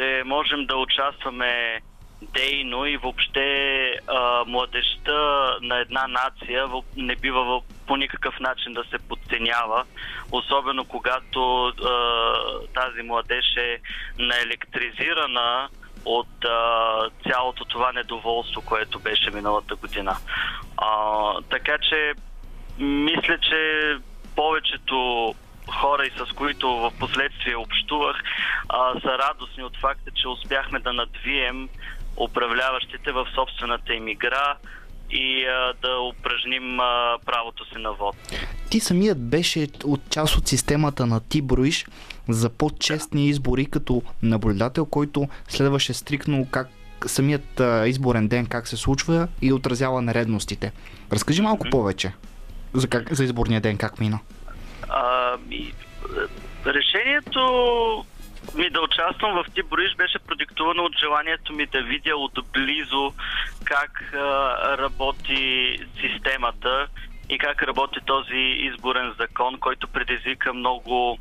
че 0.00 0.22
можем 0.26 0.66
да 0.66 0.76
участваме 0.76 1.80
дейно 2.22 2.86
и 2.86 2.96
въобще 2.96 3.90
а, 4.06 4.44
младежта 4.46 5.18
на 5.62 5.78
една 5.78 6.06
нация 6.08 6.68
не 6.96 7.16
бива 7.16 7.62
по 7.86 7.96
никакъв 7.96 8.40
начин 8.40 8.72
да 8.72 8.84
се 8.84 8.98
подценява, 9.08 9.84
особено 10.32 10.84
когато 10.84 11.66
а, 11.66 11.72
тази 12.74 13.02
младеж 13.02 13.44
е 13.56 13.78
наелектризирана 14.18 15.68
от 16.04 16.44
а, 16.44 17.00
цялото 17.28 17.64
това 17.64 17.92
недоволство, 17.92 18.62
което 18.66 18.98
беше 18.98 19.30
миналата 19.30 19.74
година. 19.74 20.16
А, 20.76 21.32
така 21.50 21.78
че 21.78 22.12
мисля, 22.78 23.38
че 23.38 23.96
повечето 24.36 25.34
хора 25.70 26.06
и 26.06 26.10
с 26.10 26.32
които 26.32 26.68
в 26.68 26.92
последствие 26.98 27.56
общувах, 27.56 28.16
а, 28.68 29.00
са 29.00 29.18
радостни 29.18 29.62
от 29.62 29.76
факта, 29.76 30.10
че 30.14 30.28
успяхме 30.28 30.78
да 30.78 30.92
надвием 30.92 31.68
управляващите 32.16 33.12
в 33.12 33.26
собствената 33.34 33.94
им 33.94 34.08
игра 34.08 34.56
и 35.10 35.44
а, 35.46 35.72
да 35.82 36.00
упражним 36.00 36.80
а, 36.80 37.18
правото 37.26 37.64
си 37.64 37.78
на 37.78 37.92
вод. 37.92 38.16
Ти 38.70 38.80
самият 38.80 39.28
беше 39.28 39.68
от 39.84 40.00
част 40.10 40.36
от 40.36 40.48
системата 40.48 41.06
на 41.06 41.20
Ти 41.20 41.42
броиш 41.42 41.86
за 42.28 42.50
по-честни 42.50 43.28
избори 43.28 43.66
като 43.66 44.02
наблюдател, 44.22 44.86
който 44.86 45.28
следваше 45.48 45.94
стрикно 45.94 46.46
как 46.50 46.68
самият 47.06 47.60
а, 47.60 47.88
изборен 47.88 48.28
ден 48.28 48.46
как 48.46 48.68
се 48.68 48.76
случва 48.76 49.28
и 49.42 49.52
отразява 49.52 50.02
нередностите. 50.02 50.72
Разкажи 51.12 51.42
малко 51.42 51.66
повече 51.70 52.12
за, 52.74 52.88
как, 52.88 53.14
за 53.14 53.24
изборния 53.24 53.60
ден, 53.60 53.76
как 53.76 54.00
мина. 54.00 54.18
А, 54.18 54.39
и, 55.50 55.74
решението 56.66 57.40
ми 58.54 58.70
да 58.70 58.80
участвам 58.80 59.32
в 59.32 59.44
Ти 59.54 59.62
Броиш 59.62 59.94
беше 59.96 60.18
продиктувано 60.18 60.82
от 60.82 60.98
желанието 60.98 61.52
ми 61.52 61.66
да 61.66 61.82
видя 61.82 62.16
отблизо 62.16 63.12
как 63.64 64.14
а, 64.14 64.18
работи 64.78 65.78
системата 66.00 66.88
и 67.28 67.38
как 67.38 67.62
работи 67.62 67.98
този 68.06 68.36
изборен 68.36 69.14
закон, 69.18 69.58
който 69.60 69.88
предизвика 69.88 70.54
много, 70.54 71.18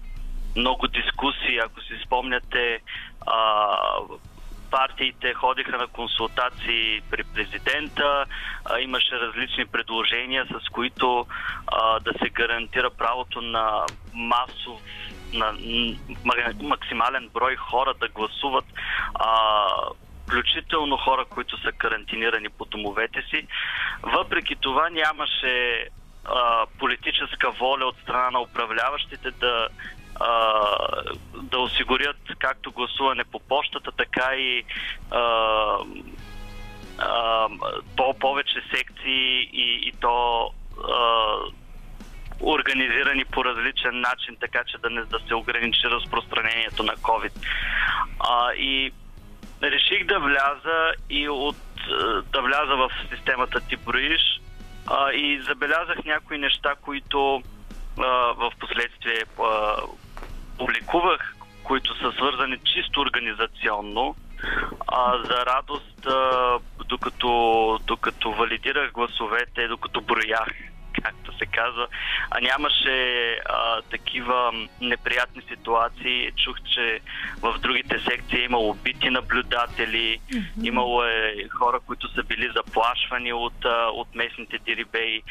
много 0.56 0.88
дискусии. 0.88 1.60
Ако 1.66 1.82
си 1.82 1.94
спомняте, 2.06 2.80
а, 3.28 3.68
партиите 4.72 5.34
ходиха 5.34 5.78
на 5.78 5.88
консултации 5.88 7.02
при 7.12 7.24
президента, 7.24 8.26
а, 8.66 8.80
имаше 8.80 9.20
различни 9.20 9.66
предложения, 9.66 10.46
с 10.46 10.70
които 10.70 11.26
а, 11.68 12.00
да 12.00 12.12
се 12.14 12.30
гарантира 12.30 12.90
правото 12.90 13.42
на 13.42 13.86
масов 14.14 14.82
на 15.34 15.54
максимален 16.62 17.30
брой 17.34 17.56
хора 17.56 17.94
да 18.00 18.08
гласуват 18.08 18.66
а, 19.14 19.68
включително 20.24 20.98
хора, 20.98 21.26
които 21.26 21.62
са 21.62 21.72
карантинирани 21.72 22.50
по 22.50 22.66
домовете 22.66 23.22
си. 23.22 23.48
Въпреки 24.04 24.56
това 24.56 24.90
нямаше 24.90 25.88
а, 26.26 26.66
политическа 26.80 27.52
воля 27.52 27.86
от 27.86 27.98
страна 27.98 28.32
на 28.32 28.42
управляващите 28.42 29.32
да 29.32 29.68
а, 30.20 30.64
да 31.36 31.60
осигурят 31.60 32.18
както 32.40 32.72
гласуване 32.72 33.24
по 33.24 33.40
почтата, 33.40 33.92
така 33.92 34.36
и 34.36 34.64
а, 35.12 35.22
а, 36.98 37.48
по 37.98 38.14
повече 38.20 38.62
секции 38.76 39.50
и, 39.54 39.90
и 39.90 39.94
то 40.02 40.50
а, 40.90 41.36
организирани 42.42 43.26
по 43.26 43.46
различен 43.46 44.02
начин, 44.02 44.38
така 44.40 44.64
че 44.64 44.78
да 44.78 44.90
не 44.90 45.02
да 45.02 45.20
се 45.28 45.36
ограничи 45.36 45.82
разпространението 45.84 46.84
на 46.84 46.96
COVID. 46.96 47.32
А, 48.20 48.54
и 48.54 48.92
реших 49.64 50.06
да 50.06 50.20
вляза 50.20 50.92
и 51.10 51.30
от 51.30 51.56
да 52.34 52.42
вляза 52.42 52.76
в 52.76 52.92
системата 53.10 53.60
ти 53.60 53.76
броиш 53.76 54.42
а, 54.88 55.12
и 55.12 55.42
забелязах 55.42 56.06
някои 56.06 56.38
неща, 56.38 56.76
които 56.82 57.44
а, 58.00 58.04
в 58.34 58.52
последствие 58.60 59.24
а, 59.40 59.76
публикувах, 60.60 61.36
които 61.64 61.98
са 61.98 62.12
свързани 62.12 62.58
чисто 62.58 63.02
организационно. 63.02 64.16
А, 64.88 65.18
за 65.18 65.46
радост, 65.46 66.06
а, 66.06 66.60
докато, 66.86 67.80
докато 67.88 68.32
валидирах 68.32 68.92
гласовете, 68.92 69.68
докато 69.68 70.02
броях 70.02 70.50
както 71.04 71.38
се 71.38 71.46
казва. 71.46 71.88
А 72.32 72.40
нямаше 72.42 73.32
а, 73.46 73.82
такива 73.82 74.52
неприятни 74.82 75.42
ситуации. 75.42 76.32
Чух, 76.32 76.58
че 76.74 77.00
в 77.42 77.60
другите 77.60 78.00
секции 78.00 78.40
е 78.40 78.46
имало 78.46 78.70
убити 78.70 79.10
наблюдатели, 79.10 80.20
mm-hmm. 80.20 80.68
имало 80.68 81.04
е 81.04 81.48
хора, 81.50 81.80
които 81.80 82.14
са 82.14 82.24
били 82.24 82.52
заплашвани 82.56 83.34
от, 83.34 83.66
а, 83.66 83.90
от 83.94 84.16
местните 84.16 84.58
дирибеи. 84.58 85.22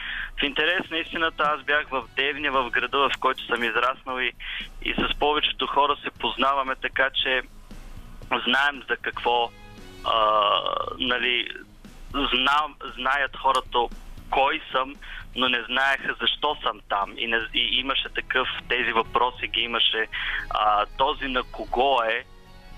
В 0.41 0.43
интерес 0.43 0.91
на 0.91 0.99
истината 0.99 1.43
аз 1.43 1.63
бях 1.63 1.89
в 1.89 2.03
Девня, 2.17 2.53
в 2.53 2.71
града, 2.71 2.99
в 2.99 3.11
който 3.21 3.47
съм 3.47 3.65
израснал 3.65 4.21
и, 4.21 4.33
и 4.83 4.95
с 4.95 5.19
повечето 5.19 5.67
хора 5.67 5.97
се 6.03 6.11
познаваме, 6.11 6.75
така 6.83 7.11
че 7.23 7.43
знаем 8.47 8.83
за 8.89 8.97
какво 8.97 9.51
а, 10.05 10.51
нали, 10.99 11.49
знам, 12.13 12.75
знаят 12.99 13.37
хората 13.37 13.79
кой 14.31 14.61
съм, 14.73 14.95
но 15.37 15.49
не 15.49 15.63
знаеха 15.63 16.15
защо 16.21 16.57
съм 16.63 16.81
там. 16.89 17.15
И, 17.19 17.27
не, 17.27 17.39
и 17.55 17.79
имаше 17.81 18.09
такъв, 18.09 18.49
тези 18.69 18.93
въпроси 18.93 19.49
ги 19.49 19.61
имаше. 19.61 20.07
А, 20.51 20.87
този 20.87 21.29
на 21.29 21.43
кого 21.43 22.03
е, 22.03 22.25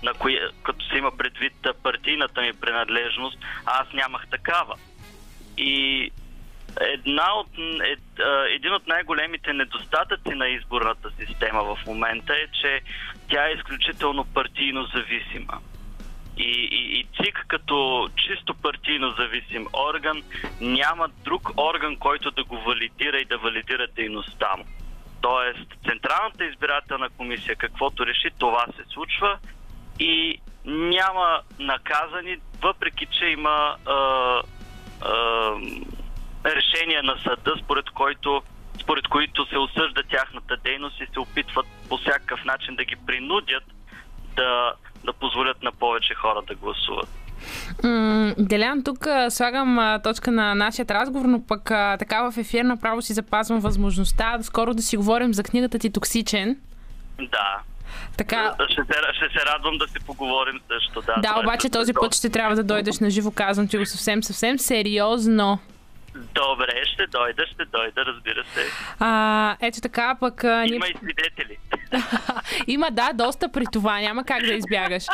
на 0.03 0.13
кои, 0.13 0.39
като 0.63 0.85
се 0.85 0.97
има 0.97 1.11
предвид 1.17 1.53
партийната 1.83 2.41
ми 2.41 2.53
принадлежност, 2.53 3.37
аз 3.65 3.93
нямах 3.93 4.27
такава. 4.27 4.75
И 5.57 6.11
една 6.79 7.33
от, 7.33 7.47
ед, 7.83 7.99
един 8.49 8.73
от 8.73 8.87
най-големите 8.87 9.53
недостатъци 9.53 10.29
на 10.29 10.47
изборната 10.47 11.11
система 11.19 11.63
в 11.63 11.85
момента 11.87 12.33
е, 12.33 12.47
че 12.61 12.81
тя 13.29 13.47
е 13.47 13.53
изключително 13.53 14.25
партийно 14.25 14.83
зависима. 14.83 15.59
И, 16.37 16.69
и, 16.71 16.99
и 16.99 17.03
ЦИК 17.03 17.45
като 17.47 18.09
чисто 18.15 18.53
партийно 18.53 19.11
зависим 19.11 19.67
орган 19.73 20.23
няма 20.61 21.09
друг 21.23 21.49
орган, 21.57 21.95
който 21.95 22.31
да 22.31 22.43
го 22.43 22.57
валидира 22.57 23.17
и 23.17 23.25
да 23.25 23.37
валидира 23.37 23.87
дейността 23.87 24.55
му. 24.57 24.65
Тоест, 25.21 25.67
Централната 25.89 26.45
избирателна 26.45 27.09
комисия, 27.09 27.55
каквото 27.55 28.05
реши, 28.05 28.29
това 28.37 28.65
се 28.65 28.83
случва 28.93 29.37
и 29.99 30.41
няма 30.65 31.41
наказани, 31.59 32.37
въпреки 32.61 33.07
че 33.19 33.25
има 33.25 33.75
а, 33.85 33.95
а, 35.01 35.55
решение 36.45 37.01
на 37.01 37.17
съда, 37.23 37.53
според 37.63 37.89
който 37.89 38.43
според 38.81 39.07
които 39.07 39.45
се 39.45 39.57
осъжда 39.57 40.03
тяхната 40.03 40.57
дейност 40.57 41.01
и 41.01 41.07
се 41.13 41.19
опитват 41.19 41.65
по 41.89 41.97
всякакъв 41.97 42.45
начин 42.45 42.75
да 42.75 42.83
ги 42.83 42.95
принудят 43.05 43.63
да 44.35 44.73
да 45.05 45.13
позволят 45.13 45.63
на 45.63 45.71
повече 45.71 46.13
хора 46.13 46.41
да 46.47 46.55
гласуват. 46.55 47.09
Делян, 48.37 48.83
тук 48.83 49.07
слагам 49.29 49.99
точка 50.03 50.31
на 50.31 50.55
нашия 50.55 50.85
разговор, 50.89 51.25
но 51.25 51.47
пък 51.47 51.63
така 51.99 52.31
в 52.31 52.37
ефир 52.37 52.63
направо 52.63 53.01
си 53.01 53.13
запазвам 53.13 53.59
възможността 53.59 54.37
скоро 54.41 54.73
да 54.73 54.81
си 54.81 54.97
говорим 54.97 55.33
за 55.33 55.43
книгата 55.43 55.79
ти 55.79 55.91
Токсичен. 55.91 56.57
Да. 57.19 57.59
Така... 58.17 58.55
Ще, 58.69 58.81
се, 58.81 58.99
ще 59.13 59.39
се 59.39 59.45
радвам 59.45 59.77
да 59.77 59.87
си 59.87 60.05
поговорим 60.05 60.59
също. 60.67 61.01
Да, 61.01 61.21
да 61.21 61.39
е 61.39 61.43
обаче 61.43 61.67
е 61.67 61.71
този 61.71 61.93
път 61.93 62.15
ще 62.15 62.29
трябва 62.29 62.55
да 62.55 62.63
дойдеш 62.63 62.99
на 62.99 63.09
живо, 63.09 63.31
казвам 63.31 63.67
ти 63.67 63.77
го 63.77 63.85
съвсем, 63.85 64.23
съвсем 64.23 64.59
сериозно. 64.59 65.59
Добре, 66.15 66.81
ще 66.85 67.07
дойда, 67.07 67.45
ще 67.47 67.65
дойда, 67.65 68.05
разбира 68.05 68.43
се. 68.53 68.65
А, 68.99 69.55
ето 69.61 69.81
така, 69.81 70.17
пък... 70.19 70.43
А, 70.43 70.65
Има 70.65 70.87
и 70.87 70.97
свидетели. 70.97 71.57
Има, 72.67 72.87
да, 72.91 73.11
доста 73.13 73.49
при 73.49 73.63
това. 73.71 73.99
Няма 73.99 74.23
как 74.23 74.41
да 74.41 74.53
избягаш. 74.53 75.05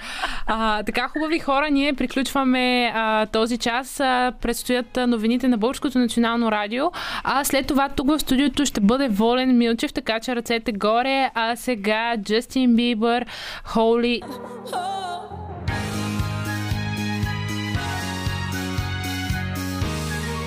А, 0.48 0.84
така, 0.84 1.08
хубави 1.08 1.39
хора, 1.39 1.70
ние 1.72 1.93
приключваме 1.93 2.91
а, 2.95 3.26
този 3.26 3.58
час. 3.58 4.00
А, 4.00 4.34
предстоят 4.41 4.98
новините 5.08 5.48
на 5.48 5.58
Българското 5.58 6.00
национално 6.00 6.52
радио. 6.52 6.86
А 7.24 7.43
след 7.43 7.68
това 7.68 7.89
тук 7.89 8.08
в 8.08 8.20
студиото 8.20 8.66
ще 8.66 8.82
бъде 8.82 9.08
Волен 9.08 9.58
Милчев, 9.58 9.93
така 9.93 10.20
че 10.20 10.36
ръцете 10.36 10.72
горе. 10.72 11.32
А 11.34 11.56
сега 11.56 12.16
Джастин 12.18 12.76
Бибър, 12.76 13.26
Holy... 13.68 14.22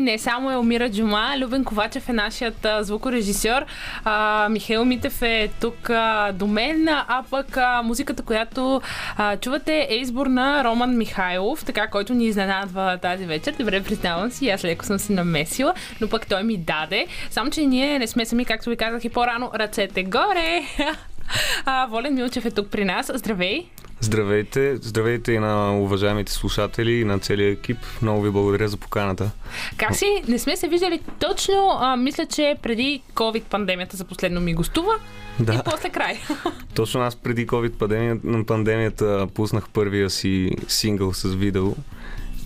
Не 0.00 0.18
само 0.18 0.50
Елмира 0.50 0.90
Джума, 0.90 1.34
Любен 1.38 1.64
Ковачев 1.64 2.08
е 2.08 2.12
нашият 2.12 2.64
а, 2.64 2.82
звукорежисьор, 2.82 3.62
а, 4.04 4.48
Михаил 4.50 4.84
Митев 4.84 5.22
е 5.22 5.50
тук 5.60 5.90
а, 5.90 6.32
до 6.32 6.46
мен, 6.46 6.88
а 6.88 7.24
пък 7.30 7.56
а, 7.56 7.82
музиката, 7.82 8.22
която 8.22 8.80
а, 9.16 9.36
чувате 9.36 9.86
е 9.90 9.94
избор 9.94 10.26
на 10.26 10.64
Роман 10.64 10.96
Михайлов, 10.96 11.64
така, 11.64 11.86
който 11.86 12.14
ни 12.14 12.26
изненадва 12.26 12.98
тази 13.02 13.26
вечер. 13.26 13.54
Добре, 13.58 13.82
признавам 13.82 14.30
си, 14.30 14.48
аз 14.48 14.64
леко 14.64 14.84
съм 14.84 14.98
се 14.98 15.12
намесила, 15.12 15.74
но 16.00 16.08
пък 16.08 16.26
той 16.26 16.42
ми 16.42 16.56
даде. 16.56 17.06
Само, 17.30 17.50
че 17.50 17.66
ние 17.66 17.98
не 17.98 18.06
сме 18.06 18.26
сами, 18.26 18.44
както 18.44 18.70
ви 18.70 18.76
казах 18.76 19.04
и 19.04 19.08
по-рано, 19.08 19.50
ръцете 19.54 20.02
горе! 20.02 20.62
А, 21.64 21.86
Волен 21.86 22.14
Милчев 22.14 22.44
е 22.44 22.50
тук 22.50 22.68
при 22.68 22.84
нас. 22.84 23.10
Здравей! 23.14 23.66
Здравейте, 24.00 24.76
здравейте 24.76 25.32
и 25.32 25.38
на 25.38 25.78
уважаемите 25.78 26.32
слушатели 26.32 26.92
и 26.92 27.04
на 27.04 27.18
целия 27.18 27.50
екип. 27.50 27.78
Много 28.02 28.22
ви 28.22 28.30
благодаря 28.30 28.68
за 28.68 28.76
поканата. 28.76 29.30
Как 29.76 29.96
си? 29.96 30.22
Не 30.28 30.38
сме 30.38 30.56
се 30.56 30.68
виждали 30.68 31.00
точно, 31.20 31.78
а, 31.80 31.96
мисля, 31.96 32.26
че 32.26 32.56
преди 32.62 33.02
COVID-пандемията 33.14 33.94
за 33.94 34.04
последно 34.04 34.40
ми 34.40 34.54
гостува 34.54 34.92
Да. 35.40 35.54
и 35.54 35.58
после 35.64 35.90
край. 35.90 36.18
Точно 36.74 37.00
аз 37.00 37.16
преди 37.16 37.46
COVID 37.46 37.72
пандемията, 37.72 38.46
пандемията 38.46 39.26
пуснах 39.34 39.68
първия 39.68 40.10
си 40.10 40.50
сингъл 40.68 41.12
с 41.12 41.28
видео 41.28 41.74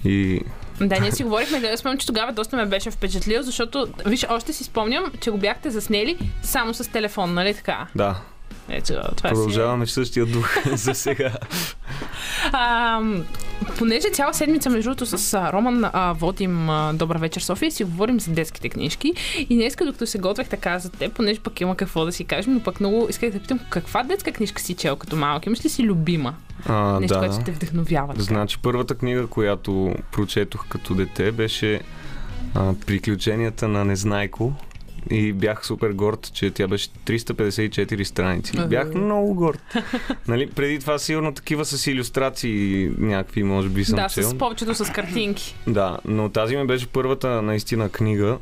и 0.04 0.40
Да, 0.80 1.00
ние 1.00 1.12
си 1.12 1.22
говорихме, 1.24 1.60
да 1.60 1.76
спомням, 1.76 1.98
че 1.98 2.06
тогава 2.06 2.32
доста 2.32 2.56
ме 2.56 2.66
беше 2.66 2.90
впечатлил, 2.90 3.42
защото, 3.42 3.86
виж, 4.06 4.26
още 4.30 4.52
си 4.52 4.64
спомням, 4.64 5.12
че 5.20 5.30
го 5.30 5.38
бяхте 5.38 5.70
заснели 5.70 6.18
само 6.42 6.74
с 6.74 6.90
телефон, 6.90 7.34
нали 7.34 7.54
така? 7.54 7.86
да, 7.94 8.20
Ето, 8.68 8.92
това 9.16 9.28
си 9.28 9.34
продължаваме 9.34 9.86
в 9.86 9.90
същия 9.90 10.26
дух 10.26 10.56
за 10.74 10.94
сега. 10.94 11.32
А, 12.52 13.00
понеже 13.78 14.08
цяла 14.12 14.34
седмица, 14.34 14.70
между 14.70 14.90
другото, 14.90 15.06
с 15.18 15.34
а, 15.34 15.52
Роман 15.52 15.84
а, 15.92 16.12
водим 16.12 16.70
а, 16.70 16.92
Добър 16.94 17.18
вечер 17.18 17.40
София 17.40 17.66
и 17.66 17.70
си 17.70 17.84
говорим 17.84 18.20
за 18.20 18.30
детските 18.30 18.68
книжки. 18.68 19.14
И 19.38 19.54
днес, 19.56 19.76
докато 19.76 20.06
се 20.06 20.18
готвех 20.18 20.48
така 20.48 20.78
за 20.78 20.90
теб, 20.90 21.12
понеже 21.12 21.40
пък 21.40 21.60
има 21.60 21.76
какво 21.76 22.04
да 22.04 22.12
си 22.12 22.24
кажем, 22.24 22.54
но 22.54 22.60
пък 22.60 22.80
много 22.80 23.06
исках 23.10 23.30
да 23.30 23.38
питам, 23.40 23.60
каква 23.70 24.02
детска 24.02 24.32
книжка 24.32 24.62
си 24.62 24.74
чел 24.74 24.96
като 24.96 25.16
малък? 25.16 25.46
Имаш 25.46 25.64
ли 25.64 25.68
си 25.68 25.82
любима? 25.82 26.34
А, 26.66 27.00
Нещо, 27.00 27.14
да, 27.14 27.20
което 27.20 27.44
те 27.44 27.52
вдъхновява. 27.52 28.12
така? 28.12 28.22
Значи 28.22 28.58
първата 28.62 28.94
книга, 28.94 29.26
която 29.26 29.94
прочетох 30.12 30.68
като 30.68 30.94
дете, 30.94 31.32
беше 31.32 31.80
а, 32.54 32.72
Приключенията 32.86 33.68
на 33.68 33.84
Незнайко. 33.84 34.52
И 35.10 35.32
бях 35.32 35.66
супер 35.66 35.90
горд, 35.90 36.30
че 36.32 36.50
тя 36.50 36.68
беше 36.68 36.88
354 37.06 38.02
страници. 38.02 38.52
Бях 38.68 38.94
много 38.94 39.34
горд. 39.34 39.62
нали, 40.28 40.50
преди 40.50 40.78
това 40.78 40.98
сигурно 40.98 41.34
такива 41.34 41.64
с 41.64 41.86
иллюстрации 41.86 42.90
някакви, 42.98 43.42
може 43.42 43.68
би 43.68 43.84
съм 43.84 43.96
Да, 43.96 44.08
чел. 44.08 44.30
с 44.30 44.38
повечето 44.38 44.74
с 44.74 44.92
картинки. 44.92 45.56
Да, 45.66 45.98
но 46.04 46.28
тази 46.28 46.56
ми 46.56 46.66
беше 46.66 46.86
първата 46.86 47.42
наистина 47.42 47.88
книга. 47.88 48.38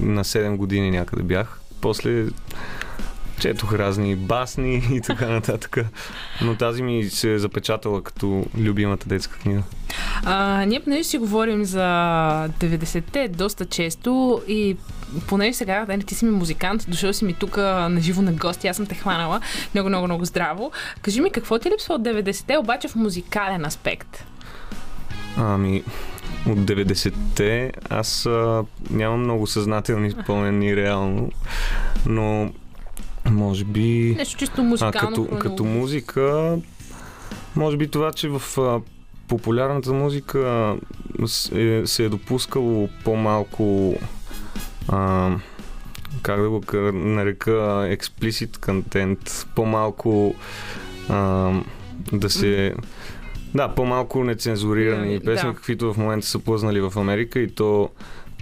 На 0.00 0.24
7 0.24 0.56
години 0.56 0.90
някъде 0.90 1.22
бях. 1.22 1.60
После 1.80 2.24
четох 3.40 3.72
разни 3.74 4.16
басни 4.16 4.82
и 4.92 5.00
така 5.00 5.28
нататък. 5.28 5.76
Но 6.42 6.54
тази 6.56 6.82
ми 6.82 7.04
се 7.04 7.32
е 7.32 7.38
запечатала 7.38 8.02
като 8.02 8.44
любимата 8.58 9.08
детска 9.08 9.38
книга. 9.38 9.62
А, 10.24 10.64
ние 10.66 10.80
понеже 10.80 11.04
си 11.04 11.18
говорим 11.18 11.64
за 11.64 11.80
90-те 12.60 13.28
доста 13.28 13.66
често 13.66 14.42
и 14.48 14.76
понеже 15.20 15.52
сега 15.52 15.84
нали, 15.88 16.02
ти 16.02 16.14
си 16.14 16.24
ми 16.24 16.30
музикант, 16.30 16.84
дошъл 16.88 17.12
си 17.12 17.24
ми 17.24 17.34
тук 17.34 17.56
на 17.56 17.96
живо 18.00 18.22
на 18.22 18.32
гости, 18.32 18.68
аз 18.68 18.76
съм 18.76 18.86
те 18.86 18.94
хванала 18.94 19.40
много, 19.74 19.88
много, 19.88 20.06
много 20.06 20.24
здраво. 20.24 20.72
Кажи 21.02 21.20
ми, 21.20 21.30
какво 21.30 21.58
ти 21.58 21.70
липсва 21.70 21.94
от 21.94 22.02
90-те, 22.02 22.58
обаче 22.58 22.88
в 22.88 22.94
музикален 22.96 23.64
аспект? 23.64 24.24
Ами, 25.36 25.82
от 26.46 26.58
90-те 26.58 27.72
аз 27.90 28.26
а, 28.26 28.62
нямам 28.90 29.20
много 29.20 29.46
съзнателни 29.46 30.10
спомени 30.22 30.76
реално, 30.76 31.30
но 32.06 32.52
може 33.26 33.64
би... 33.64 34.14
Нещо 34.18 34.38
чисто 34.38 34.60
А, 34.60 34.64
музикално. 34.64 35.08
като, 35.08 35.24
като 35.28 35.38
хронологично. 35.38 35.64
музика, 35.80 36.56
може 37.56 37.76
би 37.76 37.88
това, 37.88 38.12
че 38.12 38.28
в 38.28 38.42
а, 38.58 38.80
популярната 39.28 39.92
музика 39.92 40.74
с- 41.26 41.52
е, 41.52 41.82
се 41.86 42.04
е 42.04 42.08
допускало 42.08 42.88
по-малко 43.04 43.94
а, 44.90 45.30
как 46.22 46.40
да 46.40 46.50
го 46.50 46.62
нарека 46.92 47.50
explicit 47.96 48.64
контент, 48.64 49.46
по-малко 49.54 50.34
а, 51.08 51.52
да 52.12 52.30
се 52.30 52.74
да, 53.54 53.68
по-малко 53.68 54.24
нецензурирани 54.24 55.18
Да. 55.18 55.24
песни, 55.24 55.54
каквито 55.54 55.92
в 55.92 55.96
момента 55.96 56.26
са 56.26 56.38
плъзнали 56.38 56.80
в 56.80 56.92
Америка 56.96 57.40
и 57.40 57.54
то 57.54 57.90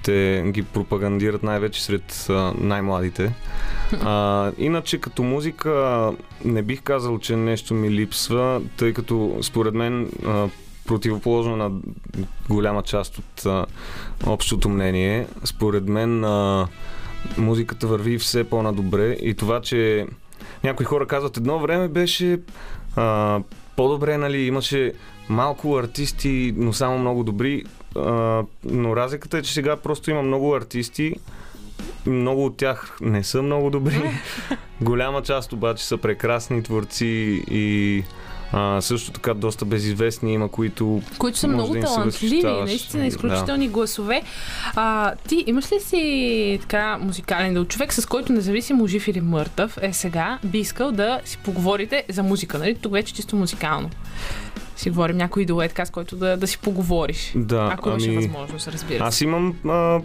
те 0.05 0.44
ги 0.46 0.62
пропагандират 0.62 1.42
най-вече 1.42 1.84
сред 1.84 2.26
а, 2.28 2.53
най-младите. 2.61 3.34
А, 4.03 4.53
иначе 4.59 4.99
като 4.99 5.22
музика 5.22 6.12
не 6.44 6.62
бих 6.62 6.82
казал, 6.82 7.18
че 7.18 7.36
нещо 7.36 7.74
ми 7.74 7.90
липсва, 7.90 8.62
тъй 8.76 8.92
като 8.92 9.38
според 9.42 9.74
мен 9.74 10.11
а, 10.26 10.49
противоположно 10.89 11.57
на 11.57 11.70
голяма 12.49 12.82
част 12.82 13.18
от 13.18 13.47
а, 13.47 13.66
общото 14.26 14.68
мнение, 14.68 15.26
според 15.45 15.89
мен 15.89 16.24
а, 16.24 16.68
музиката 17.39 17.86
върви 17.86 18.18
все 18.18 18.45
по-надобре 18.45 19.16
и 19.22 19.34
това, 19.34 19.61
че 19.61 20.07
някои 20.64 20.86
хора 20.86 21.07
казват 21.07 21.36
едно 21.36 21.59
време 21.59 21.89
беше 21.89 22.41
а, 22.97 23.41
по-добре, 23.76 24.18
нали, 24.18 24.39
имаше 24.39 24.93
малко 25.28 25.76
артисти, 25.76 26.55
но 26.57 26.72
само 26.72 26.99
много 26.99 27.24
добри, 27.24 27.64
а, 27.97 28.43
но 28.64 28.97
разликата 28.97 29.39
е, 29.39 29.43
че 29.43 29.53
сега 29.53 29.76
просто 29.76 30.11
има 30.11 30.22
много 30.22 30.55
артисти, 30.55 31.14
много 32.07 32.45
от 32.45 32.57
тях 32.57 32.99
не 33.01 33.24
са 33.24 33.43
много 33.43 33.70
добри. 33.70 34.03
Голяма 34.80 35.22
част 35.22 35.53
обаче 35.53 35.86
са 35.86 35.97
прекрасни 35.97 36.62
творци 36.62 37.45
и 37.51 38.05
а, 38.53 38.80
също 38.80 39.11
така 39.11 39.34
доста 39.34 39.64
безизвестни 39.64 40.32
има, 40.32 40.49
които 40.49 41.03
които 41.18 41.38
са 41.38 41.49
много 41.49 41.74
да 41.74 41.80
талантливи, 41.80 42.11
възхищаваш. 42.11 42.70
наистина 42.70 43.07
изключителни 43.07 43.68
гласове. 43.68 44.22
А, 44.74 45.14
ти 45.28 45.44
имаш 45.46 45.72
ли 45.72 45.80
си 45.80 46.59
така 46.61 46.99
музикален 46.99 47.53
идол? 47.53 47.64
Човек, 47.64 47.92
с 47.92 48.07
който 48.07 48.32
независимо 48.32 48.86
жив 48.86 49.09
или 49.09 49.20
мъртъв 49.20 49.78
е 49.82 49.92
сега, 49.92 50.38
би 50.44 50.59
искал 50.59 50.92
да 50.92 51.20
си 51.24 51.38
поговорите 51.38 52.05
за 52.09 52.22
музика, 52.22 52.59
нали? 52.59 52.74
Тук 52.74 52.92
вече 52.92 53.14
чисто 53.14 53.36
музикално. 53.36 53.90
Си 54.76 54.90
говорим 54.90 55.16
някой 55.16 55.42
е 55.42 55.68
така, 55.68 55.86
с 55.86 55.90
който 55.90 56.16
да, 56.16 56.36
да 56.36 56.46
си 56.46 56.59
поговориш. 56.59 57.32
да, 57.36 57.70
Ако 57.72 57.88
имаше 57.88 58.09
ами, 58.09 58.16
възможност, 58.16 58.68
разбира 58.68 58.99
се. 58.99 59.05
Аз 59.05 59.20
имам 59.20 59.55
а, 59.66 60.01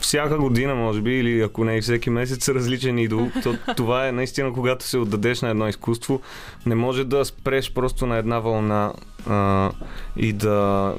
всяка 0.00 0.38
година, 0.38 0.74
може 0.74 1.00
би, 1.00 1.10
или 1.10 1.40
ако 1.40 1.64
не 1.64 1.76
и 1.76 1.80
всеки 1.80 2.10
месец, 2.10 2.48
различен 2.48 2.98
идол. 2.98 3.30
То, 3.42 3.56
това 3.76 4.08
е 4.08 4.12
наистина, 4.12 4.52
когато 4.52 4.84
се 4.84 4.98
отдадеш 4.98 5.42
на 5.42 5.48
едно 5.48 5.68
изкуство, 5.68 6.20
не 6.66 6.74
може 6.74 7.04
да 7.04 7.24
спреш 7.24 7.72
просто 7.72 8.06
на 8.06 8.16
една 8.16 8.38
вълна 8.38 8.92
а, 9.28 9.70
и 10.16 10.32
да 10.32 10.94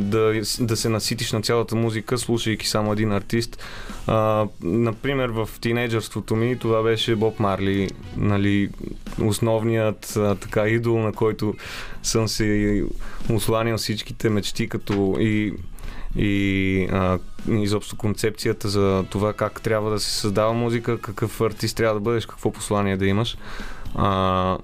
да, 0.00 0.42
да 0.60 0.76
се 0.76 0.88
наситиш 0.88 1.32
на 1.32 1.42
цялата 1.42 1.76
музика, 1.76 2.18
слушайки 2.18 2.68
само 2.68 2.92
един 2.92 3.12
артист. 3.12 3.62
А, 4.06 4.46
например, 4.62 5.28
в 5.28 5.48
тинейджърството 5.60 6.36
ми 6.36 6.58
това 6.58 6.82
беше 6.82 7.16
Боб 7.16 7.40
Марли, 7.40 7.90
нали, 8.16 8.70
основният 9.22 10.16
а, 10.16 10.34
така 10.34 10.68
идол, 10.68 10.98
на 10.98 11.12
който 11.12 11.54
съм 12.02 12.28
се 12.28 12.82
осланял 13.30 13.76
всичките 13.76 14.30
мечти 14.30 14.68
като 14.68 15.16
и 15.20 15.54
и 16.18 16.88
а, 16.92 17.18
изобщо 17.48 17.96
концепцията 17.96 18.68
за 18.68 19.04
това 19.10 19.32
как 19.32 19.60
трябва 19.60 19.90
да 19.90 20.00
се 20.00 20.10
създава 20.10 20.52
музика, 20.52 21.00
какъв 21.00 21.40
артист 21.40 21.76
трябва 21.76 21.94
да 21.94 22.00
бъдеш, 22.00 22.26
какво 22.26 22.52
послание 22.52 22.96
да 22.96 23.06
имаш. 23.06 23.36
А, 23.94 24.58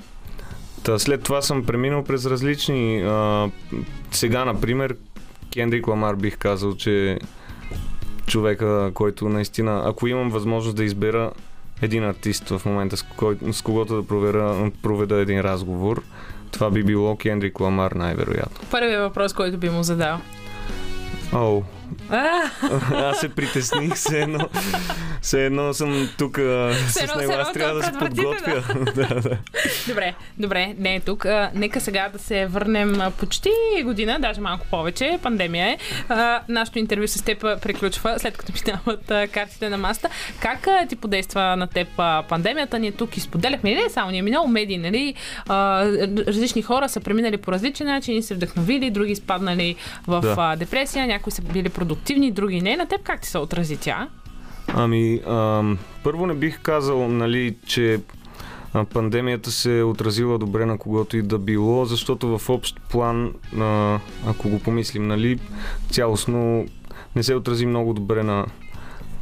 та 0.84 0.98
след 0.98 1.22
това 1.22 1.42
съм 1.42 1.64
преминал 1.64 2.04
през 2.04 2.26
различни. 2.26 3.02
А, 3.02 3.50
сега, 4.10 4.44
например, 4.44 4.96
Кендрик 5.52 5.88
Ламар 5.88 6.14
бих 6.14 6.38
казал, 6.38 6.76
че 6.76 7.18
човека, 8.26 8.90
който 8.94 9.28
наистина, 9.28 9.82
ако 9.84 10.06
имам 10.06 10.30
възможност 10.30 10.76
да 10.76 10.84
избера 10.84 11.30
един 11.82 12.04
артист 12.04 12.48
в 12.48 12.62
момента, 12.64 12.96
с, 12.96 13.02
кой, 13.02 13.36
с 13.52 13.62
когото 13.62 13.96
да 14.02 14.06
проверя, 14.08 14.70
проведа 14.82 15.16
един 15.16 15.40
разговор, 15.40 16.02
това 16.50 16.70
би 16.70 16.82
било 16.82 17.16
Кендрик 17.16 17.60
Ламар 17.60 17.92
най-вероятно. 17.92 18.68
Първият 18.70 19.02
въпрос, 19.02 19.32
който 19.32 19.58
би 19.58 19.70
му 19.70 19.82
задал. 19.82 20.18
Оу, 21.34 21.62
А, 21.62 21.62
аз 22.94 23.20
се 23.20 23.28
притесних, 23.28 23.94
все 23.94 24.20
едно, 24.20 24.48
все 25.22 25.46
едно 25.46 25.74
съм 25.74 26.08
тук 26.18 26.36
с 26.88 27.16
него, 27.18 27.32
аз 27.32 27.52
трябва 27.52 27.74
да 27.74 27.82
се 27.82 27.90
е 27.90 27.98
подготвя. 27.98 28.62
Добре, 29.88 30.14
добре, 30.38 30.74
не 30.78 30.94
е 30.94 31.00
тук. 31.00 31.26
Нека 31.54 31.80
сега 31.80 32.08
да 32.12 32.18
се 32.18 32.46
върнем 32.46 32.98
почти 33.18 33.50
година, 33.84 34.18
даже 34.20 34.40
малко 34.40 34.66
повече. 34.70 35.18
Пандемия 35.22 35.68
е. 35.68 35.78
А, 36.08 36.40
нашето 36.48 36.78
интервю 36.78 37.08
с 37.08 37.22
теб 37.22 37.40
приключва, 37.40 38.18
след 38.18 38.36
като 38.36 38.52
минават 38.66 39.10
а, 39.10 39.28
картите 39.28 39.68
на 39.68 39.78
маста. 39.78 40.08
Как 40.40 40.68
ти 40.88 40.96
подейства 40.96 41.56
на 41.56 41.66
теб 41.66 41.88
пандемията? 42.28 42.78
Ние 42.78 42.92
тук 42.92 43.16
изподеляхме, 43.16 43.74
не 43.74 43.90
само 43.90 44.10
ние, 44.10 44.22
минало 44.22 44.48
медии, 44.48 44.78
нали? 44.78 45.14
Различни 46.26 46.62
хора 46.62 46.88
са 46.88 47.00
преминали 47.00 47.36
по 47.36 47.52
различен 47.52 47.86
начин 47.86 48.22
се 48.22 48.34
вдъхновили, 48.34 48.90
други 48.90 49.12
изпаднали 49.12 49.76
в 50.06 50.20
Да. 50.20 50.56
депресия, 50.56 51.06
някои 51.06 51.32
са 51.32 51.42
били 51.42 51.68
продуктивни 51.68 52.01
продуктивни, 52.02 52.30
други 52.30 52.60
не. 52.60 52.76
На 52.76 52.86
теб 52.86 53.02
как 53.02 53.20
ти 53.20 53.28
се 53.28 53.38
отрази 53.38 53.76
тя? 53.76 54.08
Ами, 54.68 55.20
ам, 55.26 55.78
първо 56.02 56.26
не 56.26 56.34
бих 56.34 56.60
казал, 56.60 57.08
нали, 57.08 57.56
че 57.66 58.00
пандемията 58.92 59.50
се 59.50 59.78
е 59.78 59.82
отразила 59.82 60.38
добре 60.38 60.66
на 60.66 60.78
когото 60.78 61.16
и 61.16 61.22
да 61.22 61.38
било, 61.38 61.84
защото 61.84 62.38
в 62.38 62.50
общ 62.50 62.80
план, 62.90 63.32
а, 63.60 63.98
ако 64.26 64.48
го 64.48 64.58
помислим, 64.58 65.06
нали, 65.06 65.38
цялостно 65.90 66.66
не 67.16 67.22
се 67.22 67.34
отрази 67.34 67.66
много 67.66 67.94
добре 67.94 68.22
на 68.22 68.46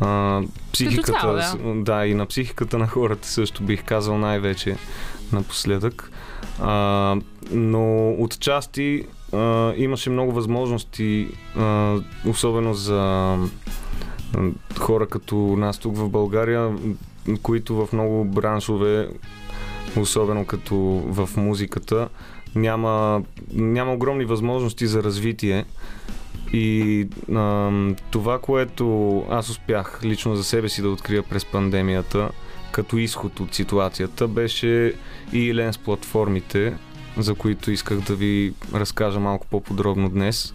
а, 0.00 0.42
психиката, 0.72 1.12
цяло, 1.20 1.34
да. 1.34 1.74
да, 1.74 2.06
и 2.06 2.14
на 2.14 2.26
психиката 2.26 2.78
на 2.78 2.86
хората 2.86 3.28
също 3.28 3.62
бих 3.62 3.84
казал 3.84 4.18
най-вече 4.18 4.76
напоследък. 5.32 6.10
А, 6.60 7.16
но 7.50 8.12
отчасти 8.18 9.06
имаше 9.76 10.10
много 10.10 10.32
възможности, 10.32 11.28
а, 11.56 11.96
особено 12.26 12.74
за 12.74 13.36
хора 14.78 15.06
като 15.06 15.36
нас 15.36 15.78
тук 15.78 15.96
в 15.96 16.08
България, 16.08 16.76
които 17.42 17.74
в 17.74 17.92
много 17.92 18.24
браншове, 18.24 19.08
особено 19.96 20.44
като 20.44 20.76
в 21.06 21.28
музиката, 21.36 22.08
няма, 22.54 23.22
няма 23.52 23.92
огромни 23.92 24.24
възможности 24.24 24.86
за 24.86 25.02
развитие. 25.02 25.64
И 26.52 27.06
а, 27.34 27.70
това, 28.10 28.38
което 28.38 29.18
аз 29.30 29.48
успях 29.48 30.00
лично 30.04 30.36
за 30.36 30.44
себе 30.44 30.68
си 30.68 30.82
да 30.82 30.88
открия 30.88 31.22
през 31.22 31.44
пандемията, 31.44 32.30
като 32.72 32.98
изход 32.98 33.40
от 33.40 33.54
ситуацията, 33.54 34.28
беше 34.28 34.94
и 35.32 35.54
ленс 35.54 35.78
платформите, 35.78 36.74
за 37.18 37.34
които 37.34 37.70
исках 37.70 38.00
да 38.00 38.14
ви 38.14 38.54
разкажа 38.74 39.20
малко 39.20 39.46
по-подробно 39.46 40.08
днес. 40.08 40.54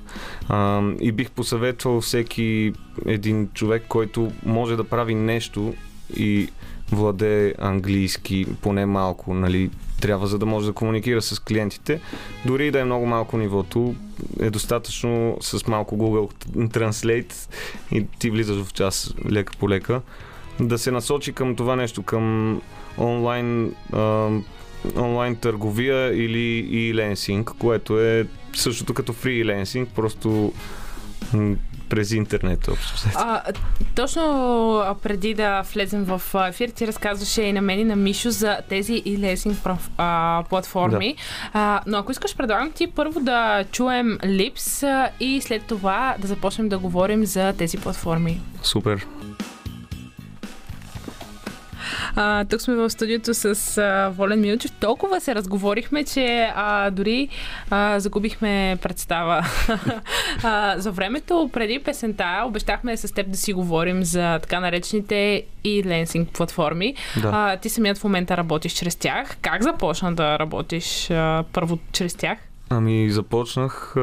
А, 0.50 0.82
и 1.00 1.12
бих 1.12 1.32
посъветвал 1.32 2.02
всеки 2.02 2.74
един 3.06 3.50
човек, 3.54 3.84
който 3.88 4.32
може 4.46 4.76
да 4.76 4.84
прави 4.84 5.16
нещо 5.16 5.74
и 6.18 6.48
владее 6.92 7.54
английски 7.60 8.46
поне 8.62 8.86
малко, 8.86 9.34
нали, 9.34 9.70
трябва 10.02 10.28
за 10.28 10.40
да 10.40 10.46
може 10.46 10.68
да 10.68 10.74
комуникира 10.74 11.22
с 11.22 11.40
клиентите. 11.40 12.02
Дори 12.46 12.72
да 12.72 12.80
е 12.80 12.84
много 12.84 13.06
малко 13.06 13.38
нивото, 13.38 13.96
е 14.40 14.50
достатъчно 14.50 15.38
с 15.42 15.68
малко 15.68 15.98
Google 15.98 16.48
Translate 16.56 17.34
и 17.92 18.06
ти 18.20 18.30
влизаш 18.30 18.64
в 18.64 18.74
час 18.74 19.14
лека 19.32 19.54
по 19.60 19.70
лека, 19.70 20.02
да 20.60 20.78
се 20.78 20.92
насочи 20.92 21.34
към 21.34 21.56
това 21.56 21.76
нещо, 21.76 22.04
към 22.04 22.62
онлайн, 22.98 23.76
онлайн 24.98 25.36
търговия 25.36 26.24
или 26.24 26.58
и 26.58 26.96
ленсинг, 26.96 27.52
което 27.60 28.00
е 28.00 28.28
същото 28.54 28.94
като 28.94 29.14
фриленсинг, 29.14 29.90
просто 29.90 30.54
през 31.90 32.12
интернет 32.12 32.68
общо. 32.68 33.10
А, 33.16 33.42
точно 33.96 34.96
преди 35.04 35.34
да 35.34 35.62
влезем 35.74 36.04
в 36.04 36.22
ефир, 36.50 36.70
ти 36.70 36.88
разказваше 36.88 37.42
и 37.42 37.54
на 37.54 37.62
мен 37.62 37.80
и 37.80 37.84
на 37.84 37.96
Мишо 37.96 38.32
за 38.32 38.58
тези 38.70 38.94
и 39.06 39.18
лесинг 39.18 39.58
платформи. 40.50 41.16
А, 41.54 41.82
но 41.88 41.98
ако 41.98 42.12
искаш, 42.12 42.36
предлагам 42.36 42.72
ти 42.72 42.88
първо 42.88 43.20
да 43.20 43.66
чуем 43.72 44.18
Липс 44.26 44.84
и 45.20 45.42
след 45.42 45.64
това 45.64 46.16
да 46.20 46.28
започнем 46.28 46.70
да 46.70 46.78
говорим 46.78 47.26
за 47.26 47.54
тези 47.54 47.78
платформи. 47.78 48.42
Супер. 48.64 49.06
А, 52.16 52.46
тук 52.46 52.62
сме 52.62 52.76
в 52.76 52.90
студиото 52.90 53.34
с 53.34 53.78
а, 53.78 54.10
Волен 54.10 54.42
Милчев. 54.42 54.72
Толкова 54.72 55.22
се 55.22 55.36
разговорихме, 55.36 56.04
че 56.04 56.52
а, 56.56 56.90
дори 56.90 57.30
а, 57.70 58.00
загубихме 58.00 58.78
представа. 58.82 59.46
а, 60.44 60.76
за 60.78 60.92
времето 60.92 61.50
преди 61.54 61.80
песента 61.80 62.44
обещахме 62.46 62.98
с 62.98 63.14
теб 63.14 63.30
да 63.30 63.38
си 63.38 63.54
говорим 63.54 64.04
за 64.04 64.40
така 64.40 64.60
наречените 64.60 65.44
и 65.64 65.84
ленсинг 65.86 66.30
платформи. 66.30 66.96
Да. 67.22 67.32
А, 67.34 67.58
ти 67.58 67.70
самият 67.70 67.98
в 67.98 68.04
момента 68.04 68.38
работиш 68.38 68.74
чрез 68.74 68.96
тях. 68.96 69.38
Как 69.42 69.64
започна 69.64 70.16
да 70.16 70.40
работиш 70.40 71.12
а, 71.12 71.44
първо 71.54 71.80
чрез 71.92 72.16
тях? 72.16 72.38
Ами 72.70 73.10
започнах. 73.10 73.96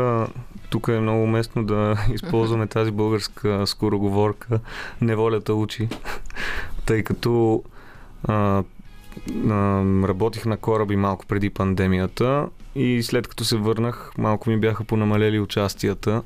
Тук 0.70 0.88
е 0.88 1.00
много 1.00 1.22
уместно 1.22 1.64
да 1.64 1.96
използваме 2.14 2.66
тази 2.66 2.90
българска 2.90 3.66
скороговорка 3.66 4.60
Неволята 5.00 5.54
учи. 5.54 5.88
Тъй 6.86 7.02
като 7.02 7.62
а, 8.24 8.34
а, 8.34 8.62
работих 10.04 10.44
на 10.44 10.56
кораби 10.56 10.96
малко 10.96 11.26
преди 11.26 11.50
пандемията 11.50 12.46
и 12.74 13.02
след 13.02 13.28
като 13.28 13.44
се 13.44 13.56
върнах, 13.56 14.12
малко 14.18 14.50
ми 14.50 14.56
бяха 14.56 14.84
понамалели 14.84 15.40
участията. 15.40 16.22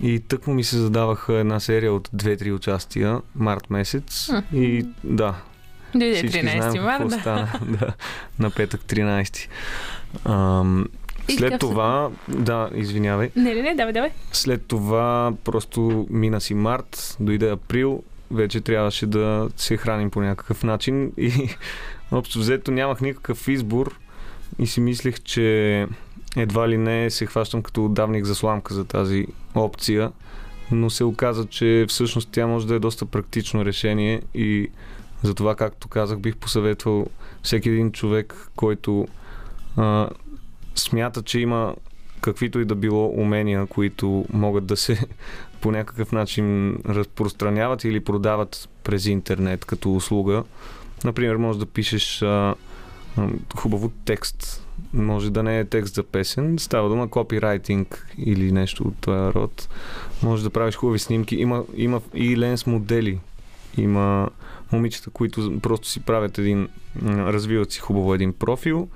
И 0.00 0.20
тъкмо 0.20 0.54
ми 0.54 0.64
се 0.64 0.76
задаваха 0.76 1.34
една 1.34 1.60
серия 1.60 1.92
от 1.92 2.08
2-3 2.08 2.52
участия, 2.52 3.20
март 3.34 3.70
месец. 3.70 4.30
И 4.52 4.86
да, 5.04 5.34
Дойде 5.94 6.14
всички 6.14 6.38
13 6.38 6.42
знаем 6.42 6.72
какво 6.74 6.84
марта. 6.84 7.10
стана 7.10 7.48
да, 7.70 7.92
на 8.38 8.50
петък 8.50 8.80
13. 8.82 9.48
Ам, 10.24 10.86
след 11.28 11.38
какъв 11.40 11.52
се- 11.52 11.58
това, 11.58 12.10
да, 12.28 12.70
извинявай, 12.74 13.30
Не, 13.36 13.54
не, 13.54 13.62
не, 13.62 13.74
давай, 13.74 13.92
давай. 13.92 14.10
след 14.32 14.66
това 14.66 15.32
просто 15.44 16.06
мина 16.10 16.40
си 16.40 16.54
март, 16.54 17.16
дойде 17.20 17.50
април, 17.50 18.02
вече 18.30 18.60
трябваше 18.60 19.06
да 19.06 19.48
се 19.56 19.76
храним 19.76 20.10
по 20.10 20.20
някакъв 20.20 20.62
начин. 20.62 21.12
И 21.16 21.48
общо 22.12 22.38
взето 22.38 22.70
нямах 22.70 23.00
никакъв 23.00 23.48
избор 23.48 23.98
и 24.58 24.66
си 24.66 24.80
мислех, 24.80 25.20
че 25.20 25.86
едва 26.36 26.68
ли 26.68 26.78
не 26.78 27.10
се 27.10 27.26
хващам 27.26 27.62
като 27.62 27.88
давник 27.88 28.24
за 28.24 28.34
сламка 28.34 28.74
за 28.74 28.84
тази 28.84 29.26
опция, 29.54 30.12
но 30.70 30.90
се 30.90 31.04
оказа, 31.04 31.46
че 31.46 31.86
всъщност 31.88 32.28
тя 32.32 32.46
може 32.46 32.66
да 32.66 32.74
е 32.74 32.78
доста 32.78 33.06
практично 33.06 33.64
решение 33.64 34.22
и 34.34 34.70
затова, 35.22 35.54
както 35.54 35.88
казах, 35.88 36.18
бих 36.18 36.36
посъветвал 36.36 37.06
всеки 37.42 37.68
един 37.68 37.92
човек, 37.92 38.50
който 38.56 39.08
а, 39.76 40.08
смята, 40.74 41.22
че 41.22 41.40
има 41.40 41.74
каквито 42.24 42.60
и 42.60 42.64
да 42.64 42.74
било 42.74 43.06
умения, 43.16 43.66
които 43.66 44.24
могат 44.32 44.66
да 44.66 44.76
се 44.76 45.06
по 45.60 45.70
някакъв 45.70 46.12
начин 46.12 46.76
разпространяват 46.88 47.84
или 47.84 48.00
продават 48.00 48.68
през 48.84 49.06
интернет 49.06 49.64
като 49.64 49.94
услуга. 49.94 50.44
Например, 51.04 51.36
може 51.36 51.58
да 51.58 51.66
пишеш 51.66 52.22
а, 52.22 52.54
хубаво 53.56 53.92
текст. 54.04 54.66
Може 54.92 55.30
да 55.30 55.42
не 55.42 55.58
е 55.58 55.64
текст 55.64 55.94
за 55.94 56.02
песен, 56.02 56.58
става 56.58 56.88
дума 56.88 57.08
копирайтинг 57.08 58.06
или 58.18 58.52
нещо 58.52 58.84
от 58.84 58.96
този 59.00 59.34
род. 59.34 59.68
Може 60.22 60.42
да 60.42 60.50
правиш 60.50 60.76
хубави 60.76 60.98
снимки. 60.98 61.36
Има, 61.36 61.64
има 61.76 62.00
и 62.14 62.38
ленс 62.38 62.66
модели. 62.66 63.18
Има 63.76 64.28
момичета, 64.72 65.10
които 65.10 65.58
просто 65.62 65.88
си 65.88 66.00
правят 66.00 66.38
един, 66.38 66.68
развиват 67.06 67.72
си 67.72 67.80
хубаво 67.80 68.14
един 68.14 68.32
профил, 68.32 68.88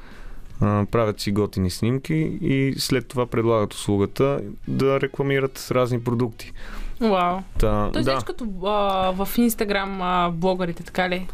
правят 0.60 1.20
си 1.20 1.32
готини 1.32 1.70
снимки 1.70 2.14
и 2.42 2.74
след 2.78 3.08
това 3.08 3.26
предлагат 3.26 3.74
услугата 3.74 4.40
да 4.68 5.00
рекламират 5.00 5.68
разни 5.70 6.00
продукти. 6.00 6.52
Вау. 7.00 7.38
Та, 7.58 7.90
Тоест, 7.92 8.06
да. 8.06 8.12
нещо 8.12 8.26
като 8.26 8.46
а, 8.64 9.10
в 9.24 9.38
Инстаграм 9.38 10.02
а, 10.02 10.30
блогърите, 10.30 10.82
така 10.82 11.08
ли? 11.08 11.26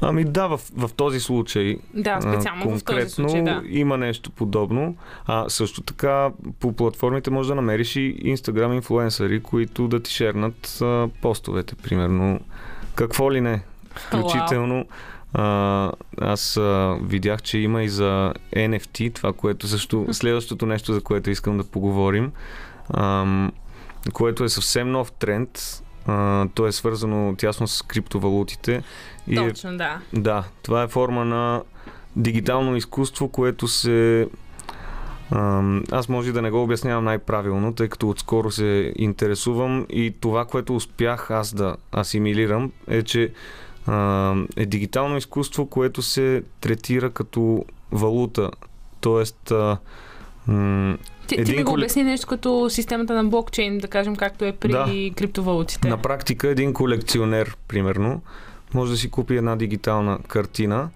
Ами 0.00 0.24
да, 0.24 0.46
в, 0.46 0.60
в 0.76 0.90
този 0.96 1.20
случай 1.20 1.78
Да, 1.94 2.10
а, 2.10 2.20
специално 2.20 2.60
в 2.60 2.64
този 2.64 2.84
конкретно 2.84 3.10
случай, 3.10 3.42
да. 3.42 3.62
има 3.68 3.96
нещо 3.96 4.30
подобно. 4.30 4.96
А 5.26 5.48
също 5.48 5.82
така 5.82 6.30
по 6.60 6.72
платформите 6.72 7.30
може 7.30 7.48
да 7.48 7.54
намериш 7.54 7.96
и 7.96 8.36
Instagram 8.36 8.74
инфлуенсъри, 8.74 9.42
които 9.42 9.88
да 9.88 10.00
ти 10.02 10.10
шернат 10.10 10.78
а, 10.82 11.08
постовете, 11.22 11.74
примерно. 11.74 12.40
Какво 12.94 13.32
ли 13.32 13.40
не? 13.40 13.62
Включително 13.94 14.86
а, 15.34 15.92
аз 16.20 16.56
а, 16.56 16.96
видях, 17.02 17.42
че 17.42 17.58
има 17.58 17.82
и 17.82 17.88
за 17.88 18.34
NFT, 18.56 19.14
това, 19.14 19.32
което 19.32 19.68
също 19.68 20.06
следващото 20.12 20.66
нещо, 20.66 20.92
за 20.92 21.00
което 21.00 21.30
искам 21.30 21.58
да 21.58 21.64
поговорим, 21.64 22.32
ам, 22.94 23.52
което 24.12 24.44
е 24.44 24.48
съвсем 24.48 24.90
нов 24.90 25.12
тренд. 25.12 25.82
А, 26.06 26.46
то 26.54 26.66
е 26.66 26.72
свързано 26.72 27.34
тясно 27.38 27.68
с 27.68 27.82
криптовалутите. 27.82 28.82
И 29.26 29.36
Точно, 29.36 29.76
да. 29.76 30.00
да, 30.12 30.44
това 30.62 30.82
е 30.82 30.88
форма 30.88 31.24
на 31.24 31.62
дигитално 32.16 32.76
изкуство, 32.76 33.28
което 33.28 33.68
се... 33.68 34.28
Аз 35.92 36.08
може 36.08 36.32
да 36.32 36.42
не 36.42 36.50
го 36.50 36.62
обяснявам 36.62 37.04
най-правилно, 37.04 37.74
тъй 37.74 37.88
като 37.88 38.08
отскоро 38.08 38.50
се 38.50 38.92
интересувам 38.96 39.86
и 39.90 40.14
това, 40.20 40.44
което 40.44 40.76
успях 40.76 41.30
аз 41.30 41.54
да 41.54 41.76
асимилирам 41.96 42.72
е, 42.86 43.02
че 43.02 43.32
е 44.56 44.66
дигитално 44.66 45.16
изкуство, 45.16 45.66
което 45.66 46.02
се 46.02 46.42
третира 46.60 47.10
като 47.10 47.64
валута. 47.92 48.50
Тоест, 49.00 49.50
а, 49.50 49.78
м, 50.46 50.96
Ти, 51.26 51.34
ти 51.34 51.40
Един 51.40 51.56
ми 51.56 51.62
го 51.62 51.72
обясни 51.72 52.02
нещо 52.02 52.26
като 52.26 52.70
системата 52.70 53.14
на 53.14 53.24
блокчейн, 53.24 53.78
да 53.78 53.88
кажем, 53.88 54.16
както 54.16 54.44
е 54.44 54.52
при 54.52 54.72
Да. 54.72 54.86
криптовалутите. 55.16 55.88
На 55.88 55.96
практика 56.02 56.48
един 56.48 56.72
колекционер, 56.72 57.56
примерно, 57.68 58.20
може 58.74 58.92
да 58.92 58.98
си 58.98 59.10
купи 59.10 59.36
една 59.36 59.56
дигитална 59.56 60.18
картина 60.28 60.88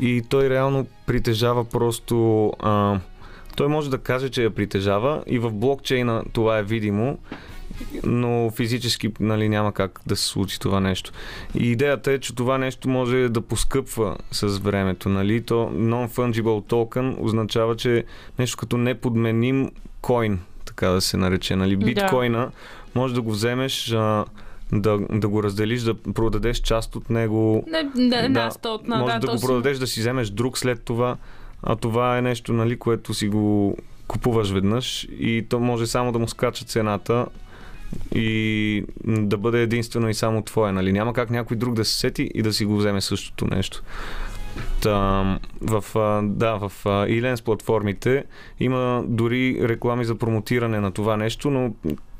и 0.00 0.22
той 0.28 0.50
реално 0.50 0.86
притежава 1.06 1.64
просто... 1.64 2.46
А, 2.58 2.98
той 3.56 3.68
може 3.68 3.90
да 3.90 3.98
каже, 3.98 4.28
че 4.28 4.42
я 4.42 4.50
притежава 4.50 5.22
и 5.26 5.38
в 5.38 5.50
блокчейна 5.50 6.24
това 6.32 6.58
е 6.58 6.62
видимо 6.62 7.18
но 8.04 8.50
физически 8.50 9.12
нали, 9.20 9.48
няма 9.48 9.72
как 9.72 10.00
да 10.06 10.16
се 10.16 10.26
случи 10.26 10.60
това 10.60 10.80
нещо. 10.80 11.12
И 11.54 11.70
идеята 11.70 12.12
е, 12.12 12.18
че 12.18 12.34
това 12.34 12.58
нещо 12.58 12.88
може 12.88 13.28
да 13.28 13.40
поскъпва 13.40 14.16
с 14.32 14.58
времето. 14.58 15.08
Нали? 15.08 15.42
То 15.42 15.54
non-fungible 15.74 16.70
token 16.70 17.16
означава, 17.20 17.76
че 17.76 18.04
нещо 18.38 18.56
като 18.56 18.76
неподменим 18.76 19.70
койн, 20.00 20.40
така 20.64 20.88
да 20.88 21.00
се 21.00 21.16
нарече. 21.16 21.56
Нали? 21.56 21.76
Биткоина 21.76 22.50
може 22.94 23.14
да 23.14 23.22
го 23.22 23.30
вземеш 23.30 23.92
а, 23.92 24.24
да, 24.72 24.98
да 25.10 25.28
го 25.28 25.42
разделиш, 25.42 25.82
да 25.82 25.94
продадеш 25.94 26.58
част 26.58 26.96
от 26.96 27.10
него. 27.10 27.64
Не, 27.68 28.08
не, 28.08 28.28
да, 28.28 28.50
от 28.64 28.88
на, 28.88 28.96
може 28.96 29.14
да, 29.14 29.20
да, 29.20 29.26
да 29.26 29.32
го 29.34 29.40
продадеш, 29.40 29.78
да 29.78 29.86
си 29.86 30.00
вземеш 30.00 30.30
друг 30.30 30.58
след 30.58 30.82
това. 30.82 31.16
А 31.62 31.76
това 31.76 32.18
е 32.18 32.22
нещо, 32.22 32.52
нали, 32.52 32.78
което 32.78 33.14
си 33.14 33.28
го 33.28 33.76
купуваш 34.06 34.50
веднъж 34.50 35.08
и 35.18 35.46
то 35.48 35.60
може 35.60 35.86
само 35.86 36.12
да 36.12 36.18
му 36.18 36.28
скача 36.28 36.64
цената 36.64 37.26
и 38.14 38.84
да 39.06 39.36
бъде 39.36 39.62
единствено 39.62 40.08
и 40.08 40.14
само 40.14 40.42
твое. 40.42 40.72
Нали? 40.72 40.92
Няма 40.92 41.12
как 41.12 41.30
някой 41.30 41.56
друг 41.56 41.74
да 41.74 41.84
се 41.84 41.98
сети 41.98 42.30
и 42.34 42.42
да 42.42 42.52
си 42.52 42.64
го 42.64 42.76
вземе 42.76 43.00
същото 43.00 43.46
нещо. 43.46 43.82
Та, 44.82 45.38
в, 45.60 45.84
да, 46.22 46.54
в 46.54 46.72
Elens 46.84 47.44
платформите 47.44 48.24
има 48.60 49.04
дори 49.06 49.68
реклами 49.68 50.04
за 50.04 50.14
промотиране 50.14 50.80
на 50.80 50.90
това 50.90 51.16
нещо, 51.16 51.50
но 51.50 51.74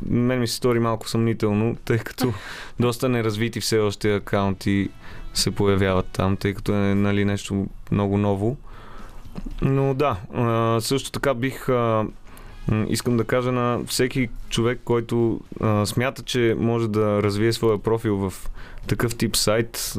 мен 0.07 0.41
ми 0.41 0.49
се 0.49 0.55
стори 0.55 0.79
малко 0.79 1.09
съмнително, 1.09 1.77
тъй 1.85 1.99
като 1.99 2.33
доста 2.81 3.09
неразвити 3.09 3.61
все 3.61 3.79
още 3.79 4.15
акаунти 4.15 4.89
се 5.35 5.51
появяват 5.51 6.07
там, 6.13 6.37
тъй 6.37 6.55
като 6.55 6.73
е 6.73 6.95
нали, 6.95 7.25
нещо 7.25 7.67
много 7.91 8.19
ново. 8.19 8.57
Но 9.63 9.95
да, 9.95 10.17
също 10.81 11.11
така 11.11 11.35
бих 11.35 11.67
искам 12.89 13.17
да 13.17 13.25
кажа 13.25 13.53
на 13.53 13.81
всеки 13.87 14.29
човек, 14.49 14.81
който 14.85 15.41
а, 15.61 15.87
смята, 15.87 16.23
че 16.23 16.57
може 16.59 16.89
да 16.89 17.23
развие 17.23 17.53
своя 17.53 17.79
профил 17.79 18.17
в 18.17 18.51
такъв 18.87 19.17
тип 19.17 19.37
сайт, 19.37 19.95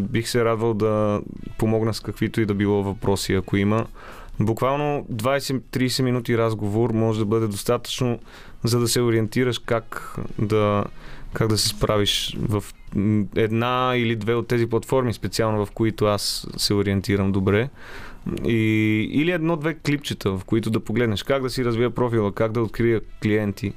бих 0.00 0.28
се 0.28 0.44
радвал 0.44 0.74
да 0.74 1.20
помогна 1.58 1.94
с 1.94 2.00
каквито 2.00 2.40
и 2.40 2.46
да 2.46 2.54
било 2.54 2.82
въпроси, 2.82 3.34
ако 3.34 3.56
има. 3.56 3.86
Буквално 4.40 5.06
20-30 5.12 6.02
минути 6.02 6.38
разговор 6.38 6.90
може 6.90 7.18
да 7.18 7.24
бъде 7.24 7.46
достатъчно, 7.46 8.18
за 8.64 8.80
да 8.80 8.88
се 8.88 9.00
ориентираш 9.00 9.58
как 9.58 10.16
да, 10.38 10.84
как 11.32 11.48
да 11.48 11.58
се 11.58 11.68
справиш 11.68 12.36
в 12.40 12.64
една 13.36 13.92
или 13.96 14.16
две 14.16 14.34
от 14.34 14.48
тези 14.48 14.66
платформи, 14.66 15.12
специално 15.12 15.66
в 15.66 15.70
които 15.70 16.04
аз 16.04 16.46
се 16.56 16.74
ориентирам 16.74 17.32
добре. 17.32 17.68
И, 18.44 19.08
или 19.12 19.30
едно-две 19.30 19.74
клипчета, 19.74 20.30
в 20.30 20.44
които 20.44 20.70
да 20.70 20.80
погледнеш 20.80 21.22
как 21.22 21.42
да 21.42 21.50
си 21.50 21.64
развия 21.64 21.90
профила, 21.90 22.32
как 22.32 22.52
да 22.52 22.60
открия 22.60 23.00
клиенти. 23.22 23.72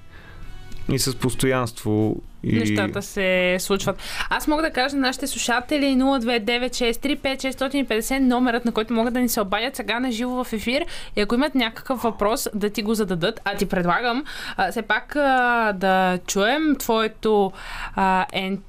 И 0.92 1.00
с 1.00 1.16
постоянство. 1.16 2.22
И... 2.44 2.60
Нещата 2.60 3.02
се 3.02 3.58
случват. 3.60 4.02
Аз 4.30 4.48
мога 4.48 4.62
да 4.62 4.72
кажа 4.72 4.96
на 4.96 5.02
нашите 5.02 5.28
слушатели 5.28 5.86
029635650 5.86 8.20
номерът, 8.20 8.66
на 8.66 8.72
който 8.72 8.94
могат 8.94 9.14
да 9.14 9.20
ни 9.20 9.30
се 9.30 9.42
обадят 9.42 9.76
сега 9.76 10.00
на 10.00 10.12
живо 10.12 10.44
в 10.44 10.54
ефир. 10.54 10.86
И 11.16 11.22
ако 11.22 11.36
имат 11.36 11.56
някакъв 11.56 12.02
въпрос, 12.02 12.48
да 12.56 12.70
ти 12.70 12.84
го 12.84 12.94
зададат. 12.94 13.42
А 13.46 13.56
ти 13.56 13.66
предлагам 13.66 14.24
а, 14.58 14.72
все 14.72 14.82
пак 14.82 15.16
а, 15.16 15.74
да 15.74 16.20
чуем 16.28 16.76
твоето 16.80 17.52
а, 17.96 18.26
N- 18.34 18.60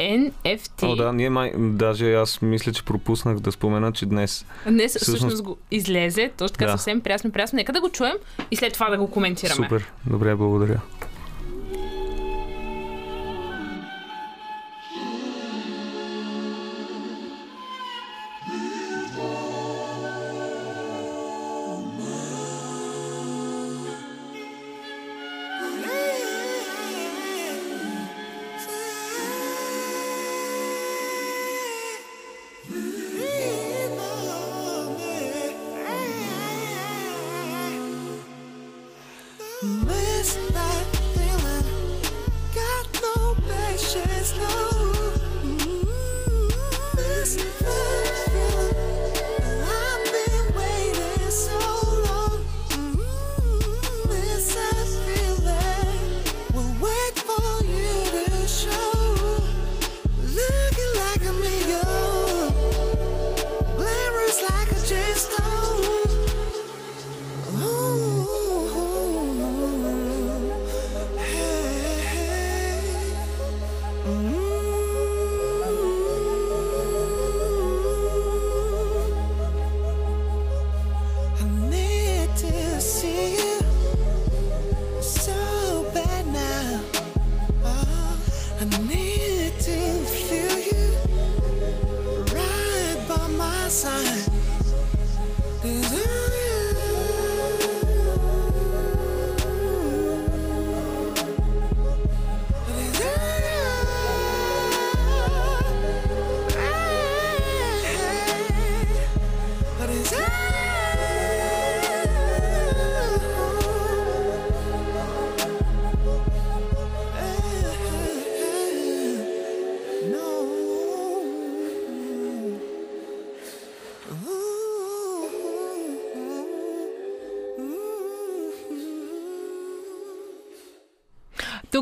NFT. 0.00 0.82
О, 0.82 0.96
да, 0.96 1.12
ние 1.12 1.30
май, 1.30 1.52
даже 1.56 2.14
аз 2.14 2.42
мисля, 2.42 2.72
че 2.72 2.84
пропуснах 2.84 3.38
да 3.38 3.52
спомена, 3.52 3.92
че 3.92 4.06
днес 4.06 4.46
Днес 4.66 4.90
Всъщност- 4.90 5.08
всъщност 5.08 5.42
го 5.42 5.56
излезе, 5.70 6.30
точно 6.36 6.52
така 6.52 6.64
Да. 6.64 6.72
съвсем 6.72 7.00
прясно, 7.00 7.30
прясно. 7.30 7.56
Нека 7.56 7.72
да 7.72 7.80
го 7.80 7.90
чуем 7.90 8.14
и 8.50 8.56
след 8.56 8.72
това 8.72 8.90
да 8.90 8.98
го 8.98 9.10
коментираме. 9.10 9.56
Супер, 9.56 9.92
добре, 10.06 10.34
благодаря. 10.34 10.80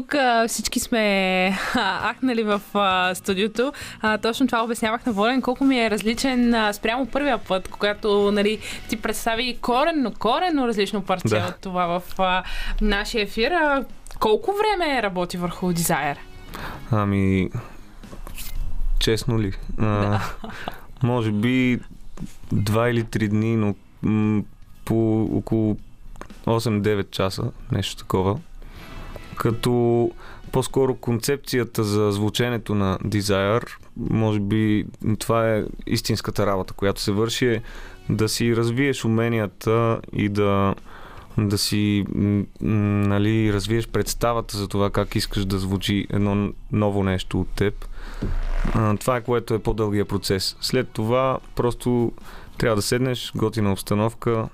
Тук 0.09 0.15
а, 0.15 0.49
всички 0.49 0.81
сме 0.81 1.01
а, 1.75 2.09
ахнали 2.09 2.43
в 2.43 2.61
а, 2.75 3.15
студиото. 3.15 3.73
А, 4.01 4.19
точно 4.19 4.47
това 4.47 4.65
обяснявах 4.65 5.07
на 5.07 5.13
Волен, 5.13 5.43
колко 5.43 5.65
ми 5.65 5.81
е 5.81 5.91
различен 5.91 6.55
а, 6.55 6.73
спрямо 6.73 7.07
първия 7.07 7.39
път, 7.39 7.69
когато 7.69 8.33
нали, 8.33 8.59
ти 8.89 8.97
представи 8.97 9.59
коренно, 9.61 10.13
коренно 10.15 10.69
различно 10.69 11.03
парче 11.03 11.29
Да. 11.29 11.47
от 11.49 11.57
това 11.57 11.87
в 11.89 12.03
а, 12.19 12.43
нашия 12.81 13.23
ефир. 13.23 13.51
А, 13.53 13.85
колко 14.19 14.53
време 14.53 15.03
работи 15.03 15.37
върху 15.37 15.67
Desire? 15.67 16.17
Ами, 16.91 17.51
честно 18.99 19.41
ли? 19.41 19.53
А, 19.79 20.21
може 21.03 21.33
би 21.33 21.81
два 22.53 22.91
или 22.91 23.05
три 23.05 23.29
дни, 23.29 23.57
но 23.57 23.75
м- 24.03 24.43
по 24.85 25.23
около 25.23 25.77
8-9 26.47 27.11
часа, 27.11 27.43
нещо 27.73 27.97
такова. 27.97 28.39
Като 29.39 30.11
по-скоро 30.53 30.95
концепцията 30.95 31.85
за 31.85 32.13
звученето 32.13 32.75
на 32.75 32.99
Desire, 32.99 33.69
може 34.11 34.41
би 34.41 34.87
това 35.19 35.55
е 35.55 35.65
истинската 35.87 36.47
работа, 36.47 36.75
която 36.75 37.01
се 37.01 37.13
върши, 37.13 37.47
е 37.47 37.63
да 38.11 38.29
си 38.29 38.57
развиеш 38.57 39.05
уменията 39.05 40.01
и 40.13 40.29
да, 40.29 40.75
да 41.39 41.59
си 41.59 42.05
нали, 42.61 43.53
развиеш 43.53 43.89
представата 43.89 44.57
за 44.57 44.69
това 44.69 44.91
как 44.91 45.17
искаш 45.17 45.45
да 45.45 45.59
звучи 45.59 46.07
едно 46.11 46.53
ново 46.73 47.05
нещо 47.05 47.41
от 47.41 47.49
теб. 47.49 47.89
Това 49.01 49.17
е 49.17 49.21
което 49.21 49.55
е 49.55 49.59
по-дългия 49.59 50.05
процес. 50.05 50.57
След 50.61 50.89
това 50.89 51.39
просто 51.55 52.13
трябва 52.59 52.77
да 52.77 52.83
седнеш, 52.83 53.33
готина 53.37 53.73
обстановка. 53.73 54.49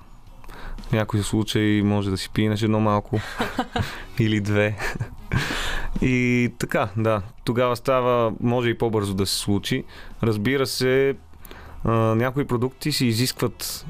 В 0.89 0.91
някои 0.91 1.23
случаи 1.23 1.81
може 1.81 2.09
да 2.09 2.17
си 2.17 2.29
пинеш 2.33 2.61
едно 2.61 2.79
малко 2.79 3.19
или 4.19 4.41
две. 4.41 4.77
И 6.01 6.49
така, 6.59 6.89
да, 6.97 7.21
тогава 7.43 7.75
става, 7.75 8.33
може 8.41 8.69
и 8.69 8.77
по-бързо 8.77 9.13
да 9.13 9.25
се 9.25 9.35
случи. 9.35 9.83
Разбира 10.23 10.67
се, 10.67 11.15
а, 11.83 11.91
някои 11.91 12.45
продукти 12.45 12.91
си 12.91 13.05
изискват 13.05 13.85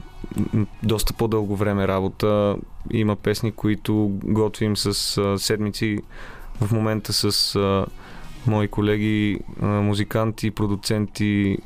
доста 0.84 1.14
по-дълго 1.14 1.56
време 1.56 1.88
работа. 1.88 2.56
Има 2.92 3.16
песни, 3.16 3.52
които 3.52 4.12
готвим 4.24 4.78
с 4.78 5.18
а, 5.18 5.40
седмици 5.40 6.00
в 6.62 6.72
момента 6.72 7.14
с 7.14 7.56
а, 7.56 7.86
мои 8.48 8.68
колеги, 8.68 9.40
а, 9.62 9.66
музиканти, 9.66 10.52
продуценти, 10.52 11.58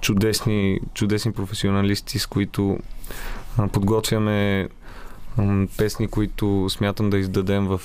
чудесни, 0.00 0.80
чудесни 0.94 1.32
професионалисти, 1.32 2.18
с 2.18 2.26
които 2.26 2.78
подготвяме 3.72 4.68
песни, 5.76 6.08
които 6.08 6.66
смятам 6.70 7.10
да 7.10 7.18
издадем 7.18 7.66
в 7.66 7.80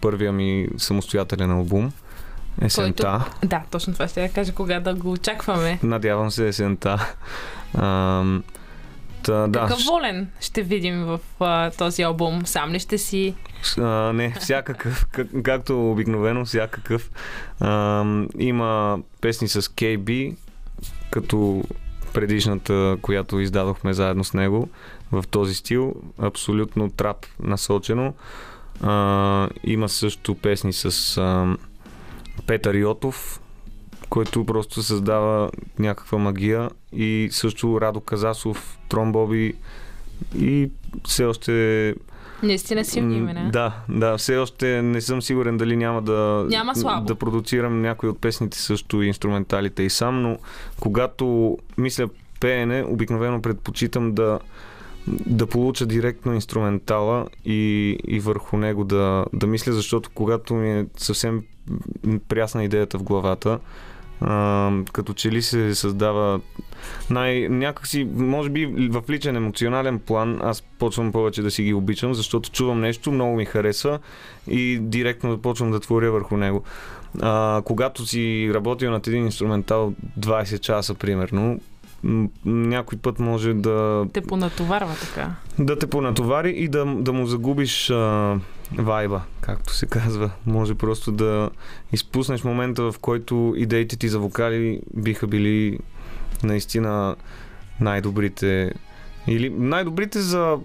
първия 0.00 0.32
ми 0.32 0.68
самостоятелен 0.76 1.50
албум. 1.50 1.92
Есента. 2.62 3.24
Да, 3.44 3.62
точно 3.70 3.92
това 3.92 4.08
ще 4.08 4.22
я 4.22 4.32
кажа, 4.32 4.52
кога 4.52 4.80
да 4.80 4.94
го 4.94 5.12
очакваме. 5.12 5.78
Надявам 5.82 6.30
се 6.30 6.48
есента. 6.48 7.14
Ам, 7.74 8.44
та, 9.22 9.46
да, 9.46 9.60
Какъв 9.60 9.84
волен 9.84 10.28
ще 10.40 10.62
видим 10.62 11.04
в 11.04 11.20
а, 11.40 11.70
този 11.70 12.02
албум? 12.02 12.46
Сам 12.46 12.70
ли 12.70 12.78
ще 12.78 12.98
си? 12.98 13.34
А, 13.78 14.12
не, 14.12 14.34
всякакъв, 14.40 15.06
как, 15.12 15.26
както 15.44 15.90
обикновено, 15.90 16.44
всякакъв. 16.44 17.10
А, 17.60 18.04
има 18.38 18.98
песни 19.20 19.48
с 19.48 19.62
KB, 19.62 20.36
като 21.10 21.64
предишната, 22.16 22.96
която 23.02 23.40
издадохме 23.40 23.92
заедно 23.92 24.24
с 24.24 24.34
него 24.34 24.68
в 25.12 25.24
този 25.30 25.54
стил, 25.54 25.94
абсолютно 26.18 26.90
трап 26.90 27.26
насочено. 27.42 28.14
А, 28.82 29.48
има 29.64 29.88
също 29.88 30.34
песни 30.34 30.72
с 30.72 31.16
а, 31.18 31.56
Петър 32.46 32.74
Йотов, 32.74 33.40
който 34.08 34.46
просто 34.46 34.82
създава 34.82 35.50
някаква 35.78 36.18
магия 36.18 36.70
и 36.92 37.28
също 37.32 37.80
Радо 37.80 38.00
Казасов, 38.00 38.78
Трон 38.88 39.12
Боби 39.12 39.54
и 40.38 40.70
все 41.04 41.24
още 41.24 41.94
Наистина 42.42 42.84
силни 42.84 43.16
имена. 43.16 43.50
Да, 43.50 43.72
да, 43.88 44.18
все 44.18 44.36
още 44.36 44.82
не 44.82 45.00
съм 45.00 45.22
сигурен 45.22 45.56
дали 45.56 45.76
няма 45.76 46.02
да, 46.02 46.46
Няма 46.48 46.76
слабо. 46.76 47.06
да 47.06 47.14
продуцирам 47.14 47.80
някои 47.80 48.08
от 48.08 48.20
песните, 48.20 48.58
също 48.58 49.02
и 49.02 49.06
инструменталите 49.06 49.82
и 49.82 49.90
сам, 49.90 50.22
но 50.22 50.38
когато 50.80 51.58
мисля 51.78 52.08
пеене, 52.40 52.84
обикновено 52.88 53.42
предпочитам 53.42 54.14
да 54.14 54.38
да 55.26 55.46
получа 55.46 55.86
директно 55.86 56.34
инструментала 56.34 57.26
и, 57.44 57.90
и 58.08 58.20
върху 58.20 58.56
него 58.56 58.84
да, 58.84 59.24
да 59.32 59.46
мисля, 59.46 59.72
защото 59.72 60.10
когато 60.14 60.54
ми 60.54 60.80
е 60.80 60.86
съвсем 60.96 61.42
прясна 62.28 62.64
идеята 62.64 62.98
в 62.98 63.02
главата, 63.02 63.58
а, 64.20 64.70
като 64.92 65.12
че 65.12 65.30
ли 65.30 65.42
се 65.42 65.74
създава 65.74 66.40
най- 67.10 67.48
някакси, 67.48 68.08
може 68.14 68.50
би 68.50 68.66
в 68.90 69.02
личен 69.10 69.36
емоционален 69.36 69.98
план, 69.98 70.38
аз 70.42 70.62
почвам 70.78 71.12
повече 71.12 71.42
да 71.42 71.50
си 71.50 71.62
ги 71.62 71.74
обичам, 71.74 72.14
защото 72.14 72.50
чувам 72.50 72.80
нещо, 72.80 73.12
много 73.12 73.36
ми 73.36 73.44
харесва 73.44 73.98
и 74.48 74.78
директно 74.80 75.30
започвам 75.30 75.70
да 75.70 75.80
творя 75.80 76.10
върху 76.10 76.36
него. 76.36 76.62
А, 77.22 77.62
когато 77.64 78.06
си 78.06 78.50
работил 78.54 78.90
над 78.90 79.06
един 79.06 79.24
инструментал 79.24 79.92
20 80.20 80.58
часа, 80.60 80.94
примерно, 80.94 81.60
някой 82.44 82.98
път 82.98 83.18
може 83.18 83.54
да, 83.54 84.06
Те 84.12 84.20
понатоварва 84.20 84.94
така. 85.00 85.30
да 85.58 85.78
те 85.78 85.86
понатовари 85.86 86.50
и 86.50 86.68
да, 86.68 86.84
да 86.84 87.12
му 87.12 87.26
загубиш 87.26 87.90
а, 87.90 88.36
вайба, 88.78 89.22
както 89.40 89.74
се 89.74 89.86
казва. 89.86 90.30
Може 90.46 90.74
просто 90.74 91.12
да 91.12 91.50
изпуснеш 91.92 92.44
момента, 92.44 92.82
в 92.92 92.98
който 93.00 93.54
идеите 93.56 93.96
ти 93.96 94.08
за 94.08 94.18
вокали 94.18 94.80
биха 94.94 95.26
били 95.26 95.78
наистина 96.42 97.16
най-добрите. 97.80 98.72
Или 99.26 99.50
най-добрите 99.50 100.20
за. 100.20 100.58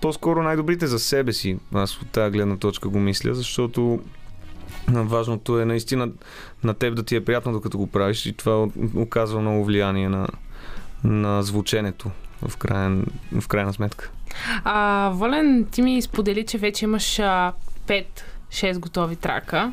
По-скоро 0.00 0.42
най-добрите 0.42 0.86
за 0.86 0.98
себе 0.98 1.32
си. 1.32 1.58
Аз 1.74 2.02
от 2.02 2.10
тази 2.10 2.30
гледна 2.32 2.56
точка 2.56 2.88
го 2.88 2.98
мисля, 2.98 3.34
защото 3.34 4.00
важното 4.88 5.60
е 5.60 5.64
наистина 5.64 6.08
на 6.64 6.74
теб 6.74 6.94
да 6.94 7.02
ти 7.02 7.16
е 7.16 7.24
приятно 7.24 7.52
докато 7.52 7.78
го 7.78 7.86
правиш 7.86 8.26
и 8.26 8.32
това 8.32 8.68
оказва 8.96 9.40
много 9.40 9.64
влияние 9.64 10.08
на, 10.08 10.28
на 11.04 11.42
звученето 11.42 12.10
в, 12.48 12.56
крайен, 12.56 13.06
в 13.40 13.48
крайна 13.48 13.72
сметка. 13.72 14.10
А, 14.64 15.10
Волен, 15.14 15.66
ти 15.70 15.82
ми 15.82 16.02
сподели, 16.02 16.46
че 16.46 16.58
вече 16.58 16.84
имаш 16.84 17.18
а, 17.18 17.52
5-6 18.50 18.78
готови 18.78 19.16
трака. 19.16 19.72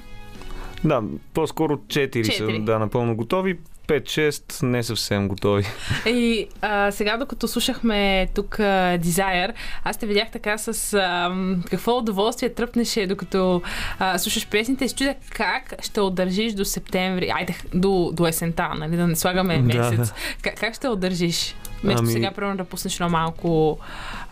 Да, 0.83 1.01
по-скоро 1.33 1.77
4 1.77 2.23
са 2.23 2.31
Четири. 2.31 2.59
да, 2.59 2.79
напълно 2.79 3.15
готови. 3.15 3.59
5-6 3.87 4.63
не 4.63 4.83
съвсем 4.83 5.27
готови. 5.27 5.65
И 6.05 6.47
а, 6.61 6.91
сега, 6.91 7.17
докато 7.17 7.47
слушахме 7.47 8.27
тук 8.35 8.59
а, 8.59 8.63
Desire, 8.97 9.53
аз 9.83 9.97
те 9.97 10.05
видях 10.05 10.31
така 10.31 10.57
с 10.57 10.93
а, 10.93 11.35
какво 11.69 11.97
удоволствие 11.97 12.49
тръпнеше, 12.49 13.07
докато 13.07 13.61
а, 13.99 14.17
слушаш 14.19 14.47
песните 14.47 14.85
и 14.85 14.89
се 14.89 14.95
чудя 14.95 15.15
как 15.29 15.73
ще 15.81 16.01
удържиш 16.01 16.53
до 16.53 16.65
септември, 16.65 17.29
айде, 17.29 17.55
до, 17.73 18.11
до 18.13 18.27
есента, 18.27 18.69
нали, 18.77 18.97
да 18.97 19.07
не 19.07 19.15
слагаме 19.15 19.57
Да, 19.57 19.61
месец. 19.61 19.97
да. 20.09 20.13
Как, 20.41 20.59
как 20.59 20.75
ще 20.75 20.87
удържиш? 20.89 21.55
Вместо 21.83 22.01
Ами- 22.01 22.11
сега, 22.11 22.31
примерно, 22.31 22.57
да 22.57 22.63
пуснеш 22.63 22.99
на 22.99 23.09
малко 23.09 23.79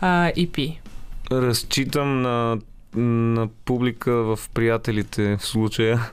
а, 0.00 0.30
EP. 0.30 0.78
Разчитам 1.32 2.22
на, 2.22 2.58
на 2.96 3.48
публика 3.64 4.12
в 4.12 4.38
приятелите 4.54 5.36
в 5.36 5.46
случая. 5.46 6.00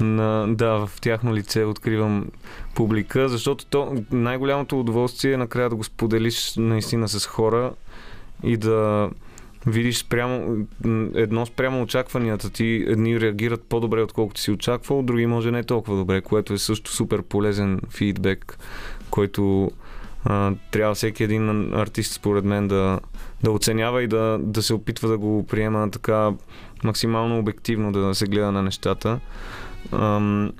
На, 0.00 0.46
да, 0.48 0.86
в 0.86 1.00
тяхно 1.00 1.34
лице 1.34 1.64
откривам 1.64 2.26
публика, 2.74 3.28
защото 3.28 3.66
то 3.66 4.04
най-голямото 4.10 4.80
удоволствие 4.80 5.32
е 5.32 5.36
накрая 5.36 5.70
да 5.70 5.76
го 5.76 5.84
споделиш 5.84 6.54
наистина 6.56 7.08
с 7.08 7.26
хора 7.26 7.72
и 8.42 8.56
да 8.56 9.10
видиш 9.66 9.98
спрямо, 9.98 10.66
едно 11.14 11.46
спрямо 11.46 11.82
очакванията 11.82 12.50
ти. 12.50 12.84
Едни 12.88 13.20
реагират 13.20 13.62
по-добре, 13.62 14.02
отколкото 14.02 14.40
си 14.40 14.50
очаквал, 14.50 15.02
други 15.02 15.26
може 15.26 15.50
не 15.50 15.64
толкова 15.64 15.96
добре, 15.96 16.20
което 16.20 16.52
е 16.52 16.58
също 16.58 16.92
супер 16.92 17.22
полезен 17.22 17.80
фидбек, 17.90 18.58
който 19.10 19.70
трябва 20.70 20.94
всеки 20.94 21.24
един 21.24 21.74
артист, 21.74 22.12
според 22.12 22.44
мен, 22.44 22.68
да, 22.68 23.00
да 23.42 23.50
оценява 23.50 24.02
и 24.02 24.06
да, 24.06 24.38
да 24.40 24.62
се 24.62 24.74
опитва 24.74 25.08
да 25.08 25.18
го 25.18 25.46
приема 25.46 25.90
така 25.90 26.32
максимално 26.84 27.38
обективно, 27.38 27.92
да 27.92 28.14
се 28.14 28.26
гледа 28.26 28.52
на 28.52 28.62
нещата. 28.62 29.20
Ам, 29.92 30.52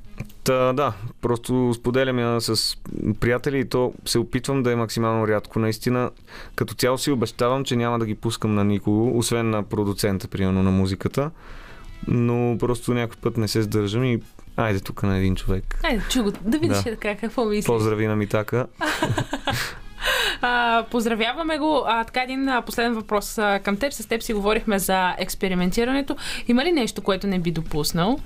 та, 0.44 0.72
да, 0.72 0.92
просто 1.22 1.74
споделям 1.74 2.18
я 2.18 2.40
с 2.40 2.76
приятели 3.20 3.58
и 3.58 3.64
то 3.64 3.92
се 4.04 4.18
опитвам 4.18 4.62
да 4.62 4.72
е 4.72 4.76
максимално 4.76 5.28
рядко. 5.28 5.58
Наистина, 5.58 6.11
като 6.54 6.74
цяло 6.74 6.98
си 6.98 7.11
обещавам, 7.11 7.64
че 7.64 7.76
няма 7.76 7.98
да 7.98 8.06
ги 8.06 8.14
пускам 8.14 8.54
на 8.54 8.64
никого, 8.64 9.18
освен 9.18 9.50
на 9.50 9.62
продуцента, 9.62 10.28
примерно, 10.28 10.62
на 10.62 10.70
музиката. 10.70 11.30
Но 12.08 12.56
просто 12.58 12.94
някой 12.94 13.16
път 13.22 13.36
не 13.36 13.48
се 13.48 13.62
сдържам 13.62 14.04
и 14.04 14.20
айде 14.57 14.80
тук 14.80 15.03
на 15.03 15.16
един 15.16 15.36
човек. 15.36 15.80
Айде, 15.82 16.03
чу 16.11 16.22
го, 16.22 16.32
да 16.40 16.59
видиш 16.59 16.76
Да. 16.76 16.84
така 16.84 17.16
какво 17.16 17.44
мислиш. 17.44 17.66
Поздрави 17.66 18.07
на 18.07 18.16
Митака. 18.16 18.66
А, 20.42 20.84
поздравяваме 20.90 21.59
го. 21.59 21.82
А, 21.86 22.05
така 22.05 22.22
един 22.22 22.48
а, 22.48 22.62
последен 22.62 22.94
въпрос 22.94 23.38
а, 23.38 23.61
към 23.64 23.76
теб. 23.76 23.92
С 23.92 24.07
теб 24.07 24.22
си 24.22 24.32
говорихме 24.32 24.78
за 24.78 25.14
експериментирането. 25.18 26.16
Има 26.48 26.64
ли 26.64 26.72
нещо, 26.72 27.03
което 27.03 27.26
не 27.26 27.38
би 27.38 27.51
допуснал? 27.51 28.18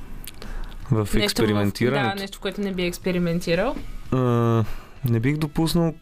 В 0.90 0.98
Нещо 0.98 1.12
В, 1.12 1.16
експериментирането. 1.16 2.16
да, 2.16 2.22
нещо, 2.22 2.40
което 2.40 2.60
не 2.60 2.72
би 2.72 2.84
експериментирал. 2.84 3.76
А, 4.12 4.18
не 5.04 5.20
бих 5.20 5.36
допуснал 5.36 5.94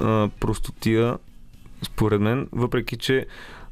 а, 0.00 0.28
простотия, 0.40 1.16
според 1.82 2.20
мен, 2.20 2.48
въпреки 2.52 2.96
че 2.96 3.26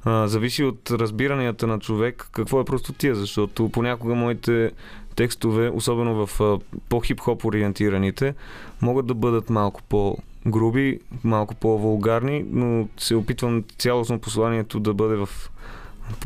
а, 0.07 0.29
зависи 0.29 0.65
от 0.65 0.91
разбиранията 0.91 1.67
на 1.67 1.79
човек 1.79 2.29
какво 2.33 2.61
е 2.61 2.65
простотия, 2.65 3.15
защото 3.15 3.69
понякога 3.69 4.15
моите 4.15 4.73
текстове, 5.17 5.71
особено 5.75 6.27
в 6.27 6.41
а, 6.41 6.59
по-хип-хоп 6.89 7.45
ориентираните, 7.45 8.35
могат 8.83 9.07
да 9.07 9.15
бъдат 9.15 9.51
малко 9.51 9.83
по-груби, 9.83 11.01
малко 11.25 11.55
по-вулгарни, 11.55 12.45
но 12.51 12.89
се 12.99 13.15
опитвам 13.15 13.65
цялостно 13.79 14.21
посланието 14.21 14.81
да 14.81 14.95
бъде 14.95 15.17
в 15.17 15.29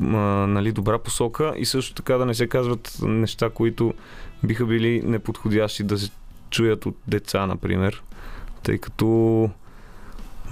а, 0.01 0.05
нали, 0.47 0.73
добра 0.73 0.99
посока 0.99 1.55
и 1.57 1.65
също 1.65 1.95
така 1.95 2.15
да 2.15 2.27
не 2.27 2.35
се 2.35 2.47
казват 2.47 2.99
неща, 3.03 3.51
които 3.51 3.95
биха 4.45 4.67
били 4.67 5.03
неподходящи 5.05 5.83
да 5.83 5.99
се 5.99 6.11
чуят 6.51 6.87
от 6.87 6.97
деца, 7.07 7.47
например. 7.47 8.03
Тъй 8.63 8.79
като 8.79 9.51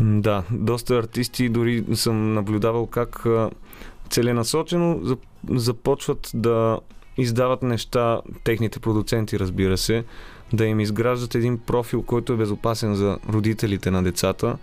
да, 0.00 0.42
доста 0.50 0.96
артисти 0.98 1.48
дори 1.48 1.84
съм 1.94 2.34
наблюдавал 2.34 2.86
как 2.86 3.24
целенасочено 4.10 5.00
зап- 5.00 5.58
започват 5.58 6.30
да 6.34 6.78
издават 7.16 7.62
неща, 7.62 8.20
техните 8.44 8.80
продуценти, 8.80 9.38
разбира 9.38 9.78
се, 9.78 10.04
да 10.52 10.66
им 10.66 10.80
изграждат 10.80 11.34
един 11.34 11.58
профил, 11.58 12.02
който 12.02 12.32
е 12.32 12.36
безопасен 12.36 12.94
за 12.94 13.18
родителите 13.28 13.90
на 13.90 14.02
децата 14.02 14.58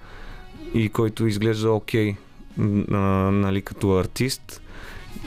и 0.74 0.90
който 0.90 1.28
изглежда 1.28 1.72
окей 1.72 2.16
нали, 2.57 3.62
като 3.62 3.98
артист 3.98 4.62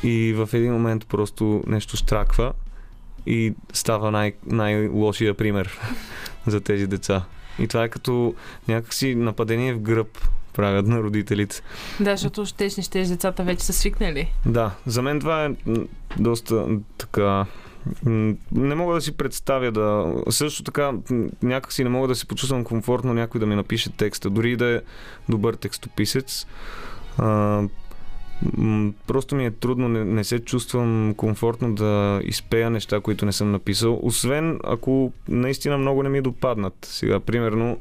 и 0.02 0.32
в 0.32 0.48
един 0.52 0.72
момент 0.72 1.06
просто 1.06 1.62
нещо 1.66 1.97
штраква 1.97 2.52
и 3.26 3.55
става 3.72 4.10
най- 4.10 4.32
най-лошия 4.47 5.35
пример 5.35 5.78
за 6.47 6.60
тези 6.60 6.86
деца. 6.86 7.24
И 7.59 7.68
това 7.68 7.85
е 7.85 7.89
като 7.89 8.35
някакси 8.68 9.14
нападение 9.14 9.74
в 9.74 9.80
гръб 9.80 10.18
правят 10.52 10.86
на 10.86 11.02
родителите. 11.02 11.62
Да, 12.01 12.10
защото 12.10 12.47
щеш 12.47 12.76
не 12.76 12.82
щеш, 12.82 13.09
децата 13.09 13.43
вече 13.43 13.64
са 13.64 13.72
свикнали. 13.72 14.32
Да, 14.47 14.70
за 14.86 15.02
мен 15.02 15.20
това 15.20 15.44
е 15.44 15.51
доста 16.18 16.66
така... 16.98 17.47
Не 18.52 18.74
мога 18.74 18.94
да 18.94 19.01
си 19.01 19.16
представя 19.16 19.72
да... 19.72 20.14
Също 20.30 20.62
така, 20.62 20.93
някакси 21.43 21.85
не 21.85 21.90
мога 21.90 22.09
да 22.09 22.14
се 22.14 22.26
почувствам 22.26 22.64
комфортно 22.64 23.14
някой 23.14 23.40
да 23.40 23.47
ми 23.47 23.55
напише 23.55 23.90
текста, 23.90 24.30
дори 24.30 24.56
да 24.56 24.66
е 24.66 24.80
добър 25.28 25.55
текстописец. 25.55 26.47
А, 27.18 27.62
просто 29.06 29.35
ми 29.35 29.47
е 29.47 29.51
трудно, 29.51 29.89
не, 29.89 30.05
не 30.05 30.24
се 30.24 30.39
чувствам 30.39 31.15
комфортно 31.16 31.74
да 31.74 32.20
изпея 32.24 32.70
неща, 32.70 33.01
които 33.01 33.27
не 33.27 33.32
съм 33.32 33.52
написал, 33.52 34.01
освен 34.02 34.60
ако 34.65 35.12
наистина 35.28 35.78
много 35.78 36.02
не 36.02 36.09
ми 36.09 36.20
допаднат. 36.20 36.74
Сега, 36.82 37.20
примерно, 37.20 37.78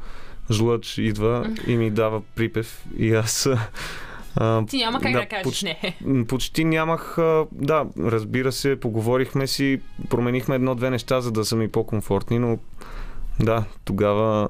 жлъч 0.51 0.97
идва 0.97 1.47
и 1.67 1.75
ми 1.75 1.91
дава 1.91 2.21
припев 2.35 2.85
и 2.97 3.13
аз... 3.13 3.49
а, 4.35 4.65
Ти 4.65 4.77
няма 4.77 4.99
как 4.99 5.11
да, 5.13 5.25
кажеш 5.25 5.45
поч- 5.45 5.63
не. 6.03 6.25
Почти 6.25 6.63
нямах. 6.63 7.17
а, 7.17 7.45
Да, 7.51 7.85
разбира 7.99 8.51
се, 8.51 8.75
поговорихме 8.75 9.47
си, 9.47 9.79
променихме 10.09 10.55
едно-две 10.55 10.89
неща, 10.89 11.21
за 11.21 11.31
да 11.31 11.45
са 11.45 11.55
ми 11.55 11.67
по-комфортни, 11.67 12.39
но 12.39 12.57
да, 13.39 13.63
тогава 13.85 14.49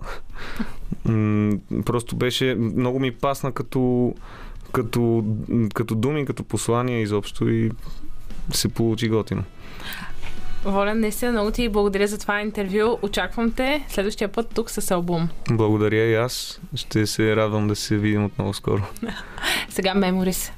м, 1.06 1.52
просто 1.86 2.16
беше. 2.16 2.56
Много 2.56 3.00
ми 3.00 3.12
пасна 3.12 3.52
като, 3.52 4.14
като, 4.72 5.23
като 5.73 5.95
думи, 5.95 6.26
като 6.26 6.44
послание 6.44 7.02
изобщо 7.02 7.49
и 7.49 7.72
се 8.52 8.68
получи 8.68 9.10
готино. 9.10 9.44
Волен, 10.65 10.99
наистина 10.99 11.31
много 11.31 11.52
ти 11.52 11.69
благодаря 11.69 12.07
за 12.07 12.18
това 12.18 12.41
интервю. 12.41 12.98
Очаквам 13.02 13.52
те 13.52 13.85
следващия 13.89 14.27
път 14.27 14.49
тук 14.56 14.72
с 14.72 14.91
албум. 14.91 15.30
Благодаря 15.52 16.03
и 16.03 16.15
аз. 16.15 16.61
Ще 16.76 17.07
се 17.07 17.35
радвам 17.35 17.68
да 17.68 17.76
се 17.76 17.98
видим 17.98 18.26
отново 18.26 18.53
скоро. 18.53 18.81
Сега 19.69 19.94
Memories. 19.95 20.52